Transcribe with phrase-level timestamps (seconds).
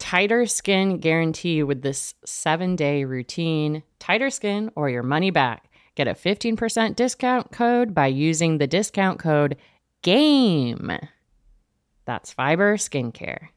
[0.00, 3.84] tighter skin guarantee with this seven day routine.
[4.00, 5.70] Tighter skin or your money back.
[5.94, 9.56] Get a 15% discount code by using the discount code
[10.02, 10.98] GAME.
[12.06, 13.48] That's Fiber Skincare.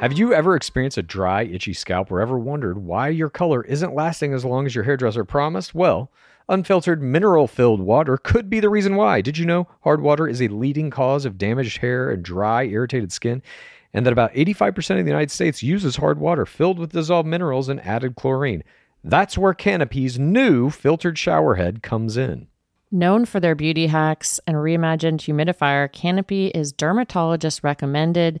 [0.00, 3.94] Have you ever experienced a dry, itchy scalp or ever wondered why your color isn't
[3.94, 5.74] lasting as long as your hairdresser promised?
[5.74, 6.10] Well,
[6.48, 9.20] unfiltered mineral filled water could be the reason why.
[9.20, 13.12] Did you know hard water is a leading cause of damaged hair and dry, irritated
[13.12, 13.42] skin?
[13.94, 17.68] And that about 85% of the United States uses hard water filled with dissolved minerals
[17.68, 18.64] and added chlorine.
[19.04, 22.48] That's where Canopy's new filtered shower head comes in.
[22.90, 28.40] Known for their beauty hacks and reimagined humidifier, Canopy is dermatologist recommended.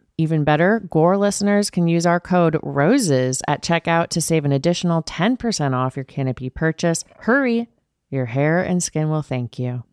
[0.21, 5.01] Even better, Gore listeners can use our code ROSES at checkout to save an additional
[5.01, 7.03] 10% off your Canopy purchase.
[7.21, 7.69] Hurry!
[8.11, 9.83] Your hair and skin will thank you.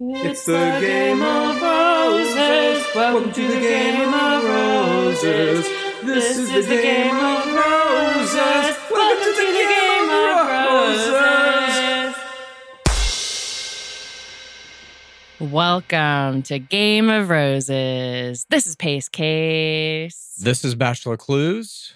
[0.00, 2.84] It's the game of roses.
[2.96, 5.68] Welcome to the game of roses.
[6.02, 8.76] This is the game of roses.
[8.90, 11.49] Welcome to the game of roses.
[15.40, 18.44] Welcome to Game of Roses.
[18.50, 20.34] This is Pace Case.
[20.38, 21.94] This is Bachelor Clues.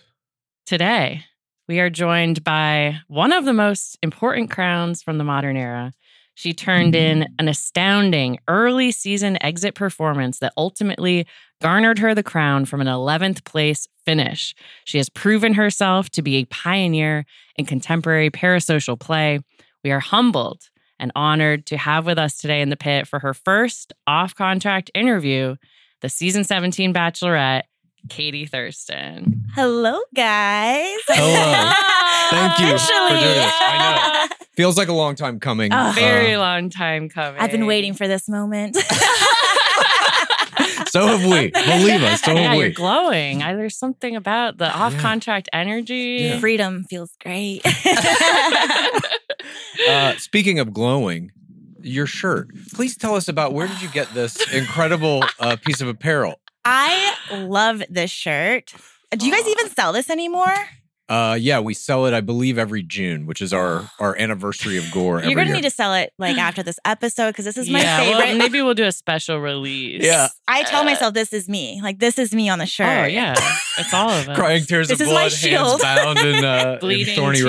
[0.65, 1.27] Today,
[1.69, 5.93] we are joined by one of the most important crowns from the modern era.
[6.32, 7.34] She turned in mm-hmm.
[7.38, 11.26] an astounding early season exit performance that ultimately
[11.61, 14.55] garnered her the crown from an 11th place finish.
[14.87, 17.26] She has proven herself to be a pioneer
[17.56, 19.41] in contemporary parasocial play.
[19.82, 23.34] We are humbled and honored to have with us today in the pit for her
[23.34, 25.56] first off contract interview,
[26.00, 27.62] the season 17 Bachelorette,
[28.09, 29.44] Katie Thurston.
[29.55, 30.99] Hello, guys.
[31.09, 31.72] Hello.
[32.31, 33.34] Thank you for doing Officially.
[33.34, 33.53] this.
[33.60, 34.37] I know.
[34.56, 35.72] Feels like a long time coming.
[35.72, 35.93] Oh.
[35.94, 37.41] Very Uh, long time coming.
[37.41, 38.76] I've been waiting for this moment.
[40.94, 41.50] so have we.
[41.50, 42.23] Believe us.
[42.23, 43.43] So yeah, have you're glowing.
[43.43, 46.38] I, there's something about the off contract energy.
[46.38, 47.62] Freedom feels great.
[49.87, 51.31] Uh, speaking of glowing,
[51.82, 52.49] your shirt.
[52.73, 56.41] Please tell us about where did you get this incredible uh, piece of apparel?
[56.64, 58.73] I love this shirt.
[59.11, 60.55] Do you guys even sell this anymore?
[61.08, 64.90] Uh, yeah, we sell it, I believe, every June, which is our our anniversary of
[64.90, 65.20] Gore.
[65.22, 65.56] You're gonna year.
[65.56, 68.38] need to sell it like after this episode because this is my yeah, well, favorite.
[68.38, 70.02] maybe we'll do a special release.
[70.04, 70.28] Yeah.
[70.48, 71.80] I tell Uh, myself this is me.
[71.82, 73.04] Like this is me on the shirt.
[73.04, 73.34] Oh yeah,
[73.78, 74.36] it's all of us.
[74.36, 77.46] Crying tears This of is my blood, hands bound in, uh, in bleeding thorny tears.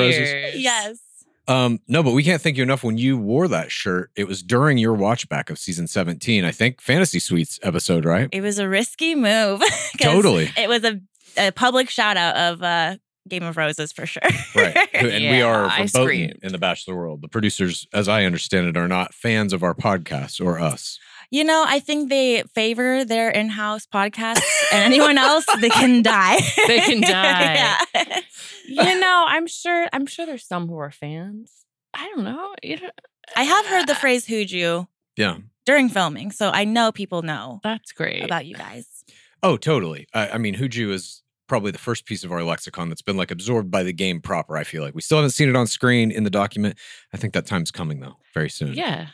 [0.53, 0.61] roses.
[0.61, 0.97] Yes.
[1.47, 4.09] Um, no, but we can't thank you enough when you wore that shirt.
[4.15, 8.27] It was during your watch back of season 17, I think, Fantasy Suites episode, right?
[8.31, 9.61] It was a risky move.
[10.01, 10.49] Totally.
[10.57, 10.99] It was a,
[11.37, 12.95] a public shout out of uh,
[13.27, 14.21] Game of Roses for sure.
[14.55, 14.75] Right.
[14.93, 16.39] And we Yeah, are I verboten screamed.
[16.43, 17.21] in the Bachelor world.
[17.21, 20.99] The producers, as I understand it, are not fans of our podcast or us.
[21.31, 26.01] You know, I think they favor their in house podcasts and anyone else, they can
[26.03, 26.37] die.
[26.67, 27.77] They can die.
[27.95, 28.19] yeah.
[28.67, 29.87] you know, I'm sure.
[29.91, 31.51] I'm sure there's some who are fans.
[31.93, 32.53] I don't know.
[32.61, 32.89] You know
[33.35, 34.87] I have heard the uh, phrase Huju
[35.17, 35.37] Yeah.
[35.65, 38.23] during filming, so I know people know that's great.
[38.23, 38.85] about you guys.
[39.41, 40.07] Oh, totally.
[40.13, 43.31] I, I mean, Huju is probably the first piece of our lexicon that's been like
[43.31, 44.57] absorbed by the game proper.
[44.57, 46.77] I feel like we still haven't seen it on screen in the document.
[47.13, 48.73] I think that time's coming though, very soon.
[48.73, 49.07] yeah,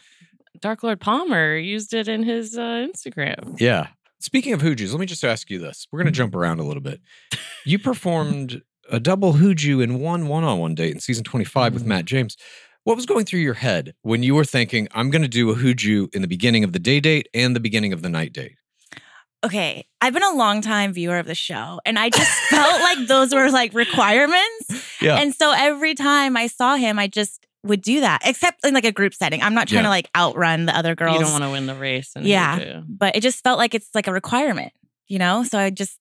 [0.59, 3.59] Dark Lord Palmer used it in his uh, Instagram.
[3.59, 3.87] Yeah.
[4.19, 5.87] Speaking of Hujus, let me just ask you this.
[5.91, 7.01] We're going to jump around a little bit.
[7.65, 8.61] You performed
[8.91, 11.87] a double Huju in one one on one date in season 25 with Mhm.
[11.87, 12.37] Matt James.
[12.83, 15.55] What was going through your head when you were thinking, I'm going to do a
[15.55, 18.55] Huju in the beginning of the day date and the beginning of the night date?
[19.43, 23.07] Okay, I've been a long time viewer of the show, and I just felt like
[23.07, 25.01] those were like requirements.
[25.01, 25.15] Yeah.
[25.15, 28.85] And so every time I saw him, I just would do that, except in like
[28.85, 29.41] a group setting.
[29.41, 29.83] I'm not trying Yeah.
[29.83, 31.15] to like outrun the other girls.
[31.15, 32.11] You don't want to win the race.
[32.15, 32.81] And Yeah.
[32.87, 34.73] but it just felt like it's like a requirement,
[35.07, 35.43] you know?
[35.43, 35.99] So I just,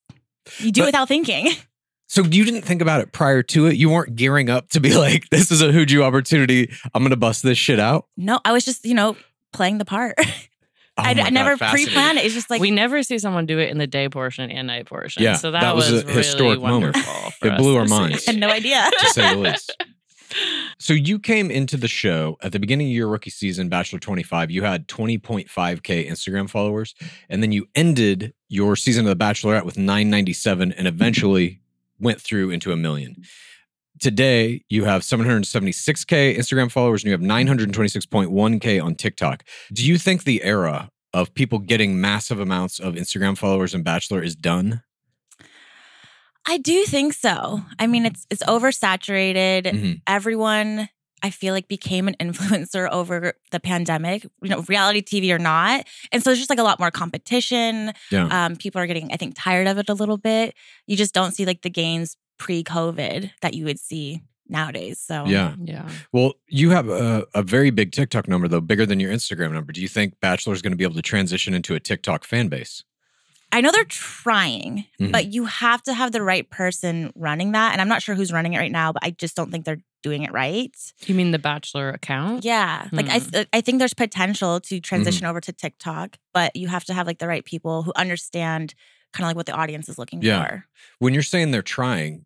[0.59, 1.51] you do But- it without thinking.
[2.07, 3.77] So you didn't think about it prior to it?
[3.77, 6.69] You weren't gearing up to be like, this is a Huju opportunity.
[6.93, 8.05] I'm going to bust this shit out?
[8.17, 9.15] No, I was just, you know,
[9.53, 10.15] playing the part.
[10.97, 12.25] Oh I, I never pre planned it.
[12.25, 14.87] It's just like, we never see someone do it in the day portion and night
[14.87, 15.23] portion.
[15.23, 16.97] Yeah, so that, that was was, a really historic moment.
[16.97, 18.27] for It blew our minds.
[18.27, 18.89] I had no idea.
[18.99, 19.83] to say the least.
[20.79, 24.51] So you came into the show at the beginning of your rookie season, Bachelor 25.
[24.51, 26.95] You had 20.5k Instagram followers,
[27.29, 31.61] and then you ended your season of The Bachelorette with 997, and eventually
[31.99, 33.23] went through into a million.
[34.01, 39.43] Today, you have 776k Instagram followers, and you have 926.1k on TikTok.
[39.71, 44.23] Do you think the era of people getting massive amounts of Instagram followers in Bachelor
[44.23, 44.81] is done?
[46.47, 47.61] I do think so.
[47.77, 49.65] I mean, it's it's oversaturated.
[49.67, 50.01] Mhm.
[50.07, 50.89] Everyone,
[51.21, 54.23] I feel like, became an influencer over the pandemic.
[54.41, 57.93] You know, reality TV or not, and so it's just like a lot more competition.
[58.09, 58.45] Yeah.
[58.45, 60.55] Um, people are getting, I think, tired of it a little bit.
[60.87, 64.99] You just don't see like the gains pre-COVID that you would see nowadays.
[64.99, 65.53] So yeah.
[65.63, 65.87] Yeah.
[66.11, 69.71] Well, you have a, a very big TikTok number, though, bigger than your Instagram number.
[69.71, 72.47] Do you think Bachelor is going to be able to transition into a TikTok fan
[72.49, 72.83] base?
[73.53, 75.11] I know they're trying, Mhm.
[75.11, 77.73] but you have to have the right person running that.
[77.73, 79.81] And I'm not sure who's running it right now, but I just don't think they're
[80.03, 80.73] doing it right.
[81.05, 82.43] You mean the Bachelor account?
[82.43, 82.87] Yeah.
[82.91, 83.29] Like I, Hmm.
[83.29, 87.05] th- I think there's potential to transition over to TikTok, but you have to have
[87.07, 88.73] like the right people who understand
[89.13, 90.43] kind of like what the audience is looking Yeah.
[90.45, 90.65] for.
[90.99, 92.25] When you're saying they're trying,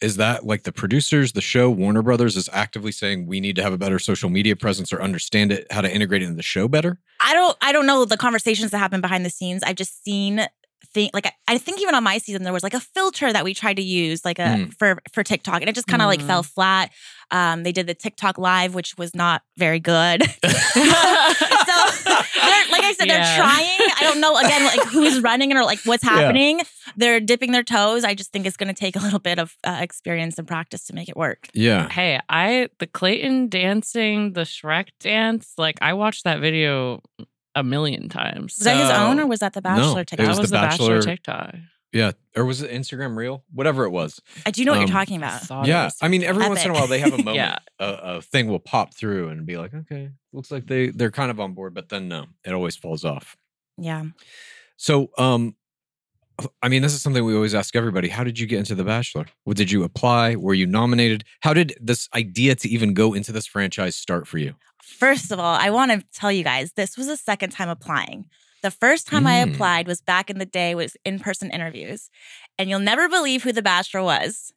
[0.00, 3.62] is that like the producers, the show, Warner Brothers is actively saying we need to
[3.62, 6.42] have a better social media presence or understand it, how to integrate it into the
[6.42, 6.98] show better?
[7.20, 9.62] I don't I don't know the conversations that happen behind the scenes.
[9.64, 10.46] I've just seen
[10.94, 13.44] think like I, I think even on my season there was like a filter that
[13.44, 14.74] we tried to use like a Mm.
[14.78, 16.26] for for TikTok and it just kind of like Mm.
[16.26, 16.90] fell flat.
[17.30, 20.22] Um they did the TikTok live which was not very good.
[22.22, 23.16] so they're, like I said Yeah.
[23.24, 23.90] they're trying.
[23.96, 26.60] I don't know again like who's running it or like what's happening.
[26.96, 28.04] They're dipping their toes.
[28.04, 30.84] I just think it's going to take a little bit of uh, experience and practice
[30.86, 31.48] to make it work.
[31.54, 31.88] Yeah.
[31.88, 37.02] Hey, I the Clayton dancing, the Shrek dance, like I watched that video
[37.54, 38.54] a million times.
[38.58, 40.28] Was that his own or was that the Bachelor it TikTok?
[40.28, 41.54] was that was the the Bachelor, Bachelor- TikTok.
[41.92, 42.12] Yeah.
[42.36, 43.44] Or was it Instagram Reel?
[43.52, 44.20] Whatever it was.
[44.44, 45.66] I do know what um, you're talking about.
[45.66, 45.90] Yeah.
[46.02, 47.58] I mean, every once in a while they have a moment, Yeah.
[47.78, 51.30] a, a thing will pop through and be like, okay, looks like they, they're kind
[51.30, 53.36] of on board, but then no, it always falls off.
[53.78, 54.04] Yeah.
[54.76, 55.56] So, um,
[56.62, 58.08] I mean, this is something we always ask everybody.
[58.08, 59.26] How did you get into The Bachelor?
[59.44, 60.36] What did you apply?
[60.36, 61.24] Were you nominated?
[61.40, 64.54] How did this idea to even go into this franchise start for you?
[64.82, 68.26] First of all, I want to tell you guys this was the second time applying.
[68.62, 69.54] The first time I Mm.
[69.54, 72.10] applied was back in the day was in-person interviews.
[72.58, 74.52] And you'll never believe who the bachelor was.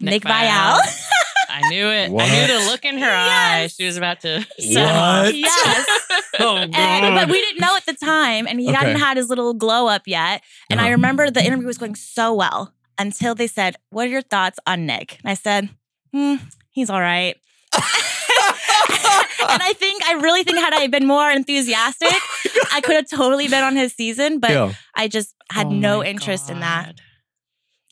[0.00, 0.78] Nick, Viall.
[1.50, 2.10] I knew it.
[2.10, 3.66] I knew the look in her eye.
[3.66, 4.38] She was about to.
[4.38, 5.34] What?
[5.34, 5.86] yes.
[6.38, 8.76] Oh, And, but we didn't know at the time, and he Okay.
[8.76, 10.42] hadn't had his little glow up yet.
[10.70, 10.92] And I Uh-huh.
[10.92, 14.86] remember the interview was going so well until they said, "What are your thoughts on
[14.86, 15.68] Nick?" And I said,
[16.12, 16.36] hmm,
[16.70, 17.36] "He's all right."
[19.48, 23.08] and I think I really think had I been more enthusiastic, oh I could have
[23.08, 24.40] totally been on his season.
[24.40, 24.72] But yeah.
[24.94, 26.96] I just had Oh no my interest in that.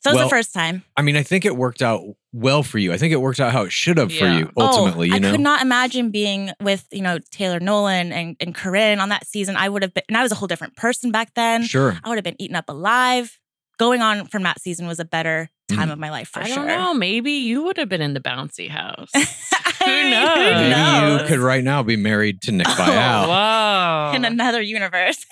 [0.01, 0.83] So it was Well, the first time.
[0.95, 2.01] I mean, I think it worked out
[2.31, 2.93] well for you.
[2.93, 5.27] I think it worked out how it should have for you ultimately, oh, you know?
[5.27, 9.27] I could not imagine being with you know Taylor Nolan and and Corinne on that
[9.27, 9.57] season.
[9.57, 11.63] I would have been, and I was a whole different person back then.
[11.63, 11.97] Sure.
[12.03, 13.37] I would have been eaten up alive.
[13.79, 15.93] Going on from that season was a better time Mhm.
[15.93, 16.55] of my life for I sure.
[16.57, 16.93] don't know.
[16.93, 19.09] Maybe you would have been in the bouncy house.
[19.15, 20.35] I Who knows?
[20.37, 21.21] Maybe knows?
[21.21, 23.27] you could right now be married to Nick Oh, Viall.
[23.29, 24.15] Whoa.
[24.15, 25.25] in another universe.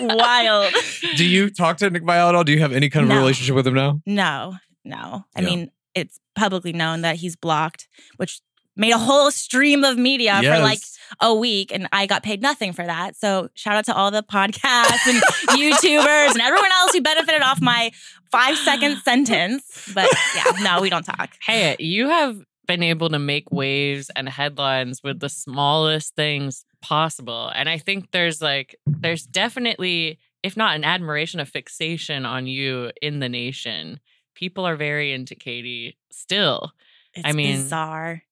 [0.00, 0.74] Wild.
[1.16, 2.44] Do you talk to Nick Viall at all?
[2.44, 3.16] Do you have any kind of No.
[3.18, 4.00] relationship with him now?
[4.06, 5.24] No, no.
[5.34, 5.46] I Yeah.
[5.46, 8.40] mean, it's publicly known that he's blocked, which
[8.76, 10.80] made a whole stream of media for like
[11.20, 13.16] a week, and I got paid nothing for that.
[13.16, 15.22] So shout out to all the podcasts and
[15.58, 17.90] YouTubers and everyone else who benefited off my
[18.30, 19.90] five second sentence.
[19.94, 21.30] But yeah, no, we don't talk.
[21.40, 27.50] Hey, you have been able to make waves and headlines with the smallest things possible.
[27.54, 32.90] And I think there's like, there's definitely, if not an admiration, a fixation on you
[33.00, 34.00] in the nation.
[34.34, 36.72] People are very into Katie still.
[37.14, 38.22] It's I mean- bizarre.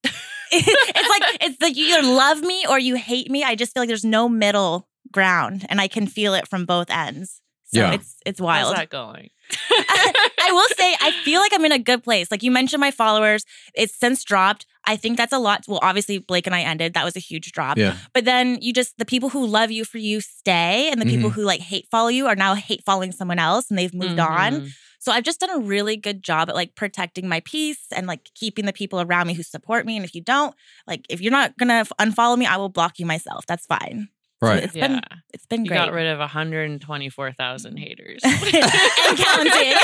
[0.53, 3.43] It's like it's like you either love me or you hate me.
[3.45, 6.91] I just feel like there's no middle ground, and I can feel it from both
[6.91, 7.41] ends.
[7.67, 7.93] So Yeah.
[7.93, 9.31] it's it's How's that going?
[9.71, 12.31] I will say I feel like I'm in a good place.
[12.31, 14.67] Like you mentioned my followers, it's since dropped.
[14.87, 15.65] I think that's a lot.
[15.67, 16.93] Well, obviously Blake and I ended.
[16.95, 17.79] That was a huge drop.
[17.79, 17.97] Yeah.
[18.13, 21.31] But then you just the people who love you for you stay, and the people
[21.31, 21.41] Mm-hmm.
[21.41, 24.71] who like hate follow you are now hate following someone else, and they've moved on.
[25.05, 28.31] So I've just done a really good job at like protecting my peace and like
[28.35, 29.97] keeping the people around me who support me.
[29.97, 30.55] And if you don't,
[30.87, 33.45] like if you're not gonna unfollow me, I will block you myself.
[33.45, 34.09] That's fine.
[34.43, 34.63] So Right.
[34.65, 34.89] it's Yeah.
[34.89, 35.01] been
[35.35, 35.77] it's been You great.
[35.77, 38.21] got rid of 124,000 haters.
[38.25, 39.75] and counting.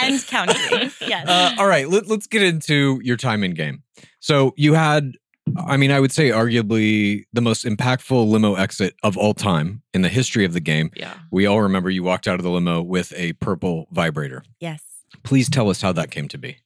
[0.00, 0.90] and counting.
[1.00, 1.26] Yes.
[1.26, 3.82] Uh, all right, let, let's get into your time in game.
[4.20, 5.12] So you had,
[5.56, 10.02] I mean, I would say arguably the most impactful limo exit of all time in
[10.02, 10.90] the history of the game.
[10.96, 11.14] yeah.
[11.30, 14.42] We all remember you walked out of the limo with a purple vibrator.
[14.60, 14.82] yes.
[15.24, 16.58] Please tell us how that came to be.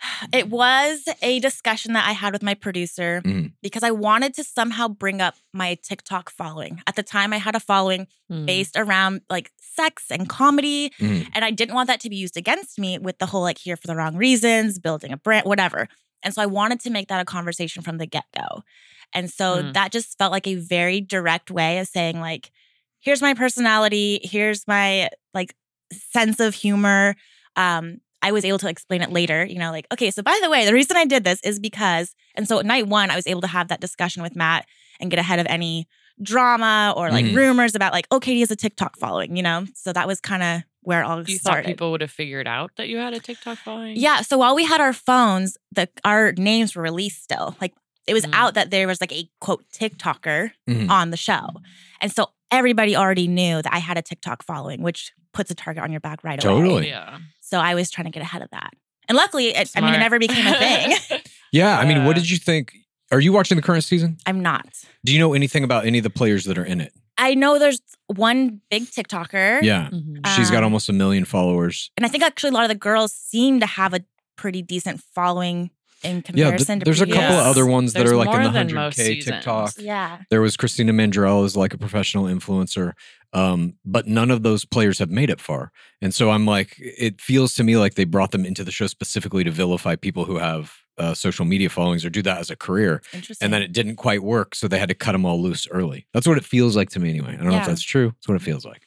[0.32, 3.52] It was a discussion that I had with my producer Mhm.
[3.62, 6.80] because I wanted to somehow bring up my TikTok following.
[6.86, 8.46] At the time, I had a following Mm.
[8.46, 10.90] based around like sex and comedy.
[11.00, 11.28] Mhm.
[11.34, 13.76] And I didn't want that to be used against me with the whole like here
[13.76, 15.88] for the wrong reasons, building a brand, whatever.
[16.22, 18.62] And so I wanted to make that a conversation from the get go.
[19.12, 19.72] And so Mm.
[19.74, 22.50] that just felt like a very direct way of saying, like,
[23.00, 25.54] here's my personality, here's my like
[25.92, 27.14] sense of humor.
[27.56, 30.50] Um, I was able to explain it later, you know, like, okay, so by the
[30.50, 33.26] way, the reason I did this is because, and so at night one, I was
[33.28, 34.66] able to have that discussion with Matt
[35.00, 35.86] and get ahead of any
[36.20, 37.34] drama or like Mhm.
[37.34, 39.66] rumors about like, oh, Katie has a TikTok following, you know?
[39.74, 41.62] So that was kind of where it all You started.
[41.62, 43.96] thought people would have figured out that you had a TikTok following?
[43.96, 44.22] Yeah.
[44.22, 47.56] So while we had our phones, the our names were released still.
[47.60, 47.74] Like
[48.06, 48.32] it was Mm.
[48.34, 50.90] out that there was like a quote TikToker Mhm.
[50.90, 51.46] on the show.
[52.00, 55.82] And so everybody already knew that I had a TikTok following, which puts a target
[55.82, 56.54] on your back right away.
[56.54, 56.88] Totally.
[56.88, 57.18] Yeah.
[57.40, 58.70] So I was trying to get ahead of that.
[59.08, 60.96] And luckily, it, I mean, it never became a thing.
[61.52, 62.74] Yeah, I mean, what did you think?
[63.10, 64.18] Are you watching the current season?
[64.26, 64.66] I'm not.
[65.02, 66.92] Do you know anything about any of the players that are in it?
[67.18, 69.62] I know there's one big TikToker.
[69.62, 69.88] Yeah.
[69.92, 70.26] Mhm.
[70.36, 71.90] She's got Um, almost a million followers.
[71.96, 74.00] And I think actually a lot of the girls seem to have a
[74.36, 75.70] pretty decent following
[76.04, 78.12] in comparison Yeah, th- comparison to there's a couple previous- of other ones that There's
[78.12, 79.20] are like more in the than most 100K.
[79.24, 79.72] TikTok.
[79.78, 80.18] Yeah.
[80.30, 82.92] There was Christina Mandrell is like a professional influencer,
[83.32, 85.72] um, but none of those players have made it far.
[86.00, 88.86] And so I'm like, it feels to me like they brought them into the show
[88.86, 92.56] specifically to vilify people who have uh, social media followings or do that as a
[92.56, 93.02] career.
[93.12, 93.44] Interesting.
[93.44, 96.06] And then it didn't quite work, so they had to cut them all loose early.
[96.12, 97.34] That's what it feels like to me, anyway.
[97.34, 98.12] I don't know if that's true.
[98.16, 98.82] That's what it feels like.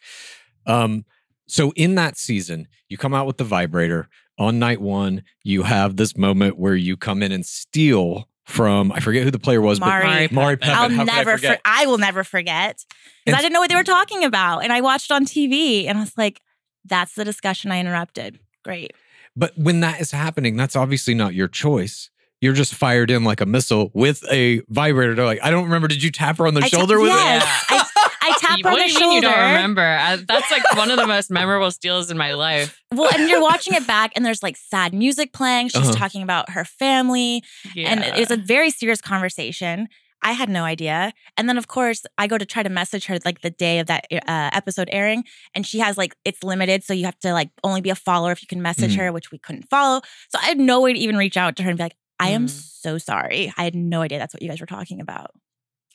[0.65, 1.06] Um,
[1.48, 5.24] so in that season, you come out with the vibrator on night one.
[5.44, 9.39] You have this moment where you come in and steal from I forget who the
[9.39, 10.27] player was, Mari.
[10.27, 10.58] but Mari.
[10.63, 11.38] I'll How I never.
[11.38, 11.58] forget?
[11.58, 12.84] For, I will never forget
[13.25, 15.98] because I didn't know what they were talking about, and I watched on TV, and
[15.98, 16.41] I was like,
[16.86, 18.94] "That's the discussion I interrupted." Great.
[19.36, 22.10] But when that is happening, that's obviously not your choice.
[22.42, 25.14] You're just fired in like a missile with a vibrator.
[25.14, 25.88] They're like, I don't remember.
[25.88, 27.74] Did you tap her on the I ta- shoulder with yes, it?
[27.76, 29.06] I, I tapped her on what the you shoulder.
[29.06, 29.82] mean you don't remember?
[29.82, 32.82] I, that's like one of the most memorable steals in my life.
[32.92, 35.68] Well, and you're watching it back, and there's like sad music playing.
[35.70, 35.92] She's Uh-huh.
[35.94, 37.44] talking about her family,
[37.76, 37.90] Yeah.
[37.92, 39.88] and it was a very serious conversation.
[40.24, 41.13] I had no idea.
[41.38, 43.88] And then, of course, I go to try to message her like the day of
[43.88, 45.24] that uh, episode airing,
[45.56, 48.32] and she has like it's limited, so you have to like only be a follower
[48.32, 48.98] if you can message Mhm.
[49.00, 50.01] her, which we couldn't follow.
[50.30, 52.30] So I had no way to even reach out to her and be like, "I
[52.30, 52.50] am Mhm.
[52.50, 53.51] so sorry.
[53.58, 55.32] I had no idea that's what you guys were talking about."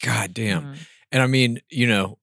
[0.02, 0.62] God damn.
[0.75, 0.76] Mhm.
[1.12, 2.18] And I mean, you know,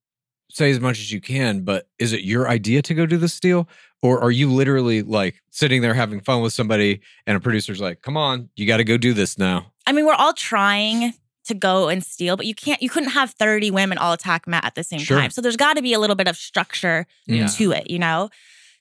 [0.51, 3.39] say as much as you can, but is it your idea to go do this
[3.39, 3.67] deal?
[4.03, 8.01] Or are you literally like sitting there having fun with somebody and a producer's like,
[8.01, 9.71] come on, you got to go do this now?
[9.87, 11.13] I mean, we're all trying
[11.45, 12.81] to go and steal, but you can't.
[12.81, 15.19] You couldn't have thirty women all attack Matt at the same Sure.
[15.19, 15.29] time.
[15.31, 17.47] So there's got to be a little bit of structure Yeah.
[17.47, 18.29] to it, you know?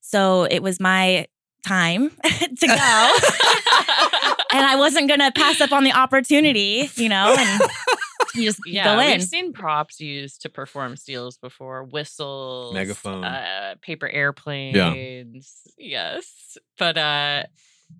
[0.01, 1.27] So it was my
[1.67, 2.75] time to go.
[4.53, 7.35] and I wasn't going to pass up on the opportunity, you know?
[7.39, 7.61] And
[8.35, 9.11] You just Yeah, go in.
[9.19, 11.85] we've seen props used to perform steals before.
[11.85, 13.25] Whistles, Megaphone.
[13.25, 15.61] uh, paper airplanes.
[15.77, 17.43] Yes, but uh,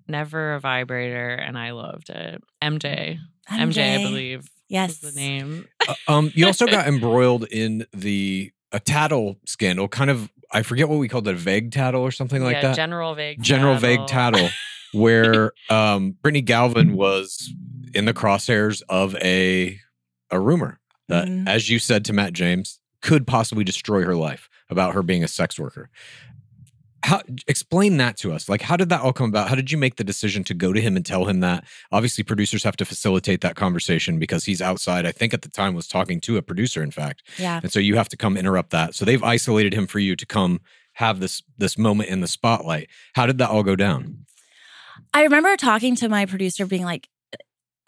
[0.07, 2.43] never a vibrator, and I loved it.
[2.63, 4.49] MJ, MJ, I believe.
[4.69, 4.99] Yes.
[4.99, 5.67] the name.
[5.87, 9.87] Uh, um, you also got embroiled in the a tattle scandal.
[9.87, 12.61] Kind of, I forget what we called it, a vague tattle or something like yeah,
[12.61, 12.75] that.
[12.75, 13.41] General vague.
[13.41, 14.49] General vague tattle,
[14.93, 17.53] where um, Brittany Galvin was
[17.93, 19.79] in the crosshairs of a
[20.31, 21.47] a rumor that, Mhm.
[21.47, 25.27] as you said to Matt James, could possibly destroy her life about her being a
[25.27, 25.89] sex worker.
[27.03, 28.47] How explain that to us?
[28.47, 29.49] Like, how did that all come about?
[29.49, 31.65] How did you make the decision to go to him and tell him that?
[31.91, 35.05] Obviously, producers have to facilitate that conversation because he's outside.
[35.05, 37.59] I think at the time was talking to a producer, in fact, Yeah.
[37.61, 38.95] and so you have to come interrupt that.
[38.95, 40.61] So they've isolated him for you to come
[40.93, 42.87] have this this moment in the spotlight.
[43.15, 44.25] How did that all go down?
[45.13, 47.09] I remember talking to my producer, being like,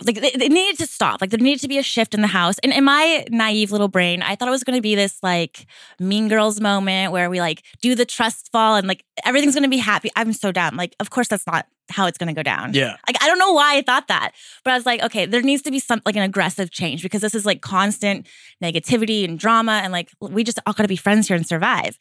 [0.03, 1.21] like it it needed to stop.
[1.21, 2.57] Like there needed to be a shift in the house.
[2.59, 5.65] And in my naive little brain, I thought it was going to be this like
[5.99, 9.69] Mean Girls moment where we like do the trust fall and like everything's going to
[9.69, 10.09] be happy.
[10.15, 10.75] I'm so dumb.
[10.75, 12.73] Like, of course, that's not how it's going to go down.
[12.73, 12.97] Yeah.
[13.07, 14.31] Like I don't know why I thought that,
[14.65, 17.21] but I was like, okay, there needs to be some like an aggressive change because
[17.21, 18.27] this is like constant
[18.61, 21.97] negativity and drama, and like we just all got to be friends here and survive.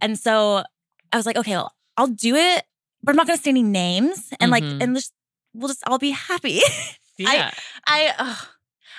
[0.00, 0.64] And so
[1.12, 2.64] I was like, okay, well, I'll do it,
[3.02, 4.82] but I'm not going to say any names, and like, Mhm.
[4.82, 5.12] and just
[5.54, 6.60] we'll just all be happy.
[7.18, 7.50] Yeah,
[7.86, 8.46] I ugh.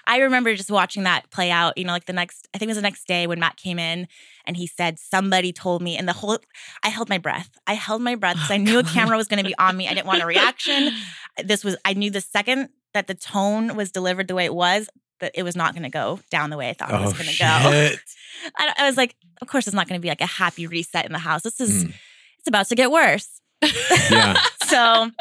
[0.07, 2.71] I remember just watching that play out, you know, like the next, I think it
[2.71, 4.07] was the next day when Matt came in
[4.45, 6.39] and he said, somebody told me, and the whole,
[6.83, 7.51] I held my breath.
[7.67, 9.87] I held my breath because I knew a camera was going to be on me.
[9.87, 10.91] I didn't want a reaction.
[11.43, 14.89] This was, I knew the second that the tone was delivered the way it was,
[15.19, 17.29] that it was not going to go down the way I thought it was going
[17.29, 17.45] to go.
[18.57, 21.05] I, I was like, of course, it's not going to be like a happy reset
[21.05, 21.43] in the house.
[21.43, 21.93] This is, Mm.
[22.39, 23.41] it's about to get worse.
[23.61, 24.37] Yeah.
[24.69, 25.11] so,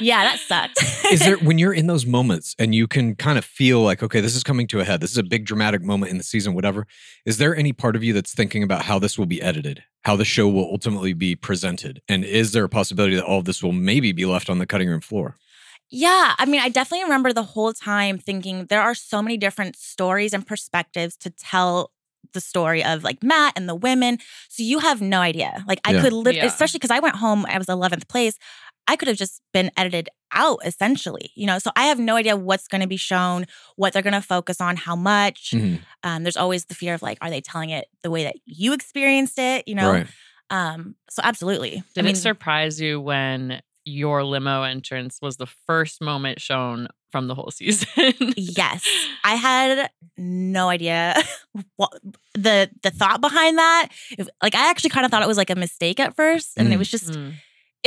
[0.00, 0.82] yeah, that sucked.
[1.12, 4.20] Is there when you're in those moments and you can kind of feel like, okay,
[4.20, 5.00] this is coming to a head.
[5.00, 6.86] This is a big dramatic moment in the season, whatever.
[7.24, 10.16] Is there any part of you that's thinking about how this will be edited, how
[10.16, 12.00] the show will ultimately be presented?
[12.08, 14.66] And is there a possibility that all of this will maybe be left on the
[14.66, 15.36] cutting room floor?
[15.88, 19.76] Yeah, I mean, I definitely remember the whole time thinking there are so many different
[19.76, 21.92] stories and perspectives to tell
[22.32, 24.18] the story of like Matt and the women.
[24.48, 25.64] So you have no idea.
[25.68, 26.00] Like I Yeah.
[26.02, 26.44] could live, Yeah.
[26.46, 28.36] especially because I went home, I was 11th place.
[28.88, 31.58] I could have just been edited out essentially, you know.
[31.58, 33.46] So I have no idea what's going to be shown,
[33.76, 35.52] what they're going to focus on, how much.
[35.54, 35.80] Mhm.
[36.02, 38.72] Um, there's always the fear of like, are they telling it the way that you
[38.72, 39.66] experienced it?
[39.68, 39.92] You know.
[39.92, 40.06] Right.
[40.50, 40.94] Um.
[41.10, 41.82] So absolutely.
[41.94, 46.88] Did I mean, it surprise you when your limo entrance was the first moment shown
[47.10, 48.14] from the whole season?
[48.36, 48.84] Yes.
[49.24, 51.14] I had no idea
[51.76, 51.92] what
[52.34, 53.88] the the thought behind that.
[54.18, 56.52] If- Like I actually kind of thought it was like a mistake at first.
[56.56, 56.78] And it Mm.
[56.78, 57.34] was just Mm.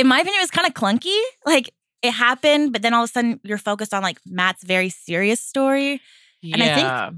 [0.00, 1.18] In my opinion, it was kind of clunky.
[1.44, 1.70] Like
[2.02, 5.40] it happened, but then all of a sudden you're focused on like Matt's very serious
[5.40, 6.00] story.
[6.42, 7.10] And I think- Yeah.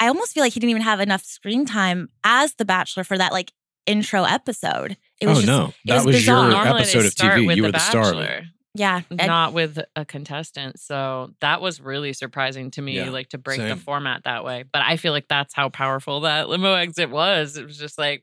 [0.00, 3.18] I almost feel like he didn't even have enough screen time as the Bachelor for
[3.18, 3.52] that like
[3.84, 4.96] intro episode.
[5.20, 6.42] It was oh just no, it that was was, bizarre.
[6.44, 7.46] your Normally episode of TV.
[7.48, 8.02] with You the were the star.
[8.04, 8.42] Bachelor,
[8.76, 9.00] yeah.
[9.10, 10.78] and- not with a contestant.
[10.78, 13.70] So that was really surprising to me, Yeah, like to break same.
[13.70, 14.62] the format that way.
[14.72, 17.56] But I feel like that's how powerful that limo exit was.
[17.56, 18.22] It was just like,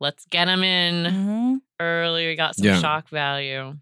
[0.00, 1.60] let's get him in Mhm.
[1.80, 2.26] early.
[2.28, 2.80] We got some Yeah.
[2.80, 3.76] shock value.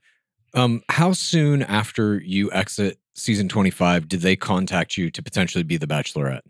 [0.54, 5.76] Um, how soon after you exit season 25 did they contact you to potentially be
[5.76, 6.42] the Bachelorette?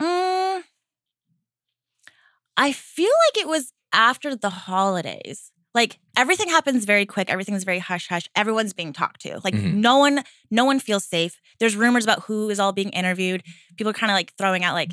[0.00, 0.62] Mm,
[2.56, 5.50] I feel like it was after the holidays.
[5.74, 7.28] Like everything happens very quick.
[7.30, 8.28] Everything's very hush hush.
[8.36, 9.40] Everyone's being talked to.
[9.42, 9.74] Like Mhm.
[9.74, 11.40] no one, no one feels safe.
[11.58, 13.42] There's rumors about who is all being interviewed.
[13.76, 14.92] People are kind of like throwing out like,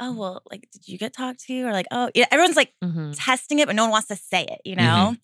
[0.00, 1.62] oh well, like did you get talked to?
[1.62, 2.26] Or like, oh yeah.
[2.30, 3.14] Everyone's like Mhm.
[3.16, 4.60] testing it, but no one wants to say it.
[4.64, 5.16] You know.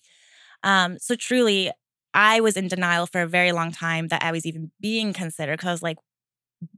[0.62, 0.98] Um.
[0.98, 1.70] So truly,
[2.14, 5.54] I was in denial for a very long time that I was even being considered
[5.58, 5.98] because I was like,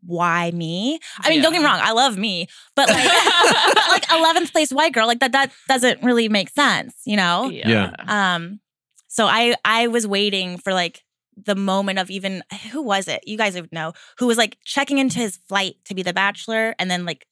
[0.04, 0.98] why me?
[1.20, 3.04] I mean, don't get me wrong, I love me, but like,
[3.74, 7.48] but like 11th place white girl, like that, that doesn't really make sense, you know?
[7.68, 8.35] Yeah.
[8.35, 8.61] Um,
[9.09, 11.04] so I, I was waiting for like
[11.37, 13.22] the moment of even who was it?
[13.26, 16.74] You guys would know who was like checking into his flight to be the bachelor,
[16.78, 17.26] and then like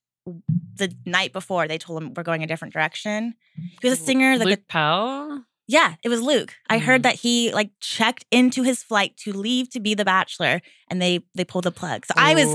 [0.77, 3.35] the night before they told him we're going a different direction.
[3.81, 4.39] He was a singer.
[4.39, 5.45] The Luke Pell.
[5.67, 6.55] yeah, it was Luke.
[6.69, 7.05] I heard mm.
[7.05, 11.21] that he like checked into his flight to leave to be the bachelor, and they
[11.35, 12.07] they pulled the plug.
[12.07, 12.49] So I was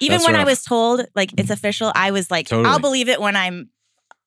[0.00, 2.68] even That's when I was told like it's official, I was like, Totally.
[2.68, 3.70] I'll believe it when I'm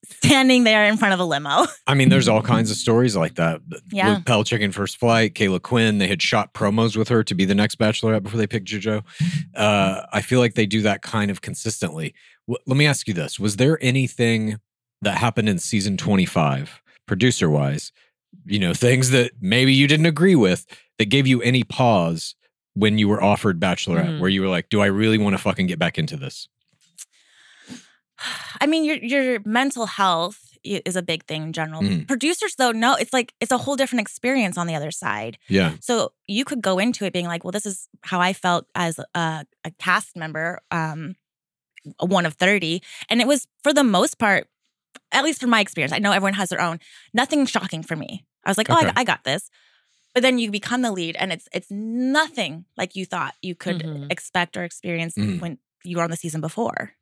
[0.06, 1.66] standing there in front of a limo.
[1.88, 3.62] I mean, there's all kinds of stories like that.
[3.92, 4.16] Yeah.
[4.16, 7.46] Luke Pell checking first flight, Caila Quinn, they had shot promos with her to be
[7.46, 9.04] the next bachelorette before they picked JoJo.
[9.56, 12.14] Uh, I feel like they do that kind of consistently.
[12.48, 14.60] W- let me ask you this Was there anything
[15.02, 17.92] that happened in season 25, producer wise,
[18.46, 20.66] you know, things that maybe you didn't agree with
[20.98, 22.36] that gave you any pause
[22.74, 24.20] when you were offered bachelorette, Mhm.
[24.20, 26.48] where you were like, do I really want to fucking get back into this?
[28.62, 31.82] I mean, your your mental health is a big thing in general.
[31.82, 32.08] Mm.
[32.08, 35.38] Producers, though, no, it's like it's a whole different experience on the other side.
[35.48, 35.74] Yeah.
[35.80, 39.00] So you could go into it being like, well, this is how I felt as
[39.14, 41.16] a, a cast member, um,
[42.00, 42.82] one of 30.
[43.10, 44.48] And it was for the most part,
[45.12, 46.80] at least from my experience, I know everyone has their own,
[47.14, 48.26] nothing shocking for me.
[48.44, 49.50] I was like, oh, I, I got this.
[50.14, 53.84] But then you become the lead and it's it's nothing like you thought you could
[53.84, 54.12] Mhm.
[54.12, 55.40] expect or experience Mhm.
[55.40, 56.94] when you were on the season before.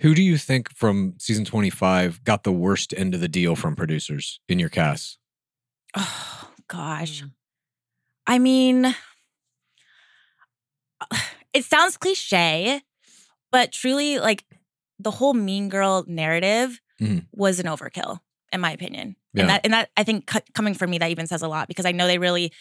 [0.00, 3.76] Who do you think from season 25 got the worst end of the deal from
[3.76, 5.18] producers in your cast?
[5.98, 7.22] Oh gosh.
[7.22, 7.30] Mm.
[8.26, 8.94] I mean,
[11.52, 12.82] it sounds cliche,
[13.52, 14.44] but truly, like
[14.98, 17.26] the whole Mean Girl narrative Mhm.
[17.32, 18.20] was an overkill,
[18.52, 19.16] in my opinion.
[19.34, 19.42] Yeah.
[19.42, 21.68] And that, and that, I think, cu- coming from me, that even says a lot
[21.68, 22.52] because I know they really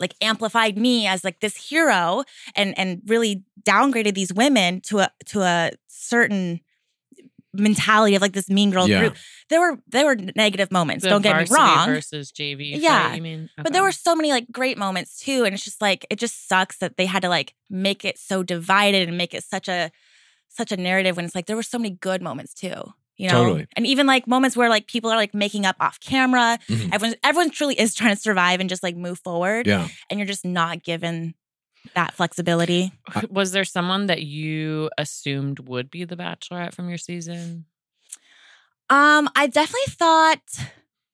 [0.00, 2.24] like amplified me as like this hero
[2.56, 6.60] and and really downgraded these women to a to a certain
[7.52, 9.00] mentality of like this mean girl Yeah.
[9.00, 9.16] group.
[9.48, 11.02] There were there were negative moments.
[11.02, 11.88] The don't get me wrong.
[11.88, 12.72] Versus JV.
[12.72, 13.14] fight, Yeah.
[13.14, 13.50] you mean?
[13.56, 13.92] But there were uh-uh.
[13.92, 15.44] so many like great moments too.
[15.44, 18.42] And it's just like it just sucks that they had to like make it so
[18.42, 19.90] divided and make it such a
[20.48, 22.92] such a narrative when it's like there were so many good moments too.
[23.20, 23.44] You know?
[23.44, 23.66] Totally.
[23.76, 26.58] And even like moments where like people are like making up off camera.
[26.68, 26.88] Mhm.
[26.90, 29.66] Everyone everyone truly is trying to survive and just like move forward.
[29.66, 29.88] Yeah.
[30.08, 31.34] And you're just not given
[31.94, 32.92] that flexibility.
[33.30, 37.66] Was there someone that you assumed would be the Bachelorette from your season?
[38.88, 40.40] Um, I definitely thought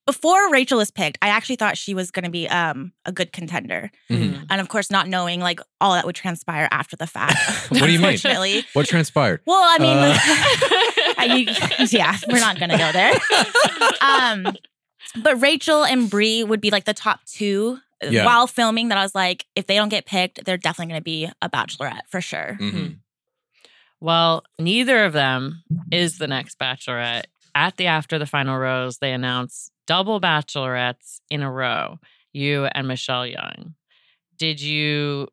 [0.06, 3.90] before Rachel was picked, I actually thought she was gonna be um a good contender.
[4.10, 4.46] Mhm.
[4.48, 7.36] And of course, not knowing like all that would transpire after the fact.
[7.70, 8.64] What do you mean?
[8.72, 9.40] What transpired?
[9.46, 10.16] Well, I mean, Uh.
[11.18, 13.12] I- you- yeah, we're not gonna go there.
[14.00, 14.56] Um,
[15.22, 18.24] but Rachel and Bri would be like the top two uh, Yeah.
[18.26, 18.88] while filming.
[18.88, 22.02] That I was like, if they don't get picked, they're definitely gonna be a Bachelorette
[22.08, 22.56] for sure.
[22.60, 22.98] Mhm.
[24.00, 27.24] Well, neither of them is the next Bachelorette.
[27.54, 31.98] At the After the Final Rose, they announced double Bachelorettes in a row,
[32.32, 33.74] you and Michelle Young.
[34.38, 35.28] Did you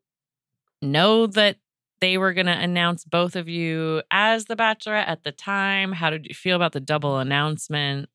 [0.82, 1.56] know that
[2.00, 5.92] they were going to announce both of you as the Bachelorette at the time?
[5.92, 8.08] How did you feel about the double announcement?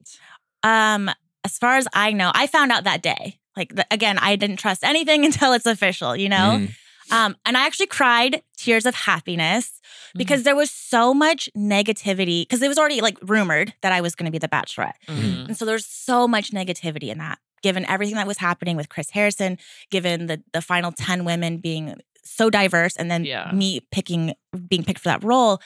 [0.63, 1.10] Um,
[1.43, 3.39] as far as I know, I found out that day.
[3.56, 6.60] Like again, I didn't trust anything until it's official, you know.
[6.60, 6.75] Mhm.
[7.12, 9.76] Um, and I actually cried tears of happiness
[10.10, 10.17] Mm-hmm.
[10.17, 14.15] because there was so much negativity because it was already like rumored that I was
[14.15, 14.93] going to be the Bachelorette.
[15.08, 15.50] Mhm.
[15.50, 19.12] And so there's so much negativity in that, given everything that was happening with Chris
[19.12, 19.60] Harrison,
[19.91, 21.93] given the the final 10 women being
[22.26, 23.52] so diverse, and then Yeah.
[23.54, 24.34] me picking
[24.67, 25.60] being picked for that role.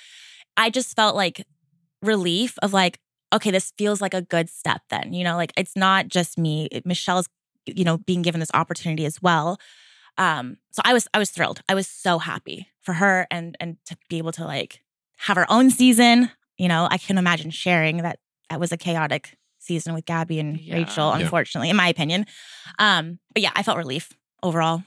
[0.58, 1.46] I just felt like
[2.02, 3.00] relief of like,
[3.34, 5.14] okay, this feels like a good step then.
[5.14, 6.68] You know, like it's not just me.
[6.86, 7.30] Michelle's,
[7.66, 9.58] you know, being given this opportunity as well.
[10.18, 11.62] Um, so I was I was thrilled.
[11.68, 14.82] I was so happy for her and and to be able to like
[15.18, 16.30] have her own season.
[16.58, 20.60] You know, I can imagine sharing that that was a chaotic season with Gabby and
[20.60, 20.76] Yeah.
[20.76, 21.24] Rachel, Yeah.
[21.24, 22.26] unfortunately, in my opinion.
[22.80, 24.12] Um, but yeah, I felt relief
[24.44, 24.84] overall.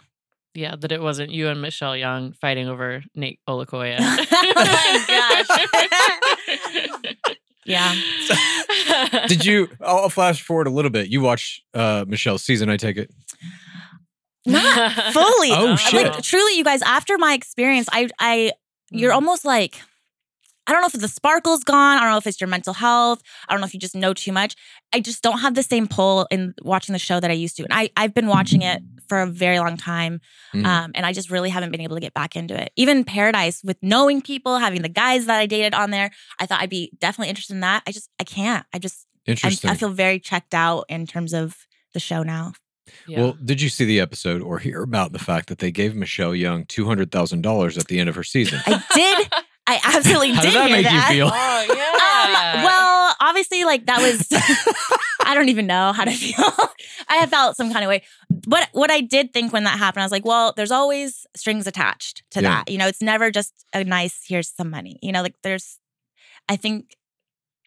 [0.55, 3.97] Yeah, that it wasn't you and Michelle Young fighting over Nayte Olukoya.
[4.01, 5.45] Oh my
[7.07, 7.15] gosh.
[7.65, 7.95] Yeah.
[9.27, 9.69] Did you?
[9.81, 11.09] I'll I'll flash forward a little bit.
[11.09, 13.11] You watched uh, Michelle's season, I take it.
[14.47, 15.51] Not fully.
[15.53, 16.23] Oh, Like, shit.
[16.25, 18.53] truly, you guys, after my experience, I I
[18.91, 19.17] you're Mm.
[19.17, 19.81] almost like
[20.69, 21.97] I don't know if the sparkle's gone.
[21.97, 23.23] I don't know if it's your mental health.
[23.49, 24.57] I don't know if you just know too much.
[24.93, 27.63] I just don't have the same pull in watching the show that I used to.
[27.63, 30.21] And I, I've been watching it for a very long time.
[30.53, 30.67] Mhm.
[30.67, 32.73] Um, and I just really haven't been able to get back into it.
[32.75, 36.61] Even Paradise with knowing people, having the guys that I dated on there, I thought
[36.61, 37.85] I'd be definitely interested in that.
[37.87, 38.67] I just, I can't.
[38.75, 39.71] I just, I'm, Interesting.
[39.71, 41.57] I feel very checked out in terms of
[41.95, 42.55] the show now.
[43.07, 43.21] Yeah.
[43.21, 46.35] Well, did you see the episode or hear about the fact that they gave Michelle
[46.35, 48.61] Young two hundred thousand dollars at the end of her season?
[48.67, 49.29] I did.
[49.69, 51.31] I absolutely How did did that hear make you feel?
[51.33, 54.27] oh Um, well, obviously, like that was.
[55.29, 56.45] I don't even know how to feel.
[57.09, 58.03] I have felt some kind of way.
[58.31, 61.67] But what I did think when that happened, I was like, well, there's always strings
[61.67, 62.49] attached to Yeah.
[62.65, 62.71] that.
[62.71, 64.99] You know, it's never just a nice, here's some money.
[65.03, 65.79] You know, like there's,
[66.49, 66.95] I think,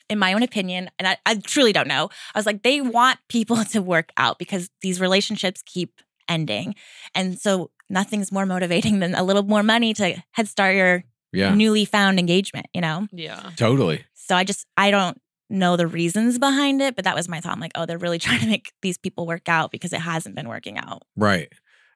[0.09, 3.19] in my own opinion, and I, I truly don't know, I was like, they want
[3.29, 6.75] people to work out because these relationships keep ending.
[7.15, 11.53] And so nothing's more motivating than a little more money to head start your yeah,
[11.53, 13.07] newly found engagement, you know?
[13.11, 13.51] yeah.
[13.55, 14.05] totally.
[14.13, 15.19] So I just I don't
[15.49, 17.53] know the reasons behind it, but that was my thought.
[17.53, 20.35] I'm like, oh, they're really trying to make these people work out because it hasn't
[20.35, 21.03] been working out.
[21.15, 21.51] Right.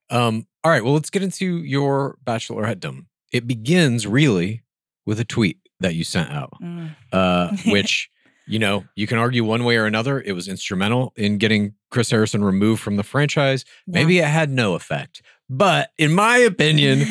[0.09, 0.83] Um, all right.
[0.83, 2.77] Well, let's get into your bachelorette.
[2.77, 3.05] bachelorettedom.
[3.31, 4.63] It begins really
[5.05, 6.53] with a tweet that you sent out,
[7.11, 8.09] uh, which,
[8.47, 10.19] you know, you can argue one way or another.
[10.19, 13.63] It was instrumental in getting Chris Harrison removed from the franchise.
[13.85, 13.93] Yeah.
[13.99, 15.21] Maybe it had no effect.
[15.49, 17.01] But in my opinion,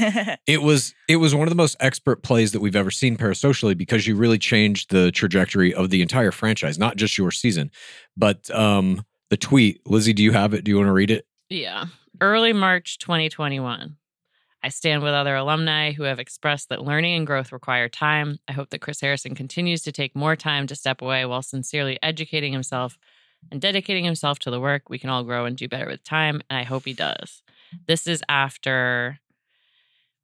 [0.46, 3.76] it was it was one of the most expert plays that we've ever seen parasocially
[3.76, 7.70] because you really changed the trajectory of the entire franchise, not just your season.
[8.16, 10.64] But um the tweet, Lizzie, do you have it?
[10.64, 11.26] Do you want to read it?
[11.48, 11.86] Yeah.
[12.20, 13.96] Early March 2021.
[14.62, 18.38] I stand with other alumni who have expressed that learning and growth require time.
[18.46, 21.98] I hope that Chris Harrison continues to take more time to step away while sincerely
[22.02, 22.96] educating himself
[23.50, 24.88] and dedicating himself to the work.
[24.88, 27.42] We can all grow and do better with time, and I hope he does.
[27.86, 29.18] This is after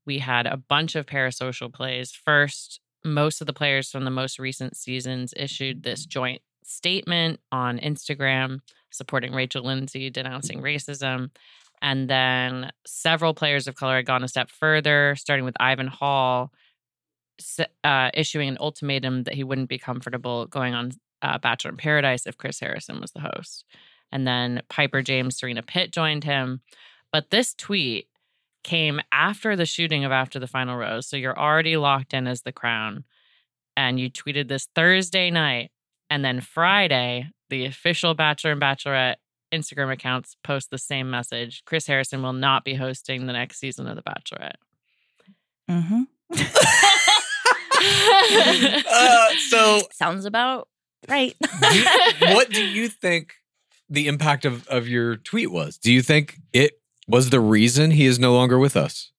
[0.06, 2.12] we had a bunch of parasocial plays.
[2.12, 7.78] First, most of the players from the most recent seasons issued this joint statement on
[7.78, 11.30] Instagram supporting Rachel Lindsay, denouncing racism.
[11.80, 16.52] And then several players of color had gone a step further, starting with Ivan Hall,
[17.84, 22.26] uh, issuing an ultimatum that he wouldn't be comfortable going on uh, Bachelor in Paradise
[22.26, 23.64] if Chris Harrison was the host.
[24.10, 26.62] And then Piper James, Serena Pitt joined him.
[27.12, 28.08] But this tweet
[28.64, 31.06] came after the shooting of After the Final Rose.
[31.06, 33.04] So you're already locked in as the crown.
[33.76, 35.70] And you tweeted this Thursday night.
[36.10, 39.16] And then Friday, the official Bachelor and Bachelorette
[39.52, 41.62] Instagram accounts post the same message.
[41.64, 44.56] Chris Harrison will not be hosting the next season of The Bachelorette.
[45.70, 46.02] Mm-hmm.
[47.80, 50.68] Uh, so Sounds about
[51.08, 51.34] right.
[51.60, 51.84] do you-
[52.34, 53.34] what do you think
[53.88, 55.78] the impact of, of your tweet was?
[55.78, 59.12] Do you think it was the reason he is no longer with us?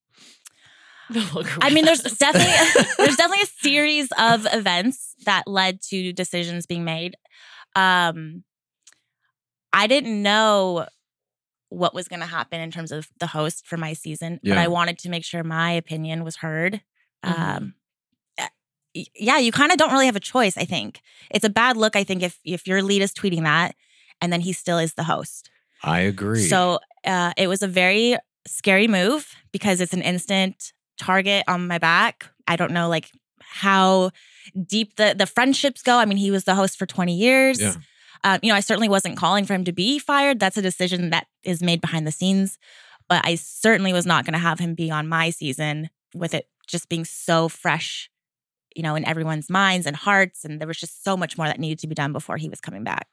[1.61, 2.53] I mean, there's definitely
[2.97, 7.15] there's definitely a series of events that led to decisions being made.
[7.75, 8.43] Um,
[9.73, 10.87] I didn't know
[11.69, 14.67] what was going to happen in terms of the host for my season, but I
[14.67, 16.81] wanted to make sure my opinion was heard.
[17.23, 17.39] Mhm.
[17.39, 17.73] Um,
[18.39, 18.47] uh,
[19.15, 20.57] yeah, you kind of don't really have a choice.
[20.57, 21.95] I think it's a bad look.
[21.95, 23.75] I think if if your lead is tweeting that,
[24.21, 25.51] and then he still is the host.
[25.83, 26.47] I agree.
[26.47, 31.77] So uh, it was a very scary move because it's an instant target on my
[31.77, 32.25] back.
[32.47, 34.09] I don't know like how
[34.65, 35.97] deep the the friendships go.
[35.97, 37.61] I mean, he was the host for 20 years.
[37.61, 37.75] Yeah.
[38.23, 40.39] Uh, you know, I certainly wasn't calling for him to be fired.
[40.39, 42.57] That's a decision that is made behind the scenes.
[43.07, 46.47] But I certainly was not going to have him be on my season with it
[46.67, 48.09] just being so fresh,
[48.75, 50.45] you know, in everyone's minds and hearts.
[50.45, 52.61] And there was just so much more that needed to be done before he was
[52.61, 53.07] coming back.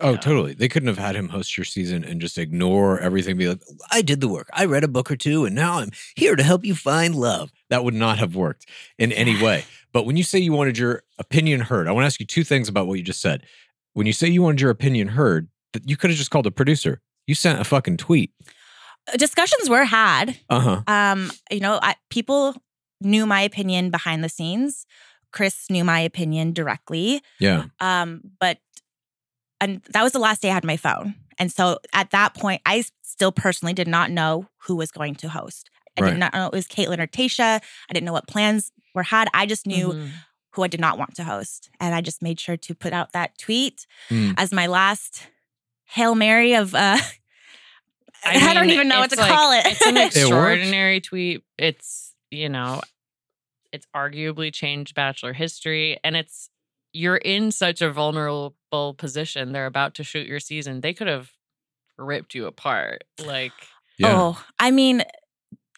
[0.00, 0.16] Oh, Yeah.
[0.16, 0.54] totally.
[0.54, 3.36] They couldn't have had him host your season and just ignore everything.
[3.36, 4.48] Be like, I did the work.
[4.52, 7.52] I read a book or two, and now I'm here to help you find love.
[7.70, 8.66] That would not have worked
[8.98, 9.64] in any way.
[9.94, 12.42] But when you say you wanted your opinion heard, I want to ask you two
[12.42, 13.44] things about what you just said.
[13.94, 16.50] When you say you wanted your opinion heard, that you could have just called a
[16.50, 17.00] producer.
[17.26, 18.32] You sent a fucking tweet.
[19.12, 20.38] Uh, Discussions were had.
[20.50, 20.82] Uh huh.
[20.86, 22.54] Um, you know, I, people
[23.00, 24.86] knew my opinion behind the scenes.
[25.32, 27.20] Chris knew my opinion directly.
[27.40, 27.64] Yeah.
[27.80, 28.58] Um, but
[29.60, 31.14] and that was the last day I had my phone.
[31.38, 35.28] And so at that point, I still personally did not know who was going to
[35.28, 35.70] host.
[35.98, 36.10] I Right.
[36.10, 37.60] did not know it was Kaitlyn or Tayshia.
[37.88, 39.28] I didn't know what plans were had.
[39.34, 40.10] I just knew Mhm.
[40.54, 41.70] Who I did not want to host.
[41.80, 44.34] And I just made sure to put out that tweet Mm.
[44.36, 45.26] as my last
[45.86, 46.98] Hail Mary of uh
[48.24, 49.66] I, don't even know what it's to like- call it.
[49.66, 50.16] It's an works.
[50.16, 51.42] extraordinary tweet.
[51.58, 52.80] It's, you know,
[53.72, 55.98] it's arguably changed Bachelor history.
[56.02, 56.48] And it's,
[56.92, 59.52] you're in such a vulnerable position.
[59.52, 60.80] They're about to shoot your season.
[60.80, 61.32] They could have
[61.98, 63.04] ripped you apart.
[63.24, 63.52] Like,
[63.98, 64.12] Yeah.
[64.16, 65.02] Oh, I mean,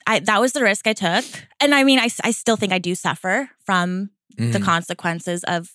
[0.06, 1.24] I that was the risk I took,
[1.58, 4.64] and I mean, I, I still think I do suffer from the Mhm.
[4.64, 5.68] consequences of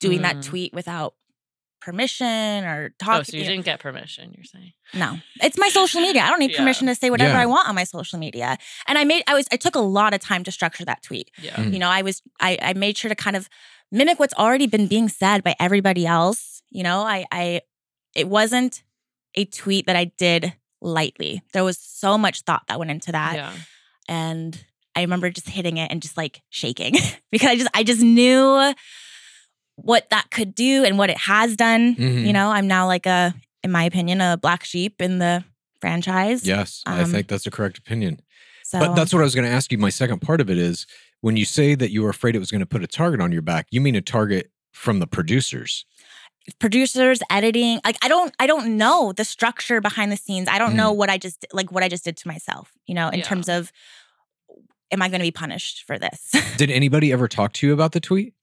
[0.00, 0.44] doing that Mm.
[0.44, 1.14] tweet without
[1.80, 3.20] permission or talking.
[3.20, 4.72] oh, so you didn't get permission, you're saying?
[4.94, 6.22] no, it's my social media.
[6.22, 6.58] I don't need Yeah.
[6.58, 7.42] permission to say whatever Yeah.
[7.42, 8.58] I want on my social media.
[8.86, 11.30] And I made I was I took a lot of time to structure that tweet.
[11.40, 11.54] Yeah.
[11.54, 11.72] Mm.
[11.72, 13.48] You know, I was I I made sure to kind of
[13.92, 16.62] mimic what's already been being said by everybody else.
[16.70, 17.62] You know, I I
[18.14, 18.82] it wasn't
[19.36, 21.42] a tweet that I did lightly.
[21.52, 23.52] There was so much thought that went into that Yeah.
[24.08, 24.64] and
[24.98, 26.94] I remember just hitting it and just like shaking
[27.32, 28.72] because I just I just knew
[29.76, 31.94] what that could do and what it has done.
[31.94, 32.26] Mhm.
[32.26, 35.44] You know, I'm now like a in my opinion a black sheep in the
[35.80, 36.44] franchise.
[36.46, 38.20] Yes, I Um, think that's a correct opinion.
[38.64, 39.78] So But that's what I was going to ask you.
[39.78, 40.86] My second part of it is
[41.20, 43.32] when you say that you were afraid it was going to put a target on
[43.32, 45.84] your back, you mean a target from the producers.
[46.60, 50.74] producers editing like i don't i don't know the structure behind the scenes i don't
[50.74, 50.96] know Mm.
[50.96, 53.24] what i just like what i just did to myself you know in Yeah.
[53.26, 53.70] terms of
[54.90, 57.92] am i going to be punished for this Did anybody ever talk to you about
[57.92, 58.34] the tweet?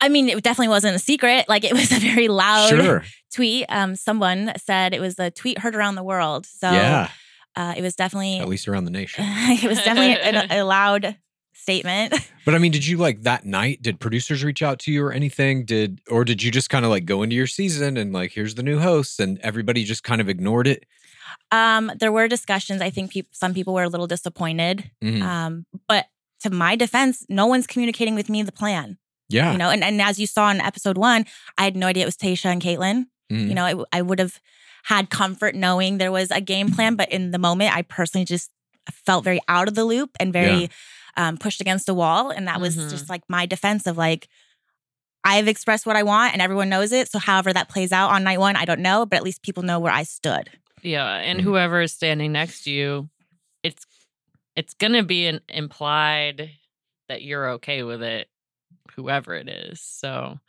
[0.00, 3.04] i mean it definitely wasn't a secret like it was a very loud Sure.
[3.32, 7.08] tweet um someone said it was a tweet heard around the world so yeah.
[7.56, 9.24] uh, it was definitely At least around the nation.
[9.26, 11.16] it was definitely a, a loud
[11.54, 12.12] statement
[12.44, 13.82] But I mean, did you like that night?
[13.82, 15.64] Did producers reach out to you or anything?
[15.64, 18.54] Did or did you just kind of like go into your season and like here's
[18.54, 20.84] the new hosts and everybody just kind of ignored it?
[21.52, 22.82] Um, there were discussions.
[22.82, 24.90] I think peop- some people were a little disappointed.
[25.02, 25.22] Mhm.
[25.22, 26.06] Um, but
[26.40, 28.98] to my defense, no one's communicating with me the plan.
[29.28, 29.50] yeah.
[29.52, 31.24] You know, and, and as you saw in episode one,
[31.58, 33.06] I had no idea it was Tayshia and Kaitlyn.
[33.32, 33.48] Mhm.
[33.48, 34.40] You know, I, I would have
[34.84, 38.50] had comfort knowing there was a game plan, but in the moment, I personally just
[38.92, 40.70] felt very out of the loop and very
[41.16, 42.30] um, pushed against a wall.
[42.30, 42.90] And that was Mhm.
[42.90, 44.28] just like my defense of like,
[45.24, 47.10] I've expressed what I want and everyone knows it.
[47.10, 49.62] So, however that plays out on night one, I don't know, but at least people
[49.64, 50.50] know where I stood.
[50.86, 51.44] Yeah, and Mhm.
[51.44, 53.10] whoever is standing next to you,
[53.62, 53.86] it's
[54.56, 56.52] it's gonna be an implied
[57.08, 58.28] that you're okay with it,
[58.96, 59.80] whoever it is.
[59.82, 60.40] So,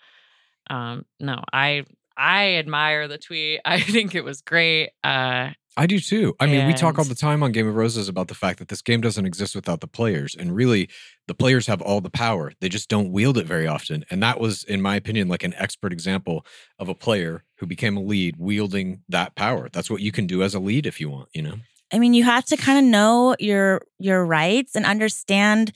[0.69, 1.85] um, no, I
[2.17, 3.61] I admire the tweet.
[3.65, 4.91] I think it was great.
[5.03, 6.35] Uh, I do too.
[6.39, 8.67] I mean, we talk all the time on Game of Roses about the fact that
[8.67, 10.35] this game doesn't exist without the players.
[10.35, 10.89] And really,
[11.27, 12.51] the players have all the power.
[12.59, 14.03] They just don't wield it very often.
[14.09, 16.43] And that was, in my opinion, like an expert example
[16.79, 19.69] of a player who became a lead wielding that power.
[19.71, 21.57] That's what you can do as a lead if you want, you know?
[21.93, 25.71] I mean, you have to kind of know your your rights and understand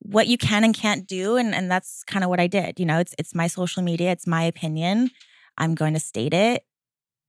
[0.00, 2.78] what you can and can't do, and and that's kind of what I did.
[2.78, 5.10] You know, it's it's my social media, it's my opinion.
[5.56, 6.64] I'm going to state it.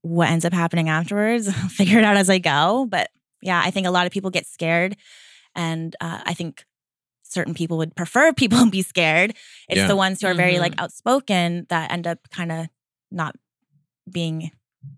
[0.02, 2.88] What ends up happening afterwards, I'll figure it out as I go.
[2.90, 3.10] But
[3.42, 4.96] yeah, I think a lot of people get scared,
[5.56, 6.66] and uh, I think
[7.24, 9.32] certain people would prefer people be scared.
[9.68, 9.88] It's Yeah.
[9.88, 12.68] the ones who are very like outspoken that end up kind of
[13.12, 13.36] not
[14.12, 14.52] being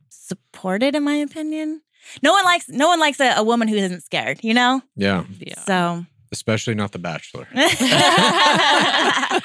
[0.10, 1.82] supported, in my opinion.
[2.24, 4.82] No one likes no one likes a, a woman who isn't scared, you know?
[4.96, 5.26] Yeah.
[5.40, 5.60] yeah.
[5.66, 7.48] So Especially not The Bachelor.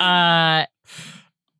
[0.00, 0.64] Uh,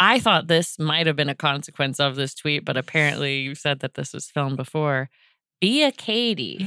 [0.00, 3.80] I thought this might have been a consequence of this tweet, but apparently you said
[3.80, 5.10] that this was filmed before.
[5.60, 6.66] Be a Katie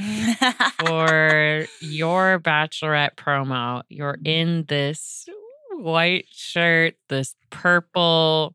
[0.86, 3.82] for your bachelorette promo.
[3.88, 5.26] You're in this
[5.72, 8.54] white shirt, this purple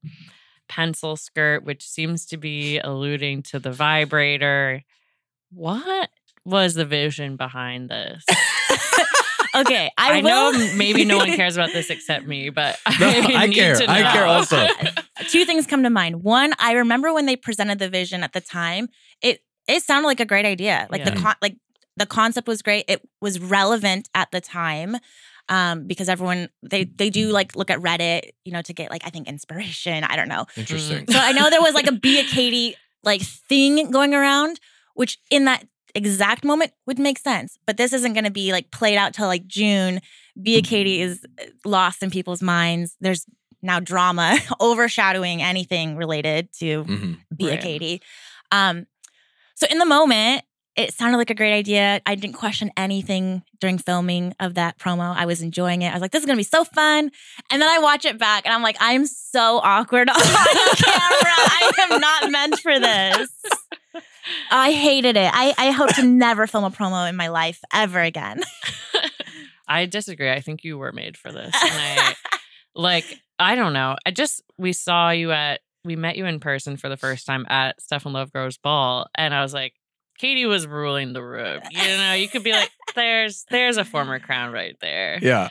[0.70, 4.84] pencil skirt, which seems to be alluding to the vibrator.
[5.52, 6.10] What
[6.46, 8.24] was the vision behind this?
[9.62, 12.78] Okay, I, I, know will- m- maybe no one cares about this except me, but
[13.00, 13.76] No, I, I need care.
[13.76, 14.66] to I care also.
[15.30, 16.24] Two things come to mind.
[16.24, 18.88] One, I remember when they presented the vision at the time,
[19.22, 20.88] it it sounded like a great idea.
[20.90, 21.58] Like the con- like
[21.98, 22.86] the concept was great.
[22.88, 24.96] It was relevant at the time.
[25.52, 29.02] Um, because everyone they they do like look at Reddit, you know, to get like
[29.06, 30.04] I think inspiration.
[30.04, 30.46] I don't know.
[30.56, 31.06] Interesting.
[31.10, 34.60] So I know there was like a be a Katie like thing going around,
[34.94, 37.58] which in that exact moment would make sense.
[37.66, 40.02] But this isn't going to be like played out till like June.
[40.42, 42.96] Be a Katie is uh, lost in people's minds.
[43.02, 43.26] There's
[43.62, 47.62] now drama overshadowing anything related to hmm be a Right.
[47.62, 48.02] Katie.
[48.52, 48.88] Um,
[49.56, 50.44] so in the moment,
[50.76, 52.00] it sounded like a great idea.
[52.06, 55.14] I didn't question anything during filming of that promo.
[55.14, 55.90] I was enjoying it.
[55.90, 57.12] I was like, this is gonna be so fun.
[57.52, 60.24] And then I watch it back and I'm like, I'm so awkward on camera.
[61.36, 63.30] I am not meant for this.
[64.52, 65.32] I hated it.
[65.34, 68.42] I, I hope to never film a promo in my life ever again.
[69.68, 70.32] I disagree.
[70.32, 71.54] I think you were made for this.
[71.54, 72.16] And I
[72.76, 73.06] like
[73.40, 73.96] I don't know.
[74.06, 77.46] I just we saw you at we met you in person for the first time
[77.50, 79.74] at Stefan Lovegrove's ball, and I was like,
[80.18, 81.62] Katie was ruling the room.
[81.72, 85.20] You know, you could be like, there's there's a former crown right there.
[85.22, 85.50] Yeah.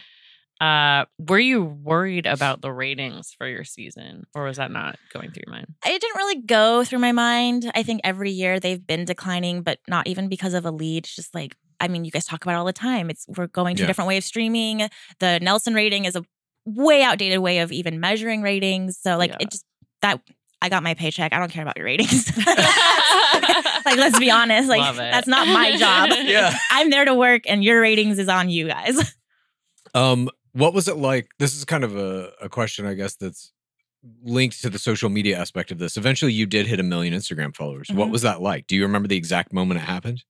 [0.61, 5.31] Uh, were you worried about the ratings for your season, or was that not going
[5.31, 5.66] through your mind?
[5.87, 7.71] it didn't really go through my mind.
[7.77, 11.05] I think every year they've been declining, but not even because of a lead.
[11.05, 13.09] It's just like, I mean, you guys talk about it all the time.
[13.09, 13.87] It's we're going to Yeah.
[13.87, 14.88] a different way of streaming.
[15.21, 16.25] The Nielsen rating is a
[16.66, 18.99] way outdated way of even measuring ratings.
[19.01, 19.37] So like Yeah.
[19.42, 19.64] it just
[20.03, 20.21] that
[20.61, 21.33] I got my paycheck.
[21.33, 22.37] I don't care about your ratings.
[22.47, 24.68] like let's be honest.
[24.68, 26.11] Like that's not my job.
[26.27, 26.57] Yeah.
[26.73, 29.14] I'm there to work and your ratings is on you guys.
[29.94, 31.29] Um, what was it like?
[31.38, 33.53] This is kind of a, a question, I guess, that's
[34.23, 35.97] linked to the social media aspect of this.
[35.97, 37.88] Eventually, you did hit a million Instagram followers.
[37.92, 38.12] What Mhm.
[38.12, 38.66] was that like?
[38.66, 40.23] Do you remember the exact moment it happened?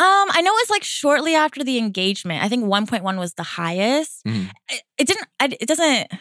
[0.00, 2.42] Um, I know it was like shortly after the engagement.
[2.44, 4.24] I think 1.1 was the highest.
[4.24, 4.50] Mhm.
[4.70, 5.26] It, it didn't.
[5.40, 6.12] I, it doesn't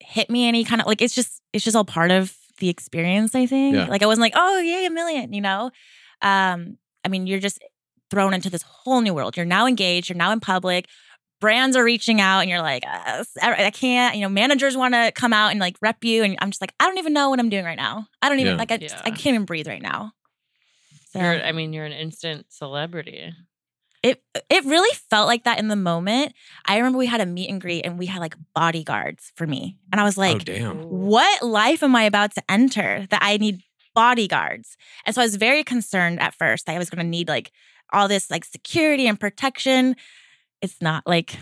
[0.00, 1.02] hit me any kind of like.
[1.02, 1.40] It's just.
[1.52, 3.34] It's just all part of the experience.
[3.34, 3.74] I think.
[3.74, 3.86] Yeah.
[3.86, 5.32] Like I wasn't like, oh yay, a million.
[5.32, 5.70] You know.
[6.22, 6.78] Um.
[7.04, 7.58] I mean, you're just
[8.10, 9.36] thrown into this whole new world.
[9.36, 10.08] You're now engaged.
[10.08, 10.86] You're now in public.
[11.44, 14.16] Brands are reaching out, and you're like, uh, I I can't.
[14.16, 16.72] You know, managers want to come out and like rep you, and I'm just like,
[16.80, 18.08] I don't even know what I'm doing right now.
[18.22, 18.58] I don't even Yeah.
[18.58, 18.72] like.
[18.72, 20.12] I, just, I can't even breathe right now.
[21.12, 23.32] So You're, I mean, you're an instant celebrity.
[24.02, 26.32] it it really felt like that in the moment.
[26.66, 29.78] I remember we had a meet and greet and we had like bodyguards for me.
[29.92, 30.82] And I was oh, like, damn.
[30.82, 33.62] what life am I about to enter that I need
[33.94, 34.76] bodyguards?
[35.06, 37.52] And so I was very concerned at first that I was going to need like
[37.92, 39.96] all this like security and protection.
[40.64, 41.36] It's not like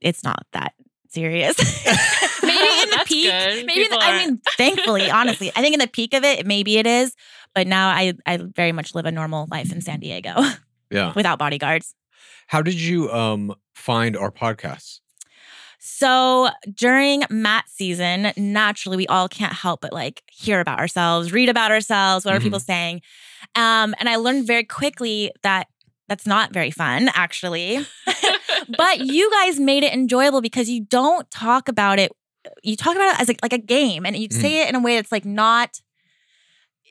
[0.00, 0.74] it's not that
[1.08, 1.56] serious.
[2.42, 3.30] maybe in the peak.
[3.30, 3.66] good.
[3.66, 6.76] Maybe in the, I mean, thankfully, honestly, I think in the peak of it, maybe
[6.78, 7.14] it is.
[7.54, 10.34] But now I I very much live a normal life in San Diego
[10.90, 11.12] Yeah.
[11.16, 11.94] without bodyguards.
[12.48, 15.00] How did you um find our podcasts?
[15.84, 21.48] So during Matt season, naturally we all can't help but like hear about ourselves, read
[21.48, 22.42] about ourselves, what are Mhm.
[22.42, 23.00] people saying?
[23.56, 25.66] Um, and I learned very quickly that
[26.12, 27.86] that's not very fun, actually.
[28.76, 32.12] but you guys made it enjoyable because you don't talk about it.
[32.62, 34.32] You talk about it as like, like a game, and you mm.
[34.32, 35.80] say it in a way that's like not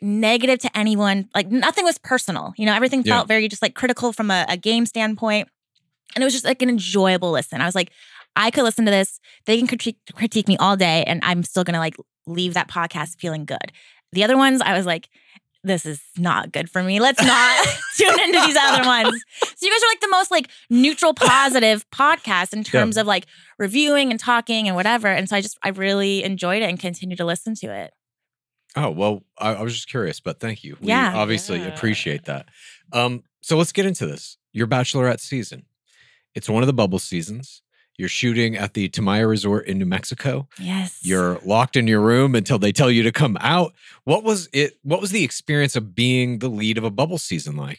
[0.02, 1.30] negative to anyone.
[1.36, 2.54] Like nothing was personal.
[2.58, 3.18] You know, everything Yeah.
[3.18, 5.50] felt very just like critical from a, a game standpoint.
[6.16, 7.62] And it was just like an enjoyable listen.
[7.62, 7.92] I was like,
[8.36, 9.20] I could listen to this.
[9.46, 11.96] They can critique, critique me all day, and I'm still gonna like
[12.26, 13.72] leave that podcast feeling good.
[14.14, 15.10] The other ones, I was like,
[15.64, 17.00] this is not good for me.
[17.00, 19.24] Let's not tune into these other ones.
[19.44, 23.28] So you guys are like the most like neutral, positive podcast in terms of like
[23.60, 25.08] reviewing and talking and whatever.
[25.08, 27.92] And so I just I really enjoyed it and continue to listen to it.
[28.76, 30.78] Oh well, I, I was just curious, but thank you.
[30.82, 31.14] We Yeah.
[31.16, 31.68] obviously Yeah.
[31.68, 32.48] appreciate that.
[32.94, 34.38] Um, so let's get into this.
[34.54, 35.66] Your bachelorette season.
[36.34, 37.62] It's one of the bubble seasons.
[38.02, 40.48] You're shooting at the Tamaya Resort in New Mexico.
[40.58, 40.98] Yes.
[41.04, 43.76] You're locked in your room until they tell you to come out.
[44.06, 44.80] What was it?
[44.82, 47.78] What was the experience of being the lead of a bubble season like?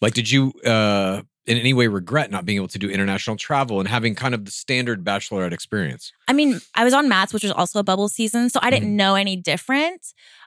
[0.00, 3.80] Like, did you uh, in any way regret not being able to do international travel
[3.80, 6.12] and having kind of the standard bachelorette experience?
[6.28, 8.90] I mean, I was on Matt's, which was also a bubble season, so I didn't
[8.90, 8.96] Mhm.
[8.96, 10.02] know any different.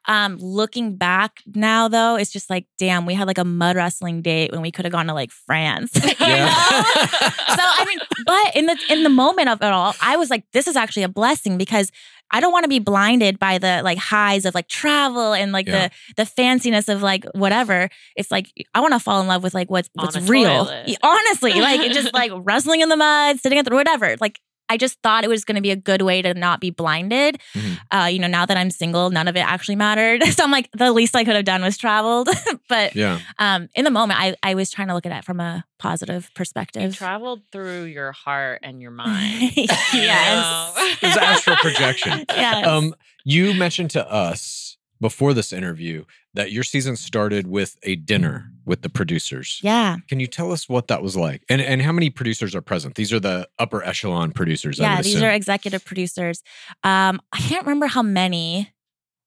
[0.08, 4.22] Um, looking back now, though, it's just like, damn, we had like a mud wrestling
[4.24, 5.92] date when we could have gone to like France.
[6.20, 6.50] Yeah.
[6.54, 10.44] so I mean, but in the in the moment of it all, I was like,
[10.54, 11.92] this is actually a blessing because
[12.32, 15.68] I don't want to be blinded by the like highs of like travel and like
[15.68, 15.90] Yeah.
[16.16, 17.90] the the fanciness of like whatever.
[18.16, 20.66] It's like I want to fall in love with like what's On what's real.
[20.66, 20.98] toilet.
[21.04, 24.16] Honestly, like just like wrestling in the mud, sitting at the whatever.
[24.20, 24.40] Like
[24.72, 27.40] I just thought it was going to be a good way to not be blinded.
[27.54, 27.78] Mhm.
[27.92, 30.24] Uh, you know, now that I'm single, none of it actually mattered.
[30.32, 32.30] So I'm like, the least I could have done was traveled.
[32.70, 33.20] but Yeah.
[33.38, 36.24] um, in the moment, I, I was trying to look at it from a positive
[36.32, 36.96] You perspective.
[36.96, 39.52] traveled through your heart and your mind.
[39.56, 40.98] yes.
[41.02, 42.26] It was astral projection.
[42.30, 42.66] yes.
[42.66, 48.50] Um, you mentioned to us before this interview that your season started with a dinner
[48.66, 49.60] with the producers.
[49.64, 49.98] yeah.
[50.08, 51.44] Can you tell us what that was like?
[51.50, 52.96] And and how many producers are present?
[52.96, 54.80] These are the upper echelon producers.
[54.80, 55.02] Yeah.
[55.02, 55.28] These assume.
[55.28, 56.42] are executive producers.
[56.84, 58.72] Um, I can't remember how many.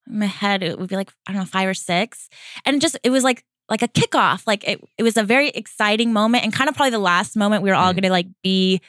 [0.06, 2.28] In my head, it would be like, I don't know, five or six.
[2.66, 4.46] And just, it was like, like a kickoff.
[4.46, 7.62] Like it, it was a very exciting moment and kind of probably the last moment
[7.62, 7.96] we were all Mm.
[7.96, 8.82] going to like be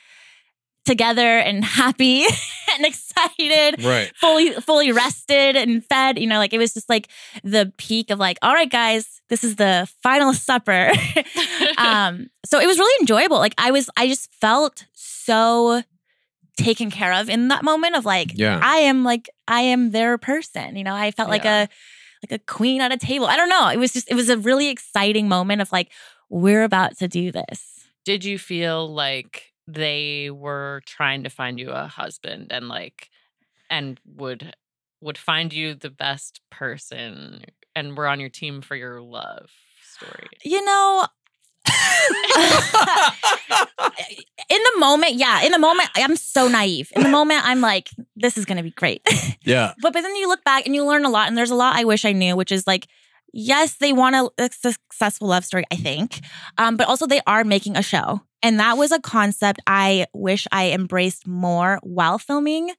[0.85, 2.25] together and happy
[2.77, 3.83] and excited.
[3.83, 4.11] right.
[4.15, 7.07] fully fully rested and fed you know like it was just like
[7.43, 10.91] the peak of like all right guys this is the final supper
[11.77, 15.81] um so it was really enjoyable like i was i just felt so
[16.57, 18.59] taken care of in that moment of like Yeah.
[18.63, 21.67] i am like i am their person you know i felt like a
[22.23, 24.37] like a queen at a table i don't know it was just it was a
[24.37, 25.91] really exciting moment of like
[26.29, 31.71] we're about to do this Did you feel like they were trying to find you
[31.71, 33.09] a husband and like
[33.69, 34.55] and would
[35.01, 37.43] would find you the best person
[37.75, 39.49] and were on your team for your love
[39.83, 40.27] story?
[40.43, 41.05] you know
[44.49, 46.91] in the moment, yeah, in the moment, I'm so naive.
[46.95, 49.01] In the moment, I'm like, this is gonna be great.
[49.47, 49.73] Yeah.
[49.79, 51.75] but but then you look back and you learn a lot, and there's a lot
[51.75, 52.87] I wish I knew, which is like,
[53.31, 56.21] yes, they want a, a successful love story, I think,
[56.57, 60.47] um, but also they are making a show, and that was a concept I wish
[60.51, 62.71] I embraced more while filming.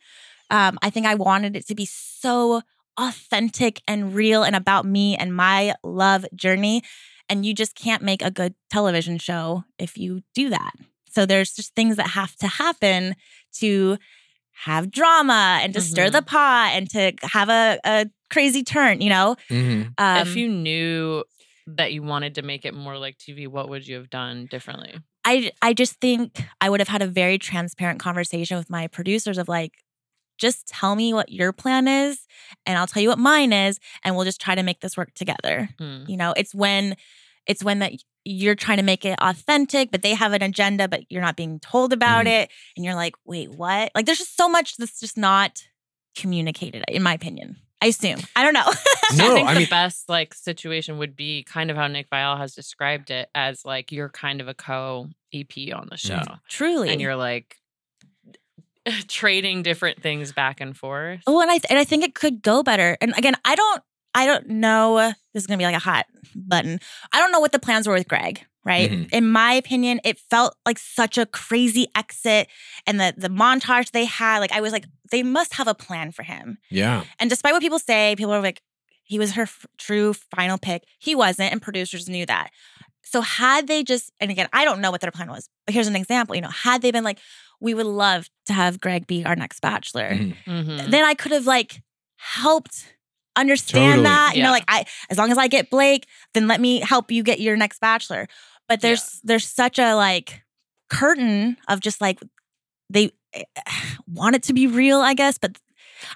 [0.51, 2.63] Um, I think I wanted it to be so
[2.99, 6.83] authentic and real and about me and my love journey.
[7.29, 10.73] And you just can't make a good television show if you do that.
[11.11, 13.17] So there's just things that have to happen
[13.55, 13.99] to
[14.65, 16.13] have drama and to stir Mhm.
[16.13, 19.37] the pot and to have a, a crazy turn, you know?
[19.51, 19.93] Mhm.
[19.99, 21.25] Um, if you knew
[21.67, 24.95] that you wanted to make it more like TV, what would you have done differently?
[25.27, 29.37] I I just think I would have had a very transparent conversation with my producers
[29.39, 29.73] of like,
[30.39, 32.27] just tell me what your plan is,
[32.65, 35.13] and I'll tell you what mine is, and we'll just try to make this work
[35.15, 35.69] together.
[35.79, 36.05] Hmm.
[36.07, 36.97] You know, it's when
[37.47, 37.93] it's when that
[38.25, 41.61] you're trying to make it authentic, but they have an agenda, but you're not being
[41.61, 42.43] told about Mhm.
[42.43, 43.93] it, and you're like, wait, what?
[43.95, 45.63] Like, there's just so much that's just not
[46.17, 47.57] communicated, in my opinion.
[47.83, 48.21] I assume.
[48.35, 48.65] I don't know.
[49.15, 52.11] No, I think I the mean- best like situation would be kind of how Nick
[52.11, 56.23] Viall has described it as like you're kind of a co EP on the show,
[56.49, 56.89] Truly.
[56.89, 57.57] and you're like
[59.09, 61.21] trading different things back and forth.
[61.27, 62.97] Oh, and I th- and I think it could go better.
[63.01, 63.83] And again, I don't
[64.15, 64.97] I don't know.
[65.33, 66.81] This is gonna be like a hot button.
[67.13, 68.45] I don't know what the plans were with Greg.
[68.67, 68.91] Right?
[68.91, 69.13] Mhm.
[69.13, 72.49] In my opinion, it felt like such a crazy exit
[72.87, 76.11] and the the montage they had, like I was like they must have a plan
[76.13, 76.59] for him.
[76.71, 77.05] Yeah.
[77.21, 78.61] And despite what people say, people are like
[79.05, 80.83] he was her f- true final pick.
[80.99, 82.51] He wasn't and producers knew that.
[83.05, 85.49] So had they just and again, I don't know what their plan was.
[85.65, 87.21] But here's an example, you know, had they been like
[87.61, 90.35] we would love to have Greg be our next bachelor Mhm.
[90.47, 90.91] Mhm.
[90.91, 91.83] then I could have like
[92.17, 92.93] helped
[93.37, 94.05] understand Totally.
[94.05, 94.33] that.
[94.35, 94.47] You Yeah.
[94.47, 97.39] know, like I as long as I get Blake, then let me help you get
[97.41, 98.27] your next bachelor.
[98.69, 100.43] But there's there's such a like
[100.91, 102.21] curtain of just like
[102.91, 103.43] they eh,
[104.07, 105.57] want it to be real, I guess, but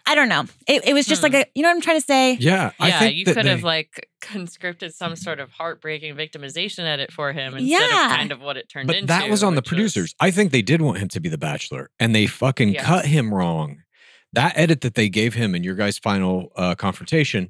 [0.07, 0.45] I don't know.
[0.69, 1.33] It, it was just Hmm.
[1.33, 2.35] like a you know what I'm trying to say?
[2.35, 2.71] Yeah.
[2.79, 7.13] I yeah, think you that could have like conscripted some sort of heartbreaking victimization edit
[7.13, 8.11] for him instead Yeah.
[8.11, 9.07] of kind of what it turned But into.
[9.09, 10.15] that was on the which producers.
[10.21, 12.85] I think they did want him to be the bachelor and they fucking Yes.
[12.85, 13.79] cut him wrong.
[14.33, 17.49] That edit that they gave him in your guys' final uh, confrontation,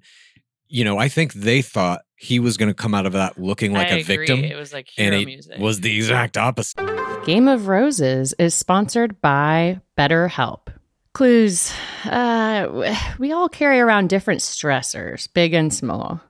[0.68, 3.72] you know, I think they thought he was going to come out of that looking
[3.72, 4.16] like I a agree.
[4.18, 4.44] victim.
[4.44, 5.58] It was like And hero it music.
[5.58, 6.78] was the exact opposite.
[7.24, 10.68] Game of Roses is sponsored by BetterHelp.
[11.14, 11.72] Clues.
[12.04, 16.20] Uh, we all carry around different stressors, big and small.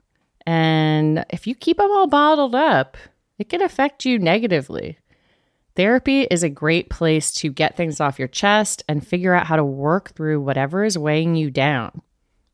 [0.45, 2.95] And if you keep them all bottled up,
[3.37, 4.97] it can affect you negatively.
[5.75, 9.57] Therapy is a great place to get things off your chest and figure out how
[9.57, 12.01] to work through whatever is weighing you down.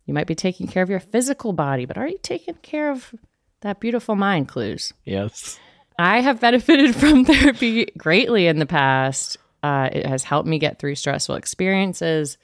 [0.07, 3.13] You might be taking care of your physical body, but are you taking care of
[3.61, 4.93] that beautiful mind, Clues?
[5.03, 5.59] Yes.
[5.99, 9.37] I have benefited from therapy greatly in the past.
[9.61, 12.37] Uh, it has helped me get through stressful experiences,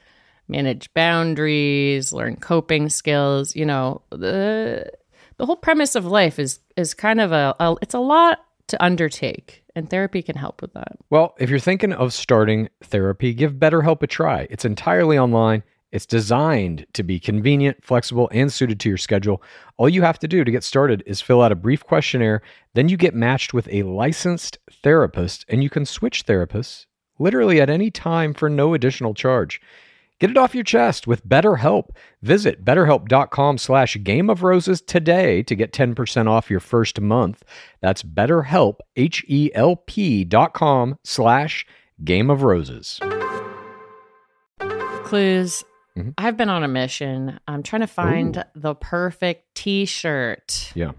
[0.47, 3.55] manage boundaries, learn coping skills.
[3.55, 4.91] You know, the
[5.37, 8.83] the whole premise of life is is kind of a, a it's a lot to
[8.83, 10.97] undertake, and therapy can help with that.
[11.09, 14.47] Well, if you're thinking of starting therapy, give BetterHelp a try.
[14.49, 15.63] It's entirely online.
[15.93, 19.43] It's designed to be convenient, flexible, and suited to your schedule.
[19.77, 22.41] All you have to do to get started is fill out a brief questionnaire.
[22.73, 26.87] Then you get matched with a licensed therapist, and you can switch therapists
[27.19, 29.61] literally at any time for no additional charge.
[30.19, 31.89] Get it off your chest with BetterHelp.
[32.23, 37.43] Visit betterhelp.com slash game of roses today to get 10% off your first month.
[37.81, 41.67] That's betterhelp, H-E-L-P dot com slash
[42.03, 42.99] game of roses.
[45.03, 45.63] Clues.
[45.97, 46.13] Mhm.
[46.17, 47.39] I've been on a mission.
[47.47, 50.71] I'm trying to find the perfect T-shirt.
[50.75, 50.91] Yeah.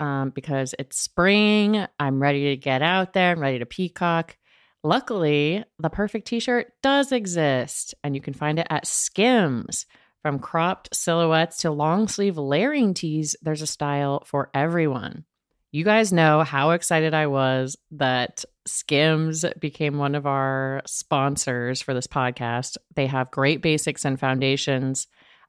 [0.00, 1.84] um, because it's spring.
[1.98, 3.32] I'm ready to get out there.
[3.32, 4.36] I'm ready to peacock.
[4.84, 9.86] Luckily, the perfect t shirt does exist, and you can find it at Skims.
[10.22, 15.24] From cropped silhouettes to long sleeve layering tees, there's a style for everyone.
[15.70, 21.92] You guys know how excited I was that Skims became one of our sponsors for
[21.92, 22.78] this podcast.
[22.94, 25.08] They have great basics and foundations.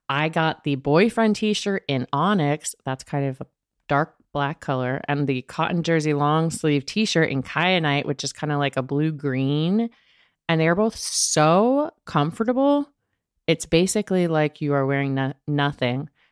[0.10, 2.76] I got the boyfriend t shirt in Onyx.
[2.84, 3.48] That's kind of a
[3.88, 8.34] dark black color, and the cotton jersey long sleeve t shirt in Kyanite, which is
[8.34, 9.90] kind of like a blue green.
[10.50, 12.90] And they're both so comfortable.
[13.48, 16.10] It's basically like you are wearing no- nothing.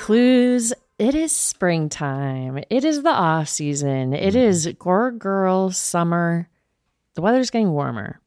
[0.00, 0.72] Clues.
[0.98, 2.64] It is springtime.
[2.70, 4.14] It is the off season.
[4.14, 4.48] It mm-hmm.
[4.48, 6.48] is Gore Girl summer.
[7.14, 8.18] The weather's getting warmer.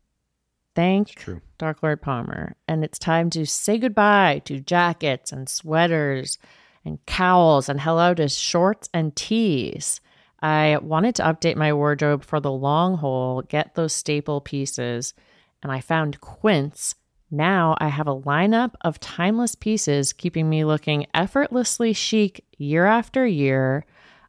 [0.76, 1.42] Thank true.
[1.58, 2.56] Dark Lord Palmer.
[2.68, 6.38] And it's time to say goodbye to jackets and sweaters
[6.86, 10.00] and cowls and hello to shorts and tees.
[10.44, 15.16] I wanted to update my wardrobe for the long haul, get those staple pieces,
[15.64, 16.94] and I found Quince.
[17.34, 23.26] Now I have a lineup of timeless pieces keeping me looking effortlessly chic year after
[23.26, 23.88] year.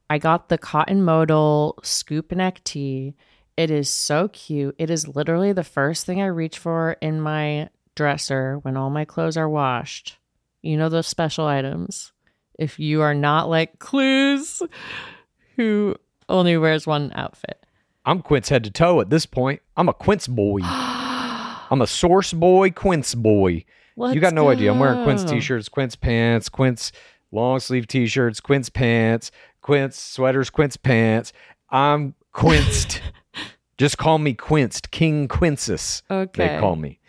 [0.08, 3.14] I got the cotton modal scoop neck tee.
[3.58, 4.74] It is so cute.
[4.78, 9.04] It is literally the first thing I reach for in my dresser when all my
[9.04, 10.16] clothes are washed.
[10.62, 12.10] You know those special items.
[12.58, 14.62] If you are not like Clues,
[15.56, 15.96] who
[16.30, 17.66] only wears one outfit.
[18.06, 19.60] I'm Quince head to toe at this point.
[19.76, 20.60] I'm a Quince boy.
[21.70, 23.64] I'm a source boy, Quince boy.
[23.96, 24.72] you got no idea.
[24.72, 26.92] I'm wearing Quince t-shirts, Quince pants, Quince
[27.32, 31.32] long sleeve t-shirts, Quince pants, Quince sweaters, Quince pants.
[31.70, 33.00] I'm quinced.
[33.78, 34.90] Just call me quinced.
[34.90, 36.02] King Quinces.
[36.10, 36.46] Okay.
[36.48, 37.00] They call me.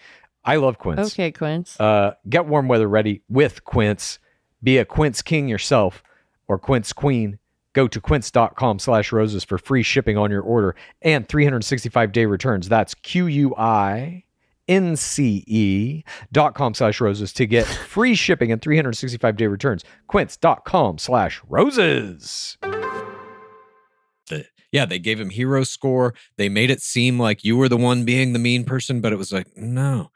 [0.43, 1.13] I love Quince.
[1.13, 1.79] Okay, Quince.
[1.79, 4.19] Uh, get warm weather ready with Quince.
[4.63, 6.03] Be a Quince king yourself
[6.47, 7.39] or Quince queen.
[7.73, 12.69] Go to quince.com slash roses for free shipping on your order and 365 day returns.
[12.69, 14.24] That's Q-U-I N-C-E dot
[16.53, 19.83] com slash roses to get free shipping and 365 day returns.
[20.07, 22.57] Quince.com slash roses.
[24.27, 26.13] the yeah they gave him hero score.
[26.37, 29.17] They made it seem like you were the one being the mean person but it
[29.17, 30.11] was like no.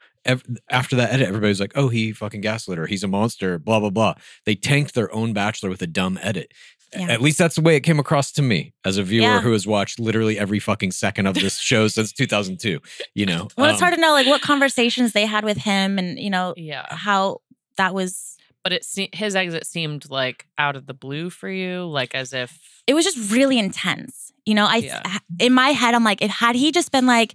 [0.68, 2.86] After that edit everybody was like oh he fucking gaslit her.
[2.86, 4.14] He's a monster blah blah blah.
[4.44, 6.52] They tanked their own bachelor with a dumb edit
[6.96, 7.10] Yeah.
[7.10, 9.40] at least that's the way it came across to me as a viewer Yeah.
[9.40, 12.80] who has watched literally every fucking second of this show since 2002
[13.14, 15.98] you know Well, it's Um, hard to know like what conversations they had with him,
[15.98, 16.86] and you know Yeah.
[16.90, 17.38] how
[17.76, 18.36] that was.
[18.62, 22.32] But it se- his exit seemed like out of the blue for you, like as
[22.34, 24.32] if It was just really intense.
[24.44, 25.18] You know, I Yeah.
[25.38, 27.34] in my head, I'm like, if had he just been like,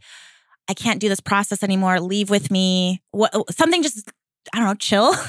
[0.68, 4.10] I can't do this process anymore, leave with me, what something just.
[4.54, 5.14] I don't know, chill.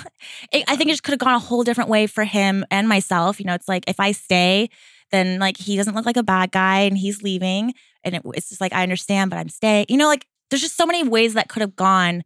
[0.53, 2.89] It, I think it just could have gone a whole different way for him and
[2.89, 3.39] myself.
[3.39, 4.69] You know, it's like if I stay,
[5.13, 7.75] then like he doesn't look like a bad guy and he's leaving.
[8.05, 9.87] And it, it's just like, I understand, but I'm staying.
[9.89, 12.23] You know, like there's just so many ways that could have gone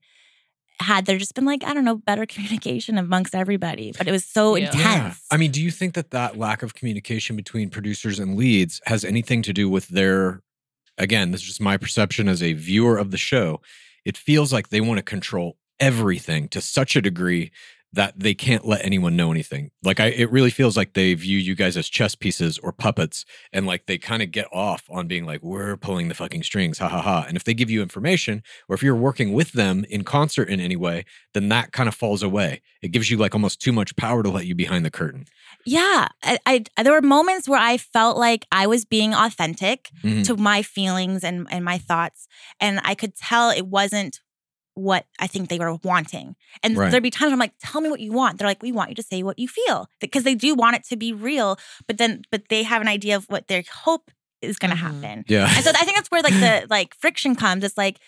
[0.80, 3.92] had there just been like, I don't know, better communication amongst everybody.
[3.96, 4.66] But it was so Yeah.
[4.66, 4.82] intense.
[4.82, 5.12] Yeah.
[5.30, 9.04] I mean, do you think that that lack of communication between producers and leads has
[9.04, 10.42] anything to do with their,
[10.96, 13.60] again, this is just my perception as a viewer of the show.
[14.06, 17.50] It feels like they want to control everything to such a degree
[17.92, 19.68] that they can't let anyone know anything.
[19.82, 23.24] Like I it really feels like they view you guys as chess pieces or puppets
[23.52, 26.78] and like they kind of get off on being like we're pulling the fucking strings
[26.78, 27.24] ha ha ha.
[27.26, 30.60] And if they give you information or if you're working with them in concert in
[30.60, 31.04] any way,
[31.34, 32.62] then that kind of falls away.
[32.80, 35.24] It gives you like almost too much power to let you behind the curtain.
[35.66, 36.38] Yeah, I,
[36.76, 40.24] I there were moments where I felt like I was being authentic Mhm.
[40.26, 42.28] to my feelings and and my thoughts,
[42.60, 44.20] and I could tell it wasn't
[44.80, 46.34] what I think they were wanting.
[46.62, 46.90] And Right.
[46.90, 48.88] there'd be times where I'm like, "Tell me what you want." They're like, "We want
[48.90, 51.98] you to say what you feel," because they do want it to be real, but
[51.98, 54.10] then but they have an idea of what their hope
[54.42, 54.80] is going to Mhm.
[55.02, 55.24] happen.
[55.28, 55.52] Yeah.
[55.54, 57.62] And so I think that's where like the like friction comes.
[57.62, 57.98] It's like,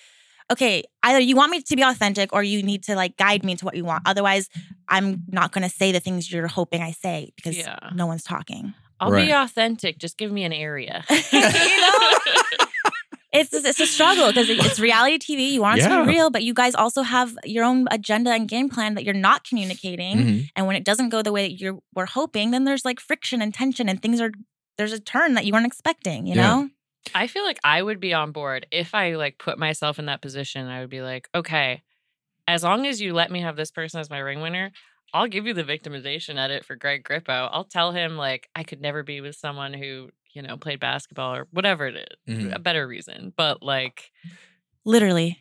[0.51, 3.55] okay, either you want me to be authentic or you need to like guide me
[3.57, 4.03] to what you want.
[4.07, 4.49] Otherwise,
[4.89, 7.79] I'm not going to say the things you're hoping I say because Yeah.
[7.95, 8.75] no one's talking.
[9.01, 9.27] I'll Right.
[9.27, 9.99] be authentic.
[9.99, 11.05] Just give me an area.
[11.33, 11.93] you know,
[13.33, 15.51] it's it's a struggle because it's reality TV.
[15.53, 18.49] You want it to be real, but you guys also have your own agenda and
[18.49, 20.17] game plan that you're not communicating.
[20.19, 20.49] Mhm.
[20.57, 23.41] And when it doesn't go the way that you were hoping, then there's like friction
[23.41, 24.33] and tension, and things are
[24.79, 26.27] there's a turn that you weren't expecting.
[26.27, 26.43] You Yeah.
[26.43, 26.71] know.
[27.15, 30.23] I feel like I would be on board if I like put myself in that
[30.23, 30.69] position.
[30.69, 31.83] I would be like, okay,
[32.47, 34.71] as long as you let me have this person as my ring winner,
[35.15, 37.49] I'll give you the victimization edit for Greg Grippo.
[37.53, 41.35] I'll tell him like I could never be with someone who you know played basketball
[41.35, 42.55] or whatever it is, Mhm.
[42.55, 43.33] a better reason.
[43.37, 44.11] But like,
[44.85, 45.39] Literally.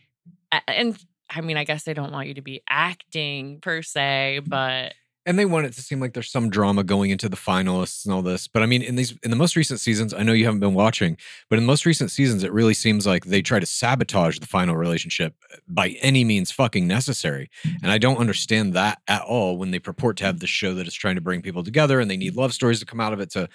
[0.67, 0.97] and
[1.29, 4.93] I mean, I guess they don't want you to be acting per se, but
[5.25, 8.13] And they want it to seem like there's some drama going into the finalists and
[8.13, 8.47] all this.
[8.47, 10.73] But I mean, in these in the most recent seasons, I know you haven't been
[10.73, 11.15] watching,
[11.49, 14.47] but in the most recent seasons, it really seems like they try to sabotage the
[14.47, 15.35] final relationship
[15.67, 17.49] by any means fucking necessary.
[17.83, 20.87] And I don't understand that at all when they purport to have this show that
[20.87, 23.19] is trying to bring people together and they need love stories to come out of
[23.19, 23.47] it to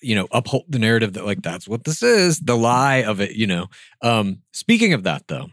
[0.00, 3.32] you know uphold the narrative that like that's what this is the lie of it
[3.32, 3.66] you know
[4.02, 5.48] um speaking of that though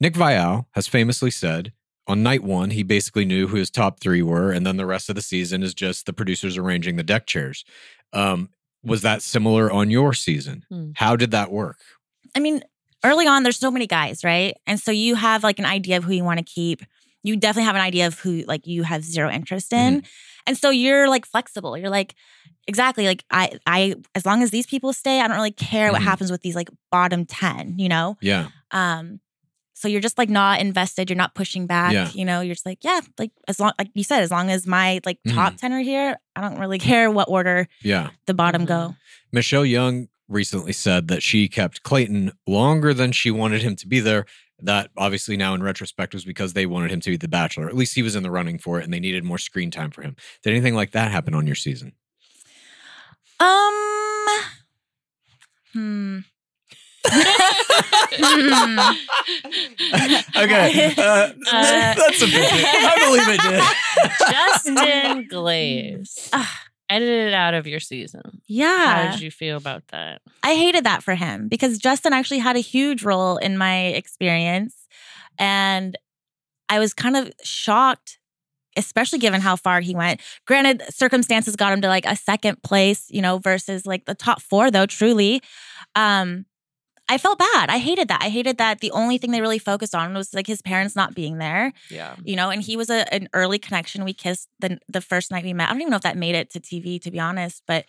[0.00, 1.72] nick viall has famously said
[2.10, 5.08] on night one, he basically knew who his top three were, and then the rest
[5.08, 7.64] of the season is just the producers arranging the deck chairs.
[8.12, 8.50] Um,
[8.82, 10.64] was that similar on your season?
[10.68, 10.90] Hmm.
[10.96, 11.78] How did that work?
[12.34, 12.62] I mean,
[13.04, 14.56] early on, there's so many guys, right?
[14.66, 16.82] And so you have like an idea of who you want to keep.
[17.22, 20.02] You definitely have an idea of who like you have zero interest in.
[20.46, 21.76] And so you're like flexible.
[21.76, 22.14] You're like,
[22.66, 26.00] exactly, like I I as long as these people stay, I don't really care what
[26.00, 26.04] Mhm.
[26.04, 28.16] happens with these like bottom 10, you know?
[28.22, 29.20] Yeah, Um
[29.74, 32.10] so you're just like not invested, you're not pushing back, Yeah.
[32.12, 34.66] you know, you're just like, yeah, like as long like you said, as long as
[34.66, 35.36] my like Mm-hmm.
[35.36, 38.10] top 10 are here, I don't really care what order yeah.
[38.26, 38.66] the bottom Mhm.
[38.68, 38.94] go.
[39.32, 44.00] Michelle Young recently said that she kept Clayton longer than she wanted him to be
[44.00, 44.26] there.
[44.62, 47.68] That obviously now in retrospect was because they wanted him to be the bachelor.
[47.68, 49.90] At least he was in the running for it and they needed more screen time
[49.90, 50.16] for him.
[50.42, 51.92] Did anything like that happen on your season?
[53.38, 54.38] Um
[55.72, 56.18] hmm.
[57.02, 58.78] Hmm.
[60.36, 60.94] okay.
[60.98, 61.32] Uh,
[61.96, 62.52] that's a bit.
[62.52, 63.62] I believe it did.
[64.30, 66.69] Justin Glaze Ah.
[66.90, 68.42] Edited out of your season.
[68.46, 69.06] Yeah.
[69.06, 70.20] How did you feel about that?
[70.42, 74.88] I hated that for him because Justin actually had a huge role in my experience.
[75.38, 75.96] And
[76.68, 78.18] I was kind of shocked,
[78.76, 80.20] especially given how far he went.
[80.46, 84.42] Granted, circumstances got him to like a second place, you know, versus like the top
[84.42, 85.40] four, though, truly.
[85.94, 86.44] Um,
[87.14, 87.70] I felt bad.
[87.70, 88.22] I hated that.
[88.22, 91.14] I hated that the only thing they really focused on was like his parents not
[91.14, 92.14] being there, Yeah.
[92.24, 94.04] you know, and he was a, an early connection.
[94.04, 95.68] We kissed the the first night we met.
[95.68, 97.84] I don't even know if that made it to TV, to be honest, but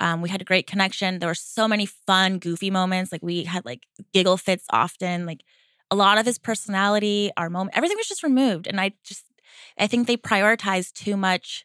[0.00, 1.18] Um, we had a great connection.
[1.20, 3.12] There were so many fun, goofy moments.
[3.12, 5.24] Like we had like giggle fits often.
[5.30, 5.42] Like
[5.88, 8.66] a lot of his personality, our moment, everything was just removed.
[8.66, 9.24] And I just,
[9.78, 11.64] I think they prioritized too much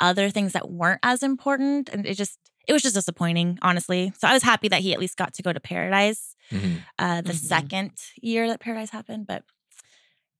[0.00, 1.88] other things that weren't as important.
[1.92, 4.12] And it just, it was just disappointing, honestly.
[4.18, 6.82] So I was happy that he at least got to go to Paradise Mhm.
[6.98, 7.36] uh, the Mhm.
[7.36, 7.90] second
[8.22, 9.26] year that Paradise happened.
[9.26, 9.44] But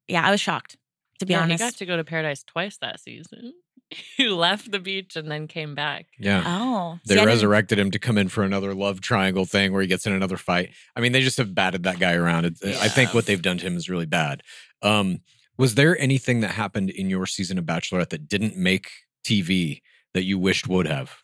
[0.09, 0.77] yeah, I was shocked,
[1.21, 1.63] to be yeah, honest.
[1.63, 3.53] he got to go to Paradise twice that season.
[4.17, 6.07] he left the beach and then came back.
[6.19, 6.43] Yeah.
[6.47, 9.89] oh, They see, resurrected him to come in for another love triangle thing where he
[9.89, 10.71] gets in another fight.
[10.97, 12.47] I mean, they just have batted that guy around.
[12.47, 14.43] It, I think what they've done to him is really bad.
[14.83, 15.21] Um,
[15.57, 18.91] was there anything that happened in your season of Bachelorette that didn't make
[19.25, 19.83] TV
[20.15, 21.19] that you wished would have?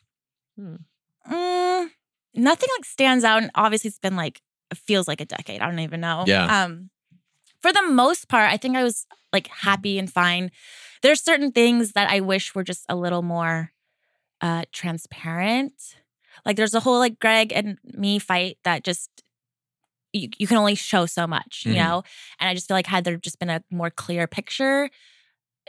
[0.59, 0.81] Mm,
[2.35, 3.43] nothing like stands out.
[3.43, 5.61] And obviously, it's been like it feels like a decade.
[5.61, 6.25] I don't even know.
[6.27, 6.65] Yeah.
[6.65, 6.91] Um,
[7.63, 10.51] for the most part, I think I was like happy and fine.
[11.03, 13.73] There's certain things that I wish were just a little more
[14.41, 15.75] uh transparent.
[16.47, 19.11] Like there's a whole like Greg and me fight that just
[20.13, 21.77] you, you can only show so much, you Mhm.
[21.77, 22.03] know?
[22.41, 24.91] And I just feel like had there just been a more clear picture,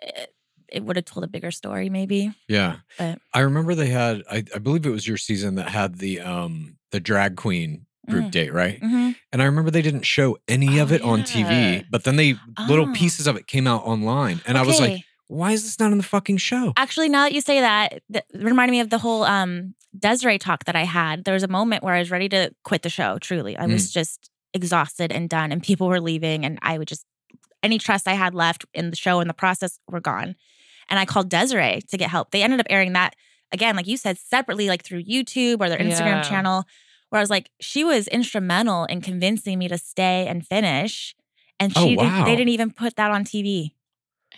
[0.02, 0.34] it,
[0.72, 2.32] it would have told a bigger story, maybe.
[2.48, 2.78] Yeah.
[2.98, 6.22] But- I remember they had I, I believe it was your season that had the
[6.22, 8.32] um the drag queen group Mm.
[8.32, 8.82] date, right?
[8.82, 9.16] Mhm.
[9.32, 11.22] And I remember they didn't show any of Oh, it on.
[11.24, 12.36] TV, but then they
[12.68, 12.94] little Oh.
[12.94, 14.42] pieces of it came out online.
[14.48, 16.74] And I was like, why is this not in the fucking show?
[16.78, 20.64] Actually, now that you say that, that reminded me of the whole um Desiree talk
[20.66, 21.26] that I had.
[21.26, 23.18] There was a moment where I was ready to quit the show.
[23.20, 23.74] Truly, I Mm.
[23.74, 27.06] was just exhausted and done, and people were leaving, and I would just
[27.64, 30.36] any trust I had left in the show and the process were gone.
[30.92, 32.30] And I called Desiree to get help.
[32.32, 33.16] They ended up airing that
[33.52, 36.22] again, like you said, separately, like through YouTube or their Instagram Yeah.
[36.22, 36.66] channel.
[37.10, 41.16] Where I was like, she was instrumental in convincing me to stay and finish,
[41.60, 43.72] and Oh, she did, they didn't even put that on TV.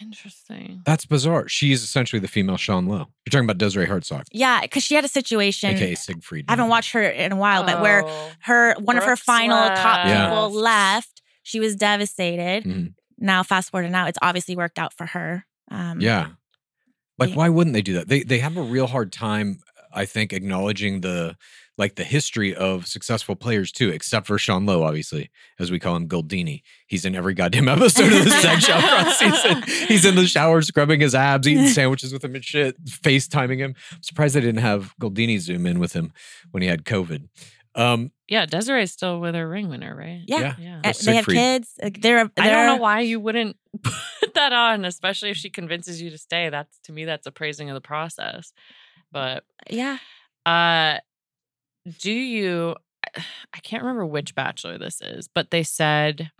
[0.02, 0.82] Interesting.
[0.86, 1.48] That's bizarre.
[1.48, 3.08] She's essentially the female Sean Lowe.
[3.26, 5.70] You're talking about Desiree Hartsock, Yeah, because she had a situation.
[5.76, 6.46] aka Siegfried.
[6.48, 8.32] I haven't watched her in a while, but where Oh.
[8.42, 10.30] her one of her Brooks final top left.
[10.30, 12.64] people left, she was devastated.
[12.64, 12.94] Mhm.
[13.20, 15.46] Now, fast forward to now, it's obviously worked out for her.
[15.70, 16.30] Um, Yeah.
[17.18, 17.36] Like, Yeah.
[17.36, 18.08] why wouldn't they do that?
[18.08, 19.60] They they have a real hard time,
[19.94, 21.36] I think, acknowledging the
[21.76, 25.96] like the history of successful players too, except for Sean Lowe, obviously, as we call
[25.96, 26.62] him Goldini.
[26.86, 29.64] He's in every goddamn episode of the sex shop across season.
[29.88, 33.74] He's in the shower scrubbing his abs, eating sandwiches with him and shit, FaceTiming him.
[33.92, 36.14] I'm surprised they didn't have Goldini zoom in with him
[36.52, 37.28] when he had COVID.
[37.76, 40.22] Um, Yeah, Desiree's still with her ring winner, right?
[40.28, 40.56] Yeah.
[40.60, 40.82] Yeah.
[40.84, 40.92] Yeah.
[41.04, 41.74] They have kids.
[41.82, 46.02] Like, They're, I don't know why you wouldn't put that on, especially if she convinces
[46.02, 46.50] you to stay.
[46.50, 48.54] That's to me, that's appraising of the process.
[49.12, 49.98] But Yeah.
[50.46, 50.98] uh
[52.00, 52.76] do you
[53.16, 56.32] I can't remember which bachelor this is, but they said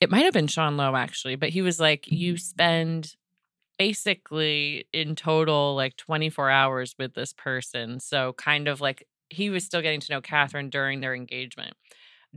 [0.00, 3.14] it might have been Sean Lowe actually, but he was like, you spend
[3.78, 8.00] basically in total like 24 hours with this person.
[8.00, 11.74] So kind of like he was still getting to know Catherine during their engagement.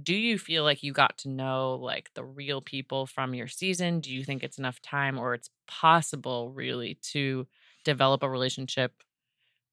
[0.02, 4.00] Do you feel like you got to know like the real people from your season?
[4.00, 7.48] Do you think it's enough time or it's possible really to
[7.86, 8.94] develop a relationship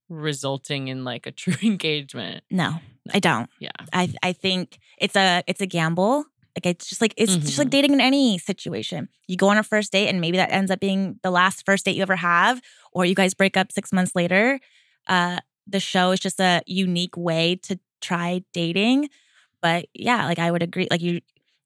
[0.09, 2.45] resulting in like a true engagement?
[2.51, 2.75] No,
[3.12, 3.49] I don't.
[3.61, 3.71] Yeah.
[3.93, 6.25] I I think it's a it's a gamble.
[6.57, 7.71] Like it's just like it's just like Mhm.
[7.71, 9.09] dating in any situation.
[9.29, 11.85] You go on a first date and maybe that ends up being the last first
[11.85, 12.61] date you ever have,
[12.93, 14.59] or you guys break up six months later.
[15.07, 15.39] Uh,
[15.71, 19.09] the show is just a unique way to try dating.
[19.62, 20.89] But yeah, like I would agree.
[20.91, 21.21] Like you,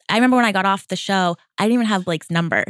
[0.08, 2.64] I remember when I got off the show, I didn't even have Blake's number,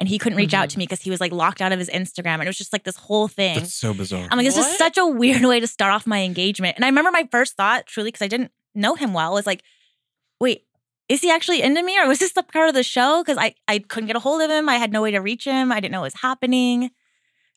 [0.00, 0.80] and he couldn't reach out to mm-hmm.
[0.80, 2.84] me because he was like locked out of his Instagram, and it was just like
[2.84, 3.56] this whole thing.
[3.56, 4.26] that's so bizarre.
[4.30, 6.76] I'm like, this is such a weird way to start off my engagement.
[6.76, 9.62] And I remember my first thought, truly, because I didn't know him well, was like,
[10.40, 10.66] wait,
[11.08, 13.22] is he actually into me or was this the part of the show?
[13.22, 14.68] Because I, I couldn't get a hold of him.
[14.68, 15.70] I had no way to reach him.
[15.70, 16.90] I didn't know what was happening.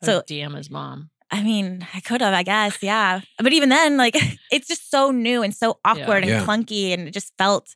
[0.03, 1.09] Oh, so So- DM his mom.
[1.29, 3.21] I mean, I could have, I guess, yeah.
[3.39, 4.15] But even then, like,
[4.51, 6.39] it's just so new and so awkward Yeah.
[6.39, 6.93] and clunky.
[6.93, 7.75] And it just felt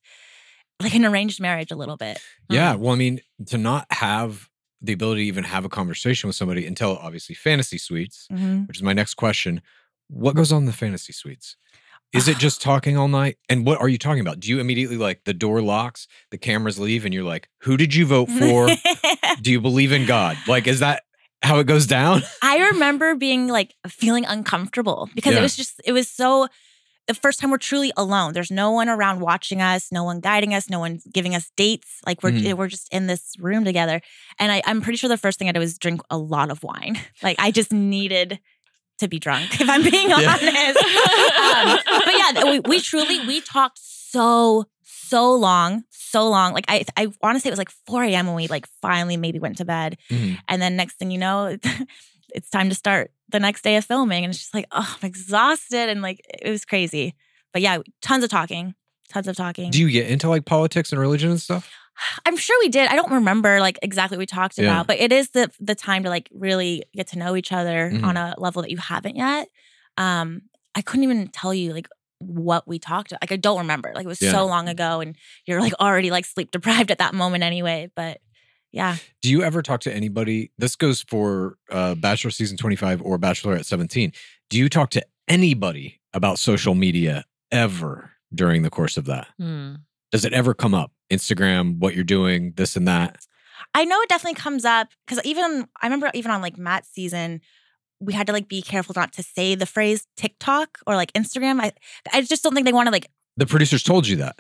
[0.82, 2.20] like an arranged marriage a little bit.
[2.50, 2.76] Yeah.
[2.76, 4.48] Well, I mean, to not have
[4.82, 8.68] the ability to even have a conversation with somebody until obviously fantasy suites, Mhm.
[8.68, 9.62] which is my next question.
[10.08, 11.56] What goes on in the fantasy suites?
[12.14, 13.38] Is it just talking all night?
[13.48, 14.40] And what are you talking about?
[14.40, 17.94] Do you immediately like the door locks, the cameras leave, and you're like, who did
[17.94, 18.70] you vote for?
[19.42, 20.38] Do you believe in God?
[20.48, 21.04] Like, is that
[21.44, 22.22] how it goes down?
[22.42, 25.40] I remember being like feeling uncomfortable because Yeah.
[25.40, 26.48] it was just, it was so,
[27.08, 28.32] the first time we're truly alone.
[28.34, 31.98] There's no one around watching us, no one guiding us, no one giving us dates.
[32.06, 32.54] Like we're, Mhm.
[32.54, 34.02] we're just in this room together.
[34.40, 36.64] And I, I'm pretty sure the first thing I did was drink a lot of
[36.64, 37.00] wine.
[37.24, 38.40] Like I just needed
[39.00, 40.16] to be drunk, if I'm being Yeah.
[40.16, 40.78] honest.
[40.78, 44.66] Um, but yeah, we, we truly, we talked so,
[45.12, 46.54] so long, so long.
[46.54, 48.26] Like I, I want to say it was like 4 a.m.
[48.28, 49.98] when we like finally maybe went to bed.
[50.10, 50.38] Mhm.
[50.48, 51.58] And then next thing you know,
[52.36, 54.24] it's time to start the next day of filming.
[54.24, 55.90] And it's just like, oh, I'm exhausted.
[55.90, 57.14] And like, it was crazy.
[57.54, 58.74] But yeah, tons of talking,
[59.10, 59.72] tons of talking.
[59.72, 61.70] Do you get into like politics and religion and stuff?
[62.26, 62.88] I'm sure we did.
[62.90, 64.66] I don't remember like exactly what we talked Yeah.
[64.66, 67.92] about, but it is the the time to like really get to know each other
[67.94, 68.04] Mhm.
[68.06, 69.48] on a level that you haven't yet.
[69.98, 70.44] Um,
[70.74, 71.88] I couldn't even tell you like
[72.22, 73.22] what we talked about.
[73.24, 73.92] Like I don't remember.
[73.94, 74.32] Like it was Yeah.
[74.32, 75.16] so long ago and
[75.46, 77.90] you're like already like sleep deprived at that moment anyway.
[77.96, 78.20] But
[78.72, 78.96] yeah.
[79.22, 80.52] Do you ever talk to anybody?
[80.58, 84.14] This goes for uh, Bachelor season 25 or Bachelorette 17.
[84.50, 89.28] Do you talk to anybody about social media ever during the course of that?
[89.38, 89.76] Hmm.
[90.12, 90.92] Does it ever come up?
[91.12, 93.18] Instagram, what you're doing, this and that?
[93.74, 97.42] I know it definitely comes up because even I remember even on like Matt's season,
[98.02, 101.62] we had to like be careful not to say the phrase TikTok or like Instagram.
[101.62, 101.72] I
[102.12, 104.36] I just don't think they want to like The producers told you that.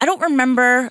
[0.00, 0.90] I don't remember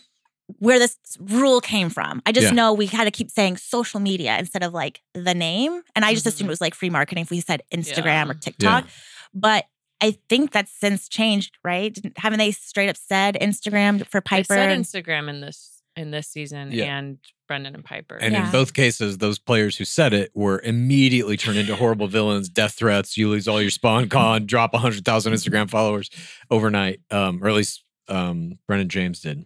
[0.60, 2.22] where this rule came from.
[2.26, 2.52] I just Yeah.
[2.54, 5.82] know we had to keep saying social media instead of like the name.
[5.96, 6.30] And I just Mhm.
[6.30, 8.30] assumed it was like free marketing if we said Instagram Yeah.
[8.30, 8.88] or TikTok.
[9.34, 9.66] But
[10.02, 11.94] I think that's since changed, right?
[11.94, 14.54] Didn't- Haven't they straight up said Instagram for I Pieper?
[14.56, 16.98] said and- Instagram in this in this season Yeah.
[16.98, 18.16] and Brendan and Pieper.
[18.16, 18.46] And Yeah.
[18.46, 22.76] in both cases, those players who said it were immediately turned into horrible villains, death
[22.78, 23.18] threats.
[23.18, 26.10] You lose all your spon con, drop 100,000 Instagram followers
[26.50, 27.02] overnight.
[27.12, 29.46] Um, or at least um, Brendan James did.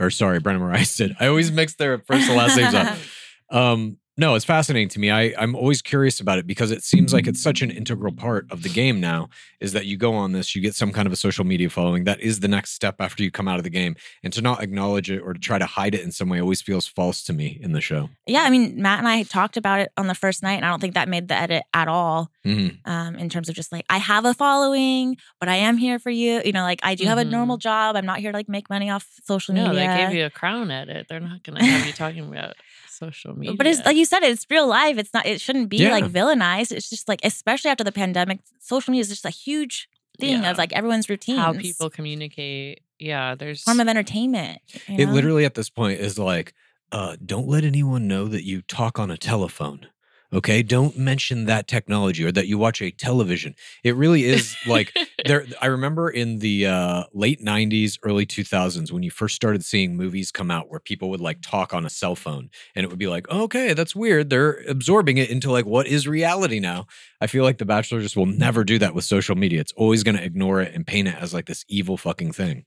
[0.00, 1.14] Or sorry, Brendan Morais did.
[1.20, 2.96] I always mix their first and last names up.
[3.50, 5.10] Um, no, it's fascinating to me.
[5.10, 8.46] I, I'm always curious about it because it seems like it's such an integral part
[8.50, 9.30] of the game now.
[9.60, 12.04] Is that you go on this, you get some kind of a social media following.
[12.04, 14.62] That is the next step after you come out of the game, and to not
[14.62, 17.32] acknowledge it or to try to hide it in some way always feels false to
[17.32, 18.10] me in the show.
[18.26, 20.68] yeah, I mean, Matt and I talked about it on the first night, and I
[20.70, 22.30] don't think that made the edit at all.
[22.46, 22.78] Mhm.
[22.86, 26.08] um, in terms of just like I have a following, but I am here for
[26.10, 26.40] you.
[26.44, 27.30] You know, like I do have a Mhm.
[27.30, 27.94] normal job.
[27.94, 29.86] I'm not here to like make money off social no, media.
[29.86, 31.06] No, they gave you a crown edit.
[31.08, 32.54] They're not going to have you talking about
[32.98, 33.54] social media.
[33.56, 34.96] but it's like you said, it's real life.
[34.98, 35.24] It's not.
[35.26, 35.92] It shouldn't be Yeah.
[35.96, 36.72] like villainized.
[36.72, 39.88] It's just like, especially after the pandemic, social media is just a huge
[40.20, 40.50] thing Yeah.
[40.50, 41.36] of like everyone's routine.
[41.38, 42.80] how people communicate.
[42.98, 44.58] Yeah, there's form of entertainment.
[44.88, 46.52] you It literally at this point is like,
[46.90, 49.86] uh, don't let anyone know that you talk on a telephone.
[50.30, 53.54] Okay, don't mention that technology or that you watch a television.
[53.82, 54.92] It really is like
[55.24, 55.46] there.
[55.62, 60.30] I remember in the uh, late '90s, early 2000s, when you first started seeing movies
[60.30, 63.06] come out where people would like talk on a cell phone, and it would be
[63.06, 64.28] like, okay, that's weird.
[64.28, 66.86] They're absorbing it into like what is reality now.
[67.22, 69.60] I feel like The Bachelor just will never do that with social media.
[69.60, 72.66] It's always going to ignore it and paint it as like this evil fucking thing.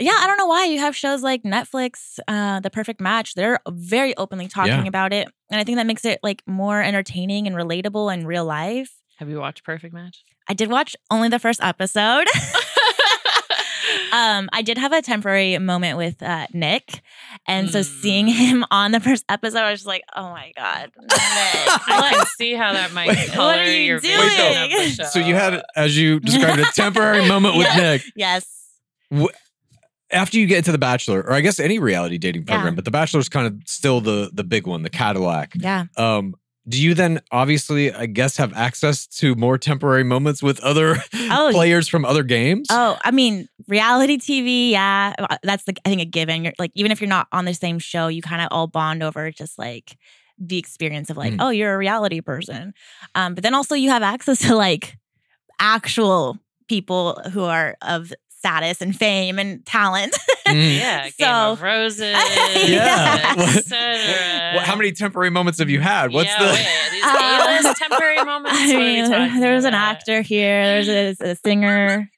[0.00, 3.34] Yeah, I don't know why you have shows like Netflix, uh, The Perfect Match.
[3.34, 4.88] They're very openly talking Yeah.
[4.88, 8.44] about it, and I think that makes it like more entertaining and relatable in real
[8.44, 8.90] life.
[9.18, 10.24] Have you watched Perfect Match?
[10.48, 12.26] I did watch only the first episode.
[14.12, 17.02] um, I did have a temporary moment with uh, Nick,
[17.46, 18.32] and so seeing Mm.
[18.32, 21.10] him on the first episode, I was just like, "Oh my god, Nick!
[21.18, 23.30] I can see how that might Wait.
[23.32, 25.08] color What are you your vision of the doing?
[25.10, 27.76] So you had, as you described, a temporary moment with Yeah.
[27.76, 28.02] Nick.
[28.16, 28.46] yes,
[30.12, 32.54] After you get into The Bachelor, or I guess any reality dating Yeah.
[32.54, 35.52] program, but The Bachelor's kind of still the the big one, the Cadillac.
[35.56, 36.34] yeah, Um,
[36.68, 41.50] do you then obviously, I guess, have access to more temporary moments with other Oh.
[41.52, 42.68] players from other games?
[42.70, 46.44] Oh, I mean, reality TV, yeah, uh, that's the I think a given.
[46.44, 49.02] You're like, even if you're not on the same show, you kind of all bond
[49.02, 49.96] over just like
[50.38, 51.38] the experience of like, Mhm.
[51.40, 52.72] oh, you're a reality person.
[53.14, 54.96] Um, but then also you have access to like
[55.58, 56.38] actual
[56.68, 60.16] people who are of status and fame and talent.
[60.46, 60.78] Mm.
[60.80, 62.16] Yeah, Game So- of Roses.
[62.68, 63.34] Yeah.
[63.38, 64.52] etc.
[64.56, 66.12] What- how many temporary moments have you had?
[66.12, 66.52] What's yeah, the?
[66.52, 68.58] wait, these Uh, A-list temporary moments.
[68.60, 70.82] I What mean, talking there's an actor here.
[70.82, 72.10] There's a, a singer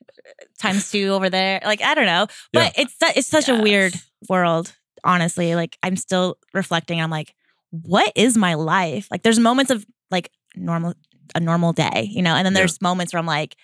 [0.58, 1.60] times two over there.
[1.64, 3.94] Like I don't know, but it's it's such a weird
[4.28, 4.72] world.
[5.04, 7.00] Honestly, like I'm still reflecting.
[7.00, 7.34] I'm like,
[7.70, 9.08] what is my life?
[9.10, 10.94] Like there's moments of like normal
[11.34, 12.60] a normal day, you know, and then Yeah.
[12.60, 13.56] there's moments where I'm like,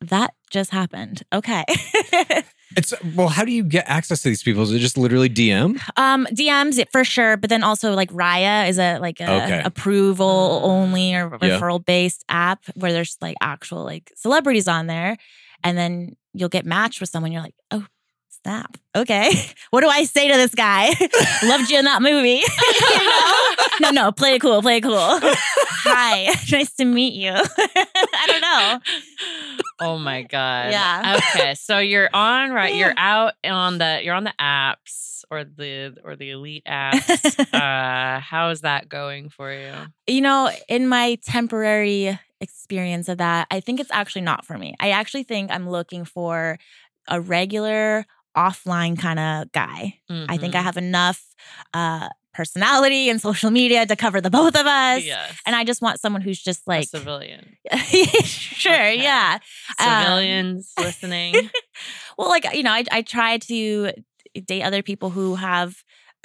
[0.00, 1.22] that just happened.
[1.32, 1.64] Okay.
[2.76, 4.62] It's well, how do you get access to these people?
[4.62, 5.80] Is it just literally DM?
[5.96, 9.62] Um, DMs for sure, but then also like Raya is a like a Okay.
[9.64, 15.16] approval only or referral based app where there's like actual like celebrities on there,
[15.64, 17.32] and then you'll get matched with someone.
[17.32, 17.86] You're like, oh
[18.48, 19.30] snap, okay,
[19.70, 20.88] what do I say to this guy?
[21.44, 22.42] Loved you in that movie.
[23.80, 23.90] You know?
[23.90, 24.96] No, no, play it cool, play it cool.
[24.96, 27.32] Hi, nice to meet you.
[27.32, 28.78] I don't know.
[29.80, 30.72] Oh my god.
[30.72, 31.20] Yeah.
[31.34, 32.74] Okay, so you're on right.
[32.74, 34.00] You're out on the.
[34.02, 37.38] You're on the apps or the or the elite apps.
[37.54, 39.72] uh, how is that going for you?
[40.06, 44.74] you know, in my temporary experience of that, I think it's actually not for me.
[44.80, 46.58] I actually think I'm looking for
[47.08, 48.06] a regular
[48.38, 49.98] offline kind of guy.
[50.10, 50.62] I think I Mhm.
[50.68, 51.20] have enough
[51.74, 55.02] uh personality and social media to cover the both of us.
[55.04, 55.36] Yes.
[55.44, 57.56] And I just want someone who's just like A civilian.
[58.24, 59.02] sure, Okay.
[59.02, 59.38] yeah.
[59.80, 61.34] Um, Civilians listening.
[62.18, 63.92] Well, like, you know, I, I try to
[64.46, 65.76] date other people who have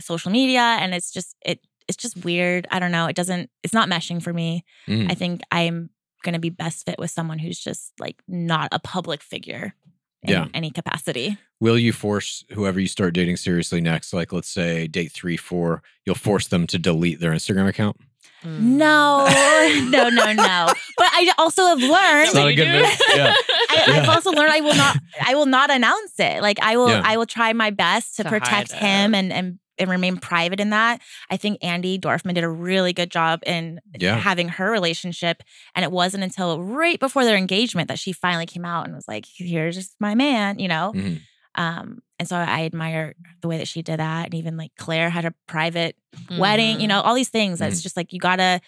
[0.01, 2.68] social media and it's just, it, it's just weird.
[2.72, 3.05] I don't know.
[3.05, 4.66] It doesn't, it's not meshing for me.
[4.88, 5.11] Mm.
[5.11, 5.91] I think I'm
[6.24, 9.76] going to be best fit with someone who's just like not a public figure
[10.24, 10.47] in Yeah.
[10.53, 11.38] any capacity.
[11.59, 15.82] Will you force whoever you start dating seriously next, like let's say date three, four,
[16.05, 17.97] you'll force them to delete their Instagram account?
[18.43, 18.59] Mm.
[18.59, 19.26] No,
[19.89, 20.67] no, no, no.
[20.97, 22.26] But I also have learned.
[22.26, 22.99] It's not a good move.
[23.15, 23.34] Yeah.
[23.69, 24.11] I, I've Yeah.
[24.13, 24.97] also learned I will not.
[25.26, 26.41] I will not announce it.
[26.41, 26.89] Like I will.
[26.89, 27.01] Yeah.
[27.05, 30.69] I will try my best to, To protect him and and and remain private in
[30.71, 31.01] that.
[31.30, 34.17] I think Andi Dorfman did a really good job in Yeah.
[34.17, 35.41] having her relationship,
[35.76, 39.07] and it wasn't until right before their engagement that she finally came out and was
[39.07, 40.91] like, "Here's my man," you know.
[40.95, 41.21] Mhm.
[41.55, 45.09] Um, and so I admire the way that she did that, and even like Claire
[45.09, 45.95] had a private
[46.38, 46.89] wedding, you Mhm.
[46.89, 47.59] know, all these things.
[47.59, 47.84] That's Mhm.
[47.84, 48.59] just like you gotta,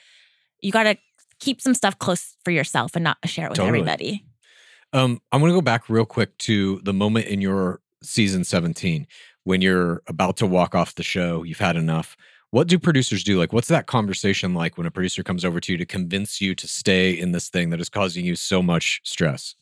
[0.62, 0.98] you gotta
[1.40, 3.80] keep some stuff close for yourself and not share it with Totally.
[3.80, 4.24] everybody.
[4.94, 9.08] Um, I'm going to go back real quick to the moment in your season 17
[9.46, 11.44] when you're about to walk off the show.
[11.44, 12.18] You've had enough.
[12.52, 13.38] What do producers do?
[13.38, 16.54] Like, what's that conversation like when a producer comes over to you to convince you
[16.56, 19.56] to stay in this thing that is causing you so much stress?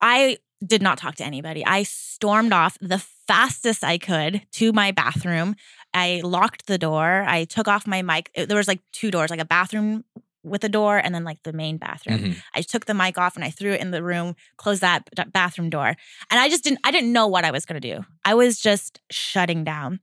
[0.00, 1.64] I did not talk to anybody.
[1.64, 5.56] I stormed off the fastest I could to my bathroom.
[5.94, 7.24] I locked the door.
[7.26, 8.30] I took off my mic.
[8.34, 10.04] There was like two doors, like a bathroom
[10.44, 12.18] with a door and then like the main bathroom.
[12.18, 12.42] Mhm.
[12.54, 15.22] I took the mic off and I threw it in the room, closed that b-
[15.32, 15.86] bathroom door.
[15.88, 18.04] And I just didn't I didn't know what I was going to do.
[18.24, 20.00] I was just shutting down.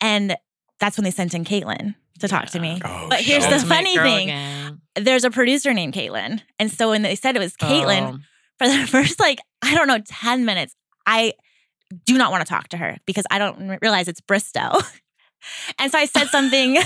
[0.00, 0.36] And
[0.78, 2.80] that's when they sent in Kaitlyn to talk to me.
[2.84, 4.28] Oh, But here's the funny thing.
[4.28, 4.80] gang.
[4.96, 6.40] There's a producer named Caitlin.
[6.58, 8.18] And so when they said it was Caitlin, Oh.
[8.58, 10.74] for the first like I don't know 10 minutes
[11.06, 11.32] I
[12.06, 14.80] do not want to talk to her because I don't realize it's Bristowe.
[15.78, 16.76] and so I said something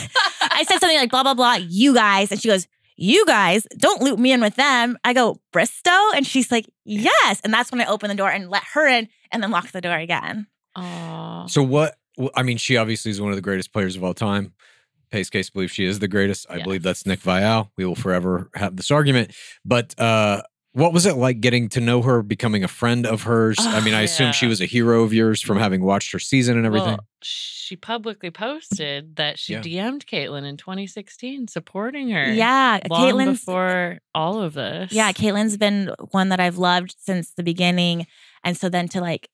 [0.40, 4.02] I said something like blah blah blah you guys and she goes you guys don't
[4.02, 4.96] loop me in with them.
[5.04, 8.48] I go Bristowe and she's like yes and that's when I open the door and
[8.50, 10.46] let her in and then lock the door again.
[10.76, 11.46] Aw.
[11.46, 11.96] So, what?
[12.34, 14.52] I mean, she obviously is one of the greatest players of all time.
[15.10, 16.46] Pace Case believes she is the greatest.
[16.48, 16.64] I Yes.
[16.64, 17.70] believe that's Nick Viall.
[17.76, 19.32] We will forever have this argument.
[19.64, 20.42] But uh,
[20.74, 23.56] what was it like getting to know her, becoming a friend of hers?
[23.60, 26.18] I mean, I ah, assume she was a hero of yours from having watched her
[26.18, 26.88] season and everything.
[26.88, 29.60] Well, she publicly posted that she Yeah.
[29.60, 32.32] DM'd Kaitlyn in 2016, supporting her.
[32.32, 34.90] Yeah, long Kaitlyn's before all of this.
[34.90, 38.08] Yeah, Kaitlyn's been one that I've loved since the beginning.
[38.42, 39.28] And so then to like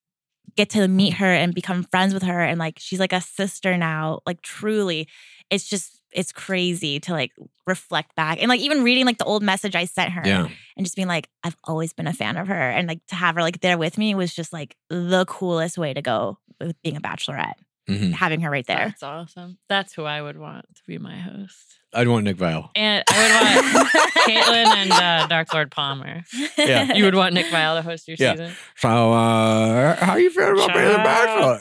[0.56, 3.78] get to meet her and become friends with her and like she's like a sister
[3.78, 5.08] now, like truly,
[5.48, 7.32] it's just it's crazy to like
[7.66, 10.48] reflect back and like even reading like the old message I sent her yeah.
[10.76, 12.70] and just being like, I've always been a fan of her.
[12.70, 15.94] And like to have her like there with me was just like the coolest way
[15.94, 17.54] to go with being a bachelorette,
[17.88, 18.12] Mhm.
[18.12, 18.86] having her right there.
[18.88, 19.58] That's awesome.
[19.68, 21.79] That's who I would want to be my host.
[21.92, 22.70] I'd want Nick Viall.
[22.76, 23.88] And I would want
[24.28, 26.22] Kaitlyn and uh, Dark Lord Palmer.
[26.56, 26.92] Yeah.
[26.94, 28.32] You would want Nick Viall to host your Yeah.
[28.32, 28.52] season?
[28.76, 31.60] So, uh, how you feeling about being the Bachelor?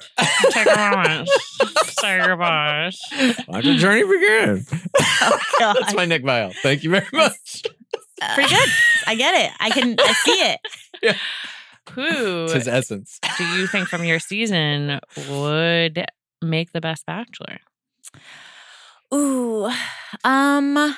[0.52, 1.30] Take a moment.
[2.00, 3.00] Say your goodbyes.
[3.48, 4.66] Let the journey begin.
[5.22, 5.78] Oh, God.
[5.82, 6.54] That's my Nick Viall.
[6.62, 7.64] Thank you very much.
[8.36, 8.70] Pretty good.
[9.08, 9.52] I get it.
[9.60, 10.60] I can I see it.
[11.02, 11.16] Yeah.
[11.94, 13.20] Who It's his essence.
[13.38, 15.00] do you think from your season
[15.30, 16.06] would
[16.42, 17.58] make the best bachelor?
[19.14, 19.70] Ooh,
[20.24, 20.96] um,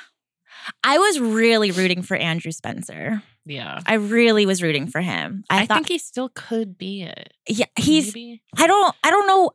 [0.84, 3.22] I was really rooting for Andrew Spencer.
[3.44, 3.80] Yeah.
[3.86, 5.44] I really was rooting for him.
[5.50, 7.32] I, I, thought, think he still could be it.
[7.48, 8.14] yeah, he's.
[8.14, 8.42] Maybe.
[8.56, 8.94] I don't.
[9.02, 9.50] I don't know.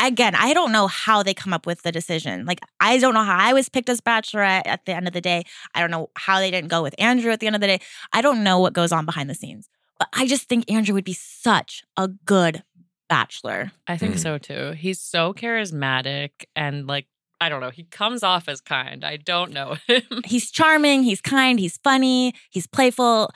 [0.00, 2.46] Again, I don't know how they come up with the decision.
[2.46, 5.20] Like, I don't know how I was picked as Bachelorette at the end of the
[5.20, 5.44] day.
[5.74, 7.80] I don't know how they didn't go with Andrew at the end of the day.
[8.12, 9.68] I don't know what goes on behind the scenes.
[9.98, 12.62] But I just think Andrew would be such a good
[13.10, 13.72] Bachelor.
[13.88, 14.18] I think Mhm.
[14.20, 14.70] so too.
[14.78, 17.06] He's so charismatic and like
[17.40, 17.70] I don't know.
[17.70, 19.04] He comes off as kind.
[19.04, 20.02] I don't know him.
[20.24, 21.02] He's charming.
[21.02, 21.58] He's kind.
[21.58, 22.34] He's funny.
[22.50, 23.30] He's playful.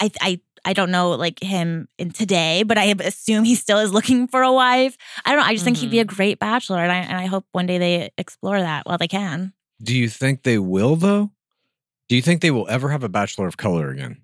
[0.00, 3.92] I I I don't know like him in today, but I assume he still is
[3.92, 4.96] looking for a wife.
[5.24, 5.46] I don't know.
[5.46, 6.14] I just think he'd be a mm-hmm.
[6.14, 9.52] great bachelor, and I and I hope one day they explore that while they can.
[9.82, 11.30] Do you think they will, though?
[12.08, 14.22] Do you think they will ever have a Bachelor of Color again?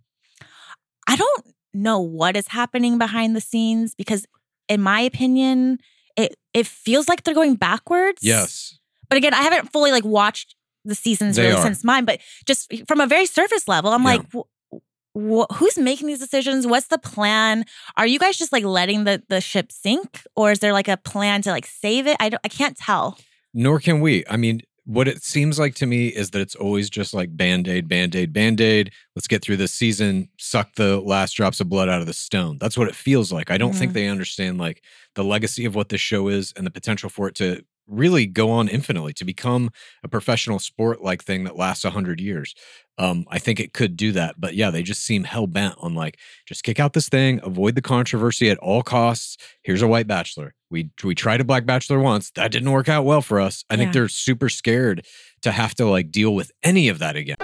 [1.07, 4.27] I don't know what is happening behind the scenes because,
[4.69, 5.79] in my opinion,
[6.17, 8.21] it it feels like they're going backwards.
[8.23, 8.79] Yes.
[9.09, 11.63] But again, I haven't fully like watched the seasons They really are.
[11.63, 12.05] since mine.
[12.05, 14.09] But just from a very surface level, I'm Yeah.
[14.09, 14.79] like, wh-
[15.17, 16.67] wh- who's making these decisions?
[16.67, 17.65] What's the plan?
[17.97, 20.97] Are you guys just like letting the the ship sink, or is there like a
[20.97, 22.17] plan to like save it?
[22.21, 22.41] I don't.
[22.45, 23.19] I can't tell.
[23.55, 24.25] Nor can we.
[24.29, 27.67] I mean, what it seems like to me is that it's always just like band
[27.69, 28.91] aid, band aid, band aid.
[29.17, 32.59] Let's get through this season, suck the last drops of blood out of the stone.
[32.59, 33.51] That's what it feels like.
[33.51, 33.95] I don't think Mhm.
[33.95, 34.83] they understand like
[35.15, 38.51] the legacy of what this show is and the potential for it to really go
[38.51, 39.71] on infinitely to become
[40.03, 42.55] a professional sport like thing that lasts 100 years.
[42.97, 46.19] Um i think it could do that but yeah they just seem hell-bent on like
[46.47, 49.37] just kick out this thing avoid the controversy at all costs.
[49.63, 50.55] Here's a white bachelor.
[50.71, 52.31] We we tried a black bachelor once.
[52.33, 53.65] That didn't work out well for us.
[53.69, 55.05] I think they're super scared
[55.43, 57.37] to have to like deal with any of that again.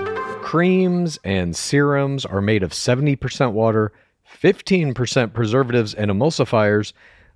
[0.42, 3.92] Creams and serums are made of 70% water,
[4.42, 6.92] 15% preservatives and emulsifiers,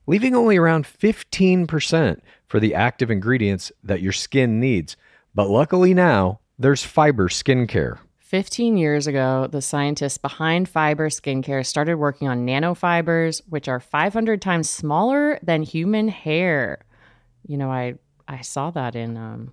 [0.07, 2.21] leaving only around 15%
[2.55, 4.97] for the active ingredients that your skin needs.
[5.35, 7.99] But luckily now, there's fiber skincare.
[8.21, 14.41] 15 years ago, the scientists behind fiber skincare started working on nanofibers, which are 500
[14.41, 16.85] times smaller than human hair.
[17.45, 17.95] You know, I
[18.29, 19.53] I saw that in um,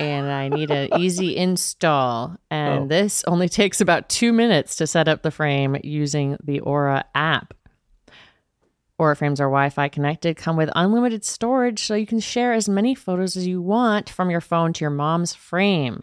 [0.00, 2.36] and I need an easy install.
[2.50, 2.86] And Oh.
[2.86, 7.54] this only takes about two minutes to set up the frame using the Aura app.
[8.98, 12.68] Aura frames are Wi Fi connected, come with unlimited storage, so you can share as
[12.68, 16.02] many photos as you want from your phone to your mom's frame.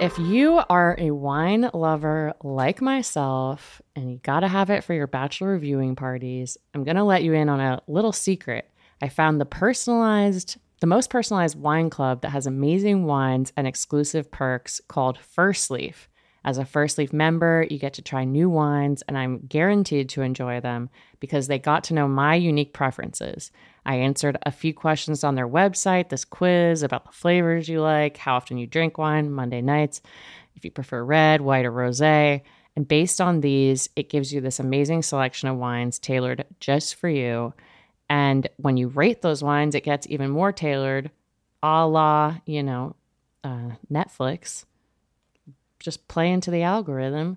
[0.00, 4.94] If you are a wine lover like myself and you got to have it for
[4.94, 8.70] your bachelor viewing parties, I'm going to let you in on a little secret.
[9.02, 14.30] I found the personalized, the most personalized wine club that has amazing wines and exclusive
[14.30, 16.08] perks called First Leaf.
[16.44, 20.22] As a First Leaf member, you get to try new wines, and I'm guaranteed to
[20.22, 23.50] enjoy them because they got to know my unique preferences.
[23.86, 28.16] I answered a few questions on their website, this quiz about the flavors you like,
[28.16, 30.02] how often you drink wine, Monday nights,
[30.56, 32.00] if you prefer red, white, or rose.
[32.00, 32.42] And
[32.86, 37.52] based on these, it gives you this amazing selection of wines tailored just for you.
[38.08, 41.10] And when you rate those wines, it gets even more tailored,
[41.62, 42.94] a la, you know,
[43.44, 44.64] uh, Netflix.
[45.80, 47.36] Just play into the algorithm.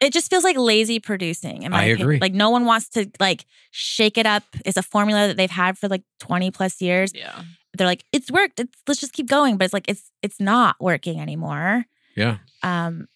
[0.00, 1.62] It just feels like lazy producing.
[1.62, 2.00] In my I opinion.
[2.02, 2.18] agree.
[2.20, 4.44] Like no one wants to like shake it up.
[4.64, 7.12] It's a formula that they've had for like 20 plus years.
[7.14, 7.42] Yeah.
[7.76, 8.60] They're like, it's worked.
[8.60, 9.56] It's, let's just keep going.
[9.56, 11.84] But it's like it's it's not working anymore.
[12.14, 12.38] Yeah.
[12.62, 13.06] Um,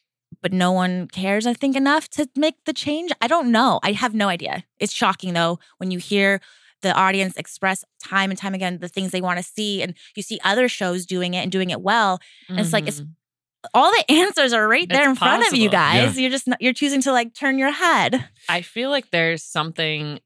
[0.42, 3.10] but no one cares, I think, enough to make the change.
[3.20, 3.80] I don't know.
[3.82, 4.64] I have no idea.
[4.78, 6.40] It's shocking though when you hear
[6.82, 10.22] the audience express time and time again the things they want to see, and you
[10.22, 12.20] see other shows doing it and doing it well.
[12.48, 13.10] And It's like it's- Mhm.
[13.74, 16.18] All the answers are right there It's in front of you guys.
[16.18, 18.26] You're just not, you're choosing to like turn your head.
[18.48, 20.20] I feel like there's something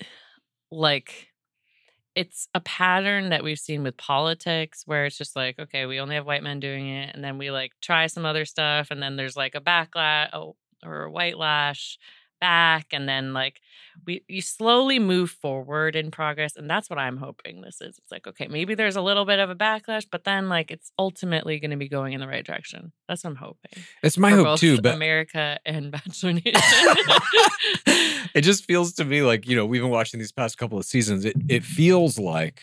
[0.70, 1.28] like
[2.14, 6.16] it's a pattern that we've seen with politics where it's just like, okay, we only
[6.16, 7.14] have white men doing it.
[7.14, 8.88] And then we like try some other stuff.
[8.90, 11.96] And then there's like a backlash oh, or a white lash
[12.40, 12.86] back.
[12.92, 13.60] And then like
[14.06, 16.56] we, you slowly move forward in progress.
[16.56, 17.98] And that's what I'm hoping this is.
[17.98, 20.92] It's like, okay, maybe there's a little bit of a backlash, but then like it's
[20.98, 22.92] ultimately going to be going in the right direction.
[23.08, 23.82] That's what I'm hoping.
[24.02, 26.52] It's my hope too, but America and Bachelor Nation.
[28.34, 30.84] it just feels to me like, you know, we've been watching these past couple of
[30.84, 31.24] seasons.
[31.24, 32.62] It it feels like,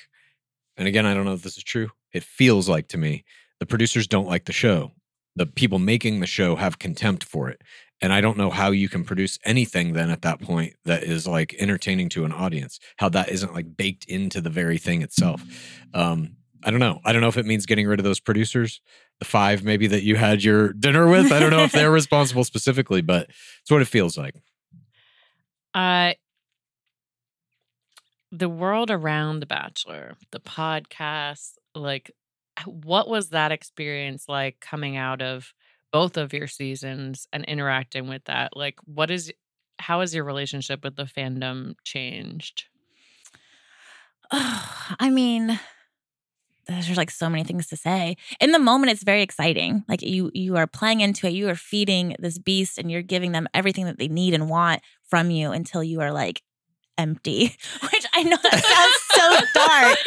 [0.77, 1.89] and again, I don't know if this is true.
[2.13, 3.25] It feels like to me,
[3.59, 4.91] the producers don't like the show.
[5.35, 7.61] The people making the show have contempt for it.
[8.01, 11.25] And I don't know how you can produce anything then at that point that is
[11.25, 15.41] like entertaining to an audience, how that isn't like baked into the very thing itself.
[15.93, 16.99] Um, I don't know.
[17.05, 18.81] I don't know if it means getting rid of those producers,
[19.19, 21.31] the five maybe that you had your dinner with.
[21.31, 23.29] I don't know if they're responsible specifically, but
[23.61, 24.35] it's what it feels like.
[25.73, 26.13] Uh
[28.31, 32.11] the world around The Bachelor, the podcast, like
[32.65, 35.53] what was that experience like coming out of
[35.95, 38.53] both of your seasons and interacting with that?
[38.53, 39.31] Like what is
[39.79, 42.65] how has your relationship with the fandom changed?
[44.31, 45.57] I mean,
[46.67, 48.17] there's like so many things to say.
[48.41, 49.85] In the moment, it's very exciting.
[49.87, 51.33] Like you, you are playing into it.
[51.33, 54.81] You are feeding this beast, and you're giving them everything that they need and want
[55.07, 56.41] from you until you are like
[56.97, 57.55] empty.
[57.81, 59.97] Which I know that sounds so dark,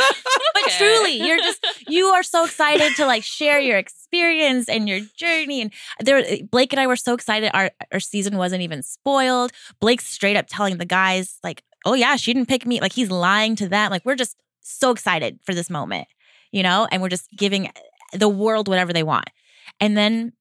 [0.55, 0.77] but Okay.
[0.79, 5.63] truly, you're just you are so excited to like share your experience and your journey.
[5.63, 7.51] And there, Blake and I were so excited.
[7.55, 9.53] Our our season wasn't even spoiled.
[9.81, 13.11] Blake's straight up telling the guys like, "Oh yeah, she didn't pick me." Like he's
[13.11, 13.91] lying to them.
[13.91, 16.09] Like we're just so excited for this moment,
[16.53, 17.71] you know, and we're just giving
[18.13, 19.29] the world whatever they want.
[19.81, 20.33] And then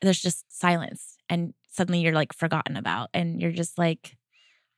[0.00, 4.15] there's just silence, and suddenly you're like forgotten about, and you're just like,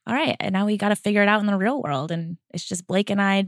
[0.07, 2.37] all right, and now we got to figure it out in the real world, and
[2.51, 3.47] it's just Blake and I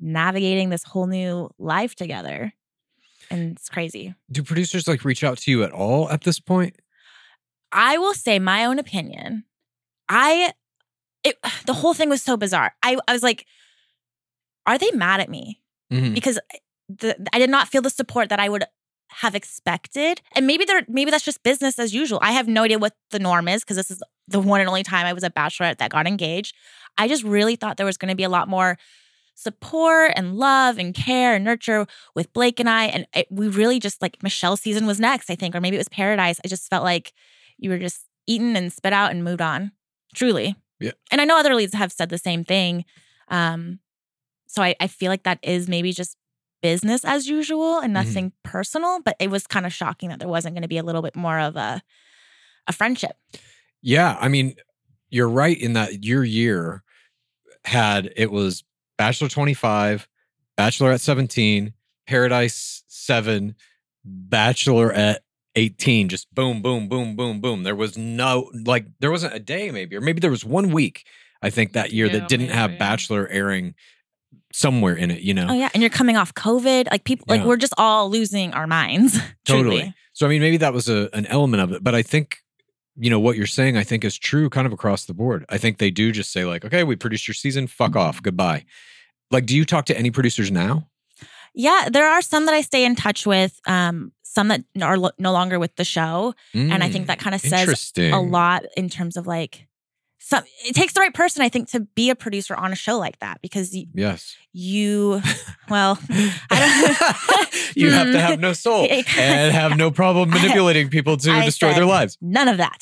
[0.00, 2.52] navigating this whole new life together,
[3.30, 4.14] and it's crazy.
[4.30, 6.76] Do producers like reach out to you at all at this point?
[7.72, 9.44] I will say my own opinion.
[10.08, 10.52] I
[11.24, 12.74] it the whole thing was so bizarre.
[12.82, 13.46] I I was like,
[14.66, 15.60] are they mad at me?
[15.92, 16.14] Mhm.
[16.14, 16.38] Because
[16.88, 18.64] the I did not feel the support that I would
[19.08, 20.20] have expected.
[20.34, 22.18] And maybe they're maybe that's just business as usual.
[22.22, 24.82] I have no idea what the norm is because this is the one and only
[24.82, 26.54] time I was a bachelorette that got engaged.
[26.98, 28.78] I just really thought there was going to be a lot more
[29.34, 32.84] support and love and care and nurture with Blake and I.
[32.86, 35.80] And it, we really just like Michelle's season was next, I think, or maybe it
[35.80, 36.38] was Paradise.
[36.44, 37.12] I just felt like
[37.58, 39.72] you were just eaten and spit out and moved on.
[40.14, 40.54] Truly.
[40.80, 40.92] Yeah.
[41.10, 42.84] And I know other leads have said the same thing.
[43.28, 43.80] Um,
[44.46, 46.16] so I, I feel like that is maybe just
[46.60, 48.04] business as usual and Mhm.
[48.04, 50.82] nothing personal, but it was kind of shocking that there wasn't going to be a
[50.82, 51.82] little bit more of a
[52.68, 53.16] a friendship.
[53.82, 54.54] Yeah, I mean,
[55.10, 56.82] you're right in that your year
[57.64, 58.64] had it was
[58.96, 60.08] Bachelor 25,
[60.56, 61.72] Bachelor at 17,
[62.06, 63.54] Paradise 7,
[64.04, 65.22] Bachelor at
[65.54, 67.62] 18, just boom, boom, boom, boom, boom.
[67.62, 71.04] There was no like there wasn't a day maybe, or maybe there was one week,
[71.42, 72.78] I think, that year Yeah, that didn't have maybe.
[72.78, 73.74] Bachelor airing
[74.52, 75.48] somewhere in it, you know?
[75.50, 76.90] Oh yeah, and you're coming off COVID.
[76.90, 79.18] Like people, like we're just all losing our minds.
[79.44, 79.78] Totally.
[79.78, 79.94] truly.
[80.14, 82.41] So I mean, maybe that was a an element of it, but I think
[82.96, 83.76] you know what you're saying.
[83.76, 85.44] I think is true, kind of across the board.
[85.48, 88.64] I think they do just say like, okay, we produced your season, fuck off, goodbye.
[89.30, 90.88] Like, do you talk to any producers now?
[91.54, 93.58] Yeah, there are some that I stay in touch with.
[93.66, 97.18] Um, some that are lo- no longer with the show, and I think Mm, that
[97.18, 99.66] kind of says a lot in terms of like.
[100.24, 102.96] Some, it takes the right person, I think, to be a producer on a show
[102.98, 104.36] like that because Yes.
[104.52, 105.20] you,
[105.68, 105.98] well,
[106.50, 107.76] I don't.
[107.76, 108.86] you have to have no soul
[109.18, 112.16] and have no problem manipulating people to I destroy their lives.
[112.20, 112.78] None of that.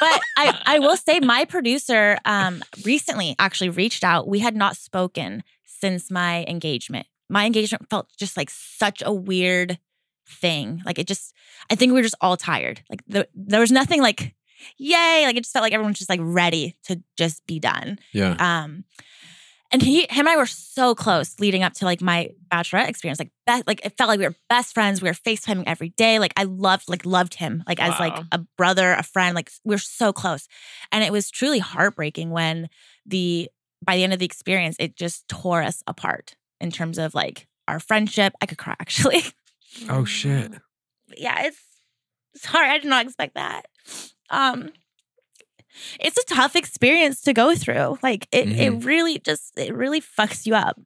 [0.00, 4.28] but I, I will say my producer um, recently actually reached out.
[4.28, 7.06] We had not spoken since my engagement.
[7.28, 9.78] My engagement felt just like such a weird
[10.28, 10.82] thing.
[10.84, 11.32] Like it just,
[11.70, 12.82] I think we were just all tired.
[12.90, 14.34] Like the, there was nothing like,
[14.76, 15.24] yay.
[15.24, 17.98] Like it just felt like everyone was just like ready to just be done.
[18.12, 18.36] Yeah.
[18.38, 18.84] Um,
[19.72, 23.20] and he him and I were so close leading up to like my bachelorette experience.
[23.20, 25.00] Like be, like it felt like we were best friends.
[25.00, 26.18] We were FaceTiming every day.
[26.18, 29.34] Like I loved like loved him like as like a brother, a friend.
[29.34, 30.48] Like we are so close.
[30.90, 32.68] And it was truly heartbreaking when
[33.06, 33.48] the
[33.82, 37.46] by the end of the experience, it just tore us apart in terms of like
[37.68, 38.32] our friendship.
[38.40, 39.22] I could cry actually.
[39.88, 40.52] Oh shit.
[41.16, 41.60] Yeah, it's
[42.34, 43.66] sorry, I did not expect that.
[44.30, 44.70] Um
[45.98, 47.98] it's a tough experience to go through.
[48.02, 50.80] Like it it really just it really fucks you up.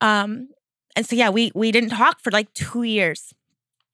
[0.00, 0.48] Um
[0.96, 3.32] and so yeah, we we didn't talk for like 2 years.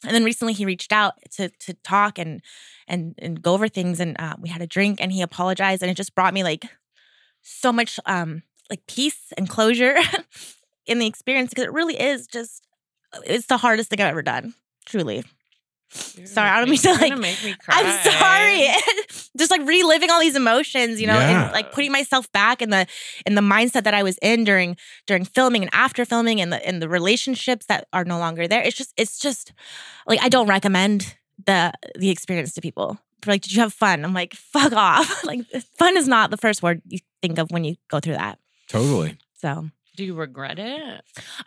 [0.04, 2.42] And then recently he reached out to to talk and
[2.88, 5.90] and and go over things and uh, we had a drink and he apologized and
[5.90, 6.66] it just brought me like
[7.42, 9.96] so much um like peace and closure
[10.86, 12.66] in the experience because it really is just
[13.24, 14.54] it's the hardest thing I've ever done.
[14.86, 15.24] Truly.
[15.90, 17.74] Sorry, I don't mean to, like- make me cry.
[17.78, 18.68] I'm sorry.
[19.38, 21.44] Just like reliving all these emotions, you know, Yeah.
[21.44, 22.86] and like putting myself back in the
[23.26, 26.68] in the mindset that I was in during during filming and after filming and the
[26.68, 28.62] in the relationships that are no longer there.
[28.62, 29.52] It's just it's just
[30.06, 31.14] like I don't recommend
[31.46, 32.98] the the experience to people.
[33.22, 34.04] They're like, did you have fun?
[34.04, 35.24] I'm like, fuck off.
[35.24, 35.46] like
[35.78, 38.38] fun is not the first word you think of when you go through that.
[38.68, 39.16] Totally.
[39.40, 41.00] So Do you regret it?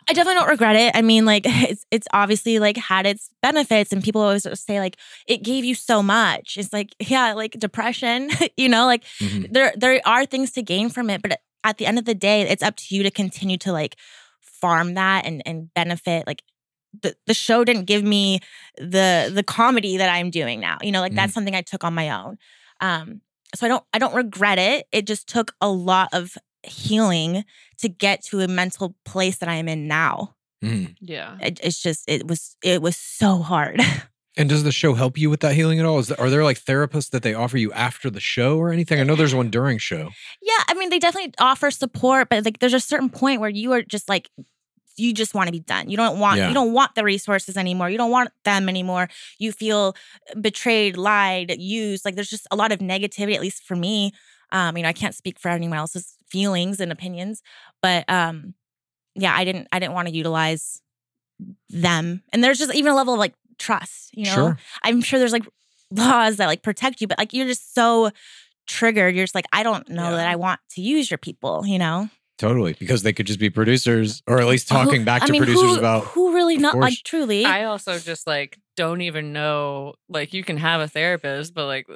[0.08, 0.96] I definitely don't regret it.
[0.96, 4.96] I mean, like it's it's obviously like had its benefits, and people always say like
[5.26, 6.56] it gave you so much.
[6.56, 9.52] It's like yeah, like depression, you know, like Mhm.
[9.52, 12.42] there there are things to gain from it, but at the end of the day,
[12.42, 13.96] it's up to you to continue to like
[14.40, 16.26] farm that and and benefit.
[16.26, 16.42] Like
[17.02, 18.40] the the show didn't give me
[18.78, 20.78] the the comedy that I'm doing now.
[20.80, 22.38] You know, like that's something I took on my own.
[22.80, 23.20] Um,
[23.54, 24.86] so I don't I don't regret it.
[24.92, 27.44] It just took a lot of healing
[27.78, 30.34] to get to a mental place that I am in now.
[30.62, 30.96] Mhm.
[31.00, 31.36] Yeah.
[31.40, 33.80] It, it's just it was it was so hard.
[34.36, 35.98] And does the show help you with that healing at all?
[35.98, 39.00] Is there, are there like therapists that they offer you after the show or anything?
[39.00, 40.10] I know there's one during show.
[40.40, 43.72] yeah, I mean they definitely offer support, but like there's a certain point where you
[43.72, 44.30] are just like
[44.96, 45.90] you just want to be done.
[45.90, 46.46] You don't want Yeah.
[46.48, 47.90] you don't want the resources anymore.
[47.90, 49.08] You don't want them anymore.
[49.40, 49.96] You feel
[50.40, 52.04] betrayed, lied, used.
[52.04, 54.12] Like there's just a lot of negativity at least for me.
[54.52, 57.42] Um you know, I can't speak for anyone else's feelings and opinions,
[57.82, 58.54] but um
[59.14, 60.80] yeah, I didn't I didn't want to utilize
[61.70, 62.22] them.
[62.32, 64.34] And there's just even a level of like trust, you know.
[64.34, 64.58] Sure.
[64.82, 65.46] I'm sure there's like
[65.90, 68.10] laws that like protect you, but like you're just so
[68.66, 69.14] triggered.
[69.14, 70.16] You're just like, I don't know Yeah.
[70.16, 72.08] that I want to use your people, you know?
[72.38, 72.74] Totally.
[72.78, 75.42] Because they could just be producers or at least talking Who- back I to mean,
[75.42, 77.44] producers who, about who really not know like truly.
[77.44, 79.94] I also just like don't even know.
[80.08, 81.88] Like you can have a therapist, but like,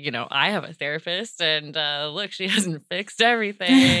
[0.00, 4.00] you know, I have a therapist, and uh, look, she hasn't fixed everything.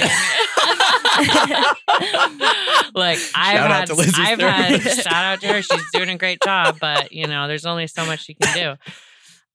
[2.94, 5.62] like I've Shout out had, to I've had shout out to her.
[5.62, 8.74] She's doing a great job, but you know, there's only so much she can do.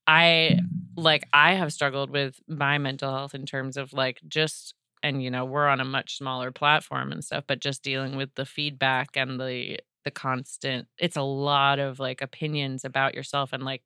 [0.06, 0.58] I
[0.96, 5.30] like I have struggled with my mental health in terms of like just and you
[5.30, 9.10] know we're on a much smaller platform and stuff but just dealing with the feedback
[9.16, 13.82] and the the constant it's a lot of like opinions about yourself and like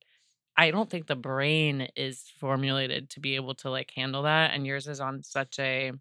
[0.60, 4.66] I don't think the brain is formulated to be able to like handle that and
[4.66, 5.92] yours is on such a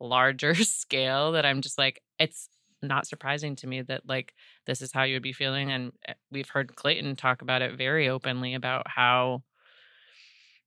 [0.00, 2.48] larger scale that I'm just like it's
[2.82, 4.34] not surprising to me that like
[4.66, 7.78] this is how you would be feeling and uh, we've heard Clayton talk about it
[7.78, 9.44] very openly about how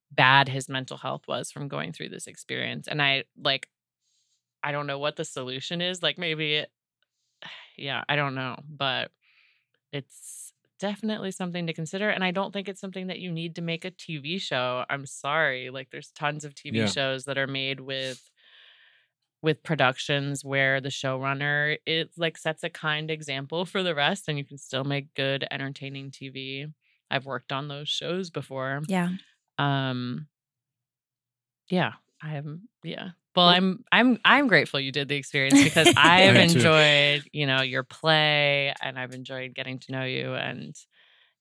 [0.10, 3.68] bad his mental health was from going through this experience and I like
[4.64, 6.72] I don't know what the solution is like maybe it
[7.78, 9.12] yeah I don't know but
[9.91, 10.47] it's
[10.80, 13.86] definitely something to consider and I don't think it's something that you need to make
[13.86, 16.86] a TV show I'm sorry like there's tons of TV Yeah.
[16.86, 18.30] shows that are made with
[19.41, 24.38] with productions where the showrunner it like sets a kind example for the rest and
[24.38, 26.66] you can still make good entertaining TV.
[27.10, 28.82] I've worked on those shows before.
[28.88, 29.10] yeah.
[29.58, 30.28] Um
[31.70, 33.10] yeah, I'm yeah.
[33.38, 36.57] Well, I'm I'm I'm grateful you did the experience because I've am too.
[36.57, 40.76] enjoyed, you know, your play and I've enjoyed getting to know you and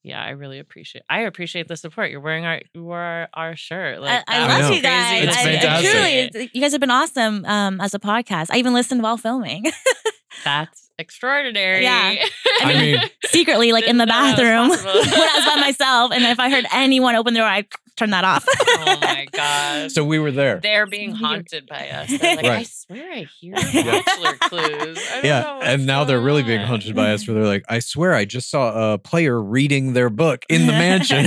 [0.03, 2.11] yeah, I really appreciate I appreciate the support.
[2.13, 3.97] You're wearing our you wore our, our shirt.
[3.97, 5.25] I, Like I that I love was you guys.
[5.25, 5.83] It's I- I
[6.31, 8.49] truly, you guys have been awesome um, as a podcast.
[8.53, 9.65] I even listened while filming.
[10.45, 11.83] That's extraordinary.
[11.83, 12.15] Yeah.
[12.61, 14.79] I mean, Secretly, like in the Didn't know that bathroom when.
[14.79, 16.13] I was by myself.
[16.13, 17.67] And if I heard anyone open the door, I'd
[17.97, 18.45] turn that off.
[18.49, 19.91] oh my god.
[19.91, 20.61] so we were there.
[20.63, 22.09] They're being haunted by us.
[22.19, 24.99] They're like, I swear I hear bachelor clues.
[25.11, 27.27] I don't Yeah, what's and now they're going really being haunted by us.
[27.27, 30.73] Where they're like, "I swear, I just saw a player reading their book in the
[30.73, 31.27] mansion."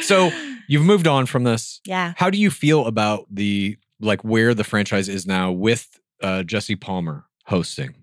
[0.00, 0.30] so
[0.66, 1.80] you've moved on from this.
[1.84, 2.14] yeah.
[2.16, 6.76] How do you feel about the like where the franchise is now with uh, Jesse
[6.76, 7.94] Palmer hosting?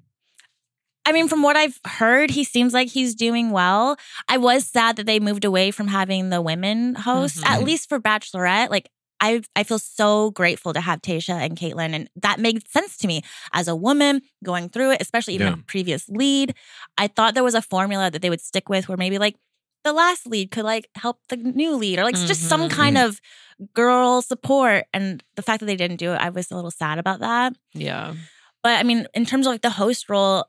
[1.06, 3.96] I mean, from what I've heard, he seems like he's doing well.
[4.28, 7.66] I was sad that they moved away from having the women hosts, at Mhm.
[7.66, 8.70] least for Bachelorette.
[8.72, 8.90] Like,
[9.22, 13.08] I I feel so grateful to have Tayshia and Kaitlyn, and that made sense to
[13.08, 13.22] me
[13.54, 15.54] as a woman going through it, especially even Yeah.
[15.54, 16.54] a previous lead.
[16.98, 19.36] I thought there was a formula that they would stick with, where maybe like
[19.86, 22.72] the last lead could like help the new lead, or like just some Mhm.
[22.72, 23.22] kind of
[23.74, 24.86] girl support.
[24.94, 27.54] And the fact that they didn't do it, I was a little sad about that.
[27.74, 28.16] Yeah.
[28.64, 30.46] But I mean, in terms of like the host role,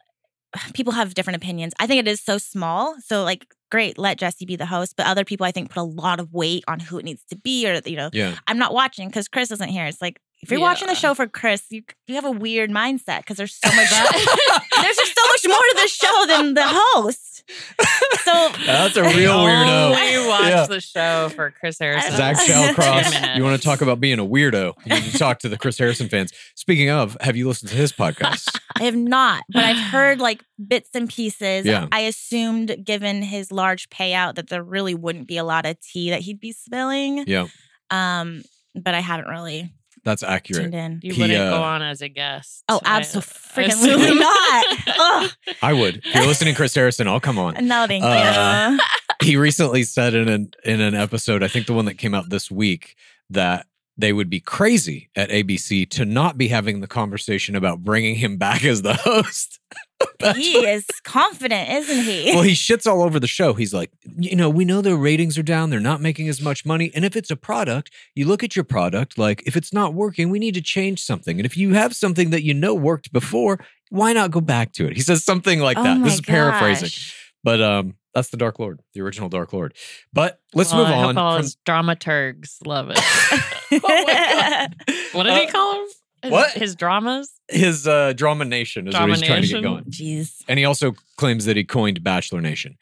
[0.75, 1.73] people have different opinions.
[1.79, 2.97] I think it is so small.
[3.05, 4.95] So like great, let Jesse be the host.
[4.97, 7.37] But other people I think put a lot of weight on who it needs to
[7.37, 8.37] be or you know, Yeah.
[8.47, 9.87] I'm not watching because Chris isn't here.
[9.87, 13.19] It's like if you're watching the show for Chris, you you have a weird mindset
[13.19, 13.89] because there's so much
[14.83, 17.36] there's just so much more to the show than the host.
[17.49, 19.91] So That's a real weirdo.
[19.97, 20.67] Only watch Yeah.
[20.67, 22.13] the show for Chris Harrison.
[22.17, 23.37] Zach Two Shallcross, minutes.
[23.37, 24.75] you want to talk about being a weirdo?
[24.85, 26.33] You need to talk to the Chris Harrison fans.
[26.55, 28.49] Speaking of, have you listened to his podcast?
[28.81, 31.65] I have not, but I've heard like bits and pieces.
[31.67, 31.87] Yeah.
[31.93, 36.11] I assumed, given his large payout, that there really wouldn't be a lot of tea
[36.11, 37.25] that he'd be spilling.
[37.27, 37.47] yeah,
[37.91, 38.43] Um,
[38.75, 39.73] but I haven't really
[40.07, 40.63] that's accurate.
[40.63, 41.01] tuned in.
[41.03, 42.65] you He, wouldn't uh, go on as a guest.
[42.71, 44.67] Oh, I- absolutely not.
[44.99, 45.31] Ugh.
[45.63, 45.97] I would.
[45.99, 47.55] If you're listening, Chris Harrison, I'll come on.
[47.67, 48.79] No, thank Uh,
[49.21, 49.27] you.
[49.27, 52.31] He recently said in an in an episode, I think the one that came out
[52.31, 52.97] this week,
[53.31, 53.67] that
[53.99, 58.37] they would be crazy at ABC to not be having the conversation about bringing him
[58.37, 59.59] back as the host.
[60.35, 62.33] He is confident, isn't he?
[62.35, 63.55] well, he shits all over the show.
[63.55, 65.71] He's like, you know, we know their ratings are down.
[65.71, 66.91] They're not making as much money.
[66.95, 70.31] And if it's a product, you look at your product, like, if it's not working,
[70.31, 71.39] we need to change something.
[71.39, 73.59] And if you have something that you know worked before,
[73.91, 74.95] why not go back to it?
[74.97, 76.03] He says something like Oh that.
[76.03, 76.91] This is paraphrasing,
[77.45, 79.75] but um, that's the Dark Lord, the original Dark Lord.
[80.13, 81.19] But let's Well, move I hope on.
[81.19, 82.99] all from- dramaturgs love it.
[83.73, 84.67] Oh
[85.13, 85.87] what did he Uh, call him?
[86.23, 86.51] His, what?
[86.53, 87.31] His dramas?
[87.49, 89.85] his uh, Drama Nation is what he's trying to get going.
[89.85, 90.43] Jeez.
[90.49, 92.77] And he also claims that he coined Bachelor Nation.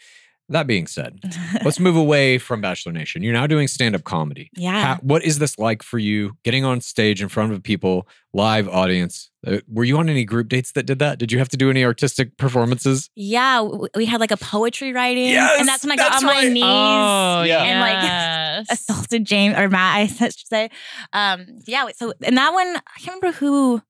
[0.51, 1.21] That being said,
[1.65, 3.23] let's move away from Bachelor Nation.
[3.23, 4.51] You're now doing stand up comedy.
[4.55, 4.83] Yeah.
[4.83, 8.69] How, what is this like for you getting on stage in front of people, live
[8.69, 9.31] audience?
[9.47, 11.19] Uh, were you on any group dates that did that?
[11.19, 13.09] Did you have to do any artistic performances?
[13.15, 13.63] Yeah,
[13.95, 16.43] we had like a poetry writing, Yes, and that's when I got that's on my
[16.43, 16.63] knees.
[16.63, 17.63] Oh, Yeah.
[17.63, 18.03] And, like,
[18.57, 18.67] yes.
[18.71, 20.71] assaulted James or Matt, I should say.
[21.13, 23.83] Um, yeah, so and that one, I can't remember who.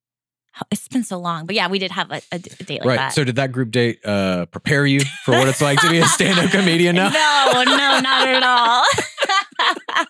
[0.70, 2.96] It's been so long, but yeah, we did have a date like right.
[2.96, 3.12] that.
[3.12, 6.06] So did that group date uh, prepare you for what it's like to be a
[6.06, 7.08] stand up comedian now?
[7.12, 8.84] No, no, not at all.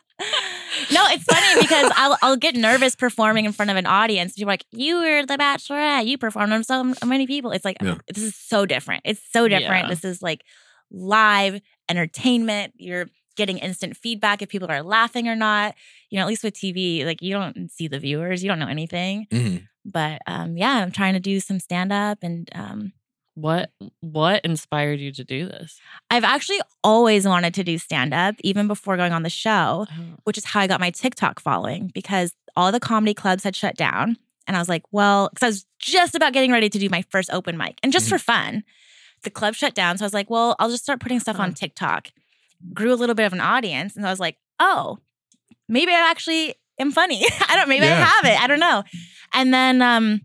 [0.92, 4.34] no, it's funny because I'll, I'll get nervous performing in front of an audience.
[4.34, 6.06] People are like, "You were the Bachelorette.
[6.06, 7.96] You performed in so many people." It's like Yeah.
[8.12, 9.02] this is so different.
[9.04, 9.84] It's so different.
[9.84, 9.90] Yeah.
[9.94, 10.42] This is like
[10.90, 12.74] live entertainment.
[12.76, 13.06] You're
[13.36, 15.74] getting instant feedback if people are laughing or not.
[16.10, 18.42] You know, at least with TV, like you don't see the viewers.
[18.42, 19.26] You don't know anything.
[19.30, 19.66] Mhm.
[19.84, 22.92] But um, yeah, I'm trying to do some stand up and um,
[23.34, 23.70] what
[24.00, 25.78] what inspired you to do this?
[26.10, 30.02] I've actually always wanted to do stand up, even before going on the show, Oh,
[30.24, 33.74] which is how I got my TikTok following because all the comedy clubs had shut
[33.76, 34.16] down.
[34.46, 37.02] And I was like, well, because I was just about getting ready to do my
[37.10, 38.10] first open mic and just Mhm.
[38.10, 38.62] for fun.
[39.22, 39.98] The club shut down.
[39.98, 42.08] So I was like, well, I'll just start putting stuff on TikTok.
[42.72, 43.96] Grew a little bit of an audience.
[43.96, 44.98] And I was like, oh,
[45.68, 47.24] maybe I actually am funny.
[47.48, 48.40] I don't, maybe I have it.
[48.40, 48.82] I don't know.
[49.32, 50.20] And then um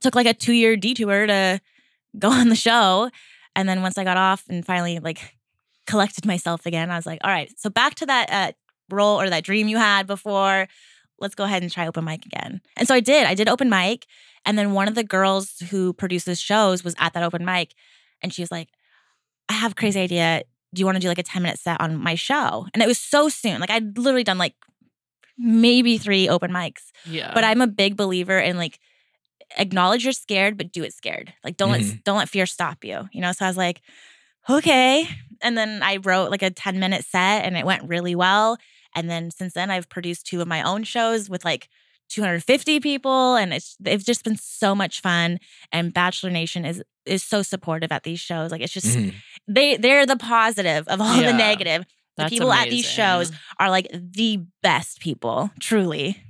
[0.00, 1.60] took like a two year detour to
[2.18, 3.10] go on the show.
[3.56, 5.36] And then once I got off and finally like
[5.86, 8.52] collected myself again, I was like, all right, so back to that uh,
[8.94, 10.68] role or that dream you had before.
[11.18, 12.62] Let's go ahead and try open mic again.
[12.76, 13.26] And so I did.
[13.26, 14.06] I did open mic.
[14.46, 17.74] And then one of the girls who produces shows was at that open mic.
[18.22, 18.68] And she was like,
[19.48, 20.44] I have a crazy idea.
[20.74, 22.66] Do you want to do like a 10 minute set on my show?
[22.72, 23.60] And it was so soon.
[23.60, 24.54] Like I'd literally done like
[25.38, 26.90] maybe three open mics.
[27.04, 27.32] yeah.
[27.34, 28.78] But I'm a big believer in like
[29.58, 31.32] acknowledge you're scared, but do it scared.
[31.42, 31.98] Like don't let mm-hmm.
[32.04, 33.08] don't let fear stop you.
[33.12, 33.32] You know.
[33.32, 33.80] So I was like,
[34.48, 35.08] okay.
[35.42, 38.58] And then I wrote like a 10 minute set, and it went really well.
[38.94, 41.68] And then since then, I've produced two of my own shows with like
[42.10, 45.38] 250 people, and it's they've just been so much fun.
[45.72, 48.50] And Bachelor Nation is is so supportive at these shows.
[48.50, 49.14] Like it's just Mhm.
[49.48, 51.32] they they're the positive of all Yeah.
[51.32, 51.84] the negative.
[52.16, 56.22] The That's people at these shows are like the best people, truly.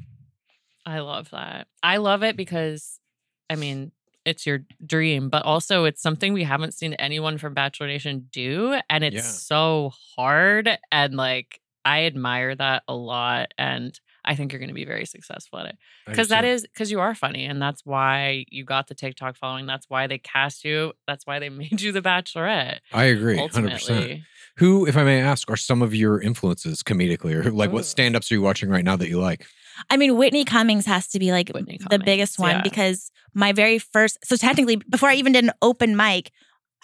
[0.87, 1.67] I love that.
[1.83, 3.01] I love it because,
[3.49, 3.93] I mean,
[4.25, 8.79] it's your dream, but also it's something we haven't seen anyone from Bachelor Nation do.
[8.89, 9.23] And it's Yeah.
[9.23, 10.79] so hard.
[10.93, 13.53] And like, I admire that a lot.
[13.59, 13.99] And
[14.31, 15.79] I think you're going to be very successful at it.
[16.07, 16.55] Because that understand.
[16.55, 17.45] is, because you are funny.
[17.47, 19.67] And that's why you got the TikTok following.
[19.67, 20.93] That's why they cast you.
[21.09, 22.79] That's why they made you the Bachelorette.
[22.93, 24.21] I agree, hundred percent.
[24.59, 27.75] Who, if I may ask, are some of your influences comedically, or like Ooh.
[27.75, 29.47] what stand-ups are you watching right now that you like?
[29.89, 32.63] I mean, Whitney Cummings has to be like Whitney the Cummings, biggest one yeah.
[32.63, 36.31] because my very first, so technically, before I even did an open mic,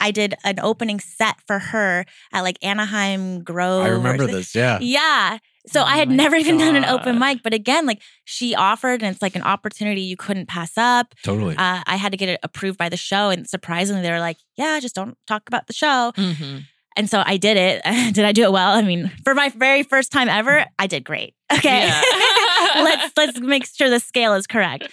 [0.01, 3.85] I did an opening set for her at like Anaheim Grove.
[3.85, 4.55] I remember this.
[4.55, 5.39] Yeah, Yeah.
[5.69, 8.55] So I Oh had my never even done an open mic, but again, like she
[8.55, 11.15] offered, and it's like an opportunity you couldn't pass up.
[11.23, 11.57] Totally.
[11.57, 14.37] Uh, I had to get it approved by the show, and surprisingly, they were like,
[14.57, 16.65] "Yeah, just don't talk about the show." Mhm.
[16.99, 17.83] And so I did it.
[18.15, 18.75] did I do it well?
[18.75, 21.35] I mean, for my very first time ever, I did great.
[21.53, 22.03] Okay, Yeah.
[22.83, 24.89] let's let's make sure the scale is correct.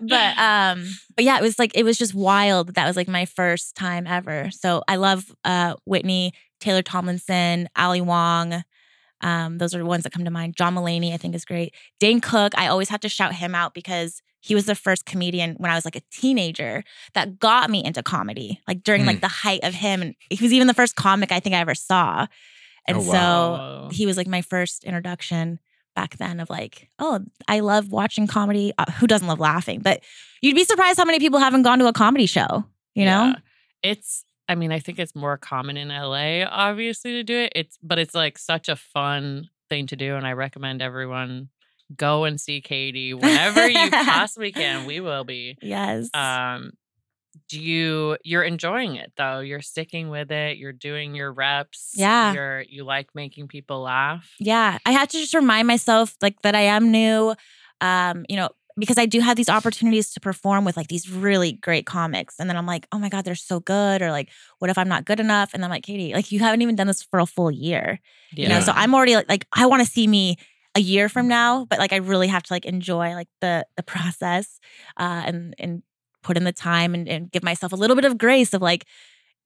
[0.00, 0.84] but um,
[1.14, 2.74] but yeah, it was like it was just wild.
[2.74, 4.50] That was like my first time ever.
[4.50, 8.62] So I love uh Whitney, Taylor Tomlinson, Ali Wong.
[9.22, 10.56] Um, those are the ones that come to mind.
[10.56, 11.74] John Mulaney, I think, is great.
[12.00, 15.54] Dane Cook, I always have to shout him out because he was the first comedian
[15.58, 16.84] when I was like a teenager
[17.14, 19.06] that got me into comedy, like during Hmm.
[19.08, 20.02] like the height of him.
[20.02, 22.26] And he was even the first comic I think I ever saw.
[22.86, 23.88] And Oh, so wow.
[23.90, 25.58] he was like my first introduction
[25.96, 28.72] back then of like, oh, I love watching comedy.
[28.78, 29.80] Uh, who doesn't love laughing?
[29.80, 30.02] But
[30.42, 33.24] you'd be surprised how many people haven't gone to a comedy show, you know?
[33.24, 33.34] Yeah.
[33.82, 37.52] It's I mean, I think it's more common in LA, obviously, to do it.
[37.54, 40.16] It's but it's like such a fun thing to do.
[40.16, 41.48] And I recommend everyone
[41.94, 44.86] go and see Katie whenever you possibly can.
[44.86, 45.56] We will be.
[45.62, 46.08] Yes.
[46.14, 46.72] Um
[47.48, 49.40] do you you're enjoying it though?
[49.40, 51.92] You're sticking with it, you're doing your reps.
[51.94, 52.32] Yeah.
[52.32, 54.28] You're you like making people laugh.
[54.38, 57.34] Yeah, I had to just remind myself like that I am new.
[57.80, 58.48] Um, you know,
[58.78, 62.36] because I do have these opportunities to perform with like these really great comics.
[62.38, 64.02] And then I'm like, oh my God, they're so good.
[64.02, 64.28] Or like,
[64.58, 65.54] what if I'm not good enough?
[65.54, 68.00] And I'm like, Katie, like you haven't even done this for a full year.
[68.32, 70.36] You know, so I'm already like, like I want to see me
[70.74, 73.82] a year from now, but like I really have to like enjoy like the the
[73.82, 74.60] process
[74.98, 75.82] uh and and
[76.22, 78.84] put in the time and, and give myself a little bit of grace of like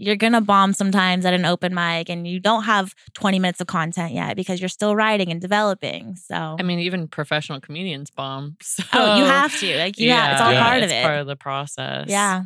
[0.01, 3.67] you're gonna bomb sometimes at an open mic and you don't have 20 minutes of
[3.67, 6.17] content yet because you're still writing and developing.
[6.17, 8.57] So I mean, even professional comedians bomb.
[8.63, 9.79] So oh, you have to.
[9.79, 10.63] Like you have it's all Yeah.
[10.65, 11.03] part of it's it.
[11.05, 12.07] part of the process.
[12.09, 12.45] yeah.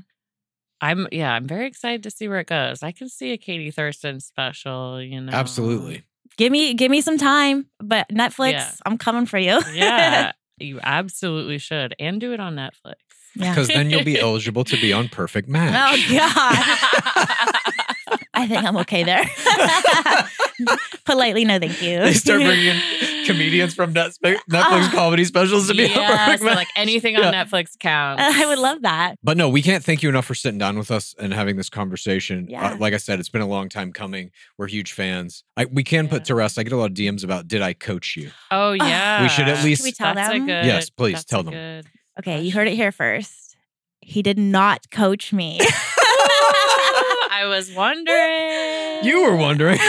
[0.81, 2.83] I'm yeah, I'm very excited to see where it goes.
[2.83, 5.33] I can see a Katie Thurston special, you know.
[5.33, 6.03] Absolutely.
[6.37, 7.67] Give me give me some time.
[7.79, 8.71] But Netflix, Yeah.
[8.85, 9.61] I'm coming for you.
[9.73, 11.95] Yeah, you absolutely should.
[11.99, 12.95] And do it on Netflix.
[13.37, 13.51] Yeah.
[13.51, 15.75] Because then you'll be eligible to be on Perfect Match.
[16.11, 17.61] Oh God.
[18.37, 19.25] I think I'm okay there.
[21.07, 22.01] Politely, no, thank you.
[22.01, 24.91] They start bringing in comedians from Netflix, Netflix Ah.
[24.93, 26.57] comedy specials to be on yeah, Perfect so Match.
[26.57, 27.45] like anything on Yeah.
[27.45, 28.23] Netflix counts.
[28.25, 29.17] I would love that.
[29.23, 31.71] But no, we can't thank you enough for sitting down with us and having this
[31.71, 32.47] conversation.
[32.49, 32.73] Yeah.
[32.73, 34.31] Uh, like I said, it's been a long time coming.
[34.59, 35.45] We're huge fans.
[35.57, 36.59] I, we can put to rest.
[36.59, 38.31] I get a lot of DMs about did I coach you?
[38.51, 40.47] Oh yeah, We should at least- Should we tell That's a them?
[40.47, 40.65] good.
[40.67, 41.53] Yes, please, that's tell a them.
[41.55, 41.87] Good.
[42.19, 43.57] Okay, you heard it here first.
[44.01, 45.61] He did not coach me.
[47.31, 49.05] I was wondering.
[49.05, 49.79] You were wondering.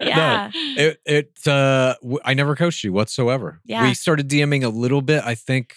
[0.00, 0.50] yeah.
[0.54, 3.60] It it uh w- I never coached you whatsoever.
[3.64, 3.84] Yeah.
[3.86, 5.22] We started DMing a little bit.
[5.24, 5.74] I think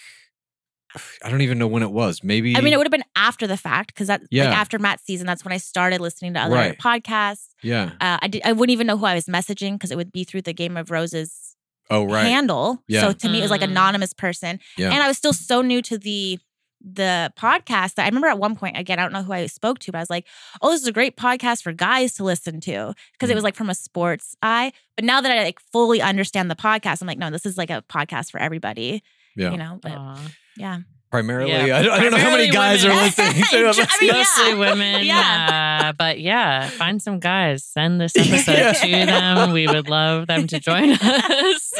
[1.23, 2.23] I don't even know when it was.
[2.23, 4.45] Maybe I mean, it would have been after the fact because that, Yeah.
[4.49, 6.77] like after Matt's season, that's when I started listening to other Right.
[6.77, 7.47] podcasts.
[7.63, 7.91] Yeah.
[7.99, 8.41] Uh, I did.
[8.45, 10.77] I wouldn't even know who I was messaging because it would be through the Game
[10.77, 11.52] of Roses
[11.89, 12.23] Oh right.
[12.26, 12.84] handle.
[12.88, 13.01] Yeah.
[13.01, 13.72] So to me, it was like Mm.
[13.72, 14.91] anonymous person, Yeah.
[14.91, 16.39] and I was still so new to the
[16.85, 19.80] the podcast that I remember at one point again I don't know who I spoke
[19.80, 20.27] to, but I was like,
[20.61, 23.35] "Oh, this is a great podcast for guys to listen to," because it Mm.
[23.35, 24.73] was like from a sports eye.
[24.97, 27.69] But now that I like fully understand the podcast, I'm like, no, this is like
[27.69, 29.01] a podcast for everybody.
[29.38, 29.51] yeah.
[29.51, 30.27] You know, but Aw.
[30.57, 30.80] yeah,
[31.14, 33.03] Primarily, Yeah, I, don't, I don't know how many primarily guys are women.
[33.03, 33.77] listening to us.
[33.80, 34.18] I mean, yeah.
[34.18, 35.06] Mostly women.
[35.06, 35.80] Yeah.
[35.84, 37.64] Uh, but yeah, find some guys.
[37.64, 38.73] Send this episode Yeah.
[38.73, 39.52] to them.
[39.52, 41.73] We would love them to join us.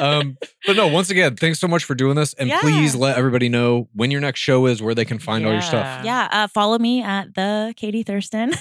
[0.00, 2.34] um, but no, once again, thanks so much for doing this.
[2.34, 2.60] And Yeah.
[2.60, 5.60] please let everybody know when your next show is, where they can find all your
[5.60, 6.04] stuff.
[6.04, 6.28] yeah.
[6.30, 8.52] Uh, follow me at the Katie Thurston.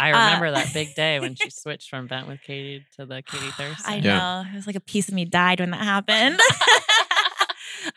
[0.00, 3.22] I Uh, remember that big day when she switched from Bent with Katie to the
[3.22, 3.84] Katie Thurston.
[3.86, 4.18] I Yeah.
[4.18, 4.44] know.
[4.52, 6.40] It was like a piece of me died when that happened.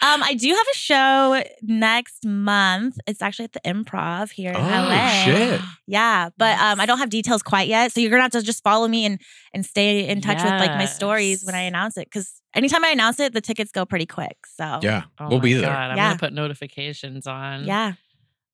[0.01, 2.97] Um, I do have a show next month.
[3.07, 5.09] It's actually at the improv here in Oh, LA.
[5.26, 5.61] shit.
[5.88, 7.91] Yeah, but um, I don't have details quite yet.
[7.93, 9.19] So you're gonna have to just follow me and
[9.53, 12.05] and stay in touch with like my stories when I announce it.
[12.07, 14.38] Because anytime I announce it, the tickets go pretty quick.
[14.55, 15.03] So Yeah.
[15.19, 15.64] Oh we'll my be there.
[15.69, 16.07] God, I'm Yeah.
[16.09, 17.65] gonna put notifications on.
[17.65, 17.93] yeah.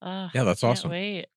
[0.02, 0.92] Oh, Yeah, that's can't awesome.
[0.92, 1.28] Wait.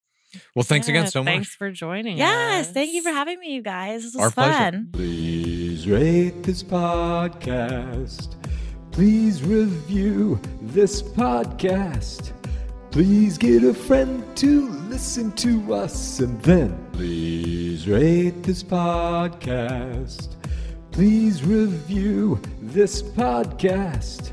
[0.55, 1.33] Well, thanks again Yeah, so much.
[1.33, 2.67] Thanks for joining Yes.
[2.67, 2.73] us.
[2.73, 4.03] Thank you for having me, you guys.
[4.03, 4.53] This was Our pleasure.
[4.53, 4.89] fun.
[4.93, 8.35] Please rate this podcast.
[8.97, 12.33] Please review this podcast.
[12.91, 20.37] Please get a friend to listen to us and then please rate this podcast.
[20.93, 24.33] Please review this podcast.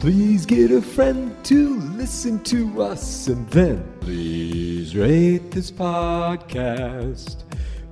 [0.00, 7.44] Please get a friend to listen to us and then please rate this podcast.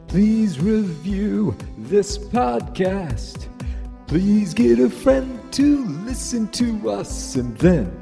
[0.09, 3.49] Please review this podcast.
[4.07, 8.02] Please get a friend to listen to us and then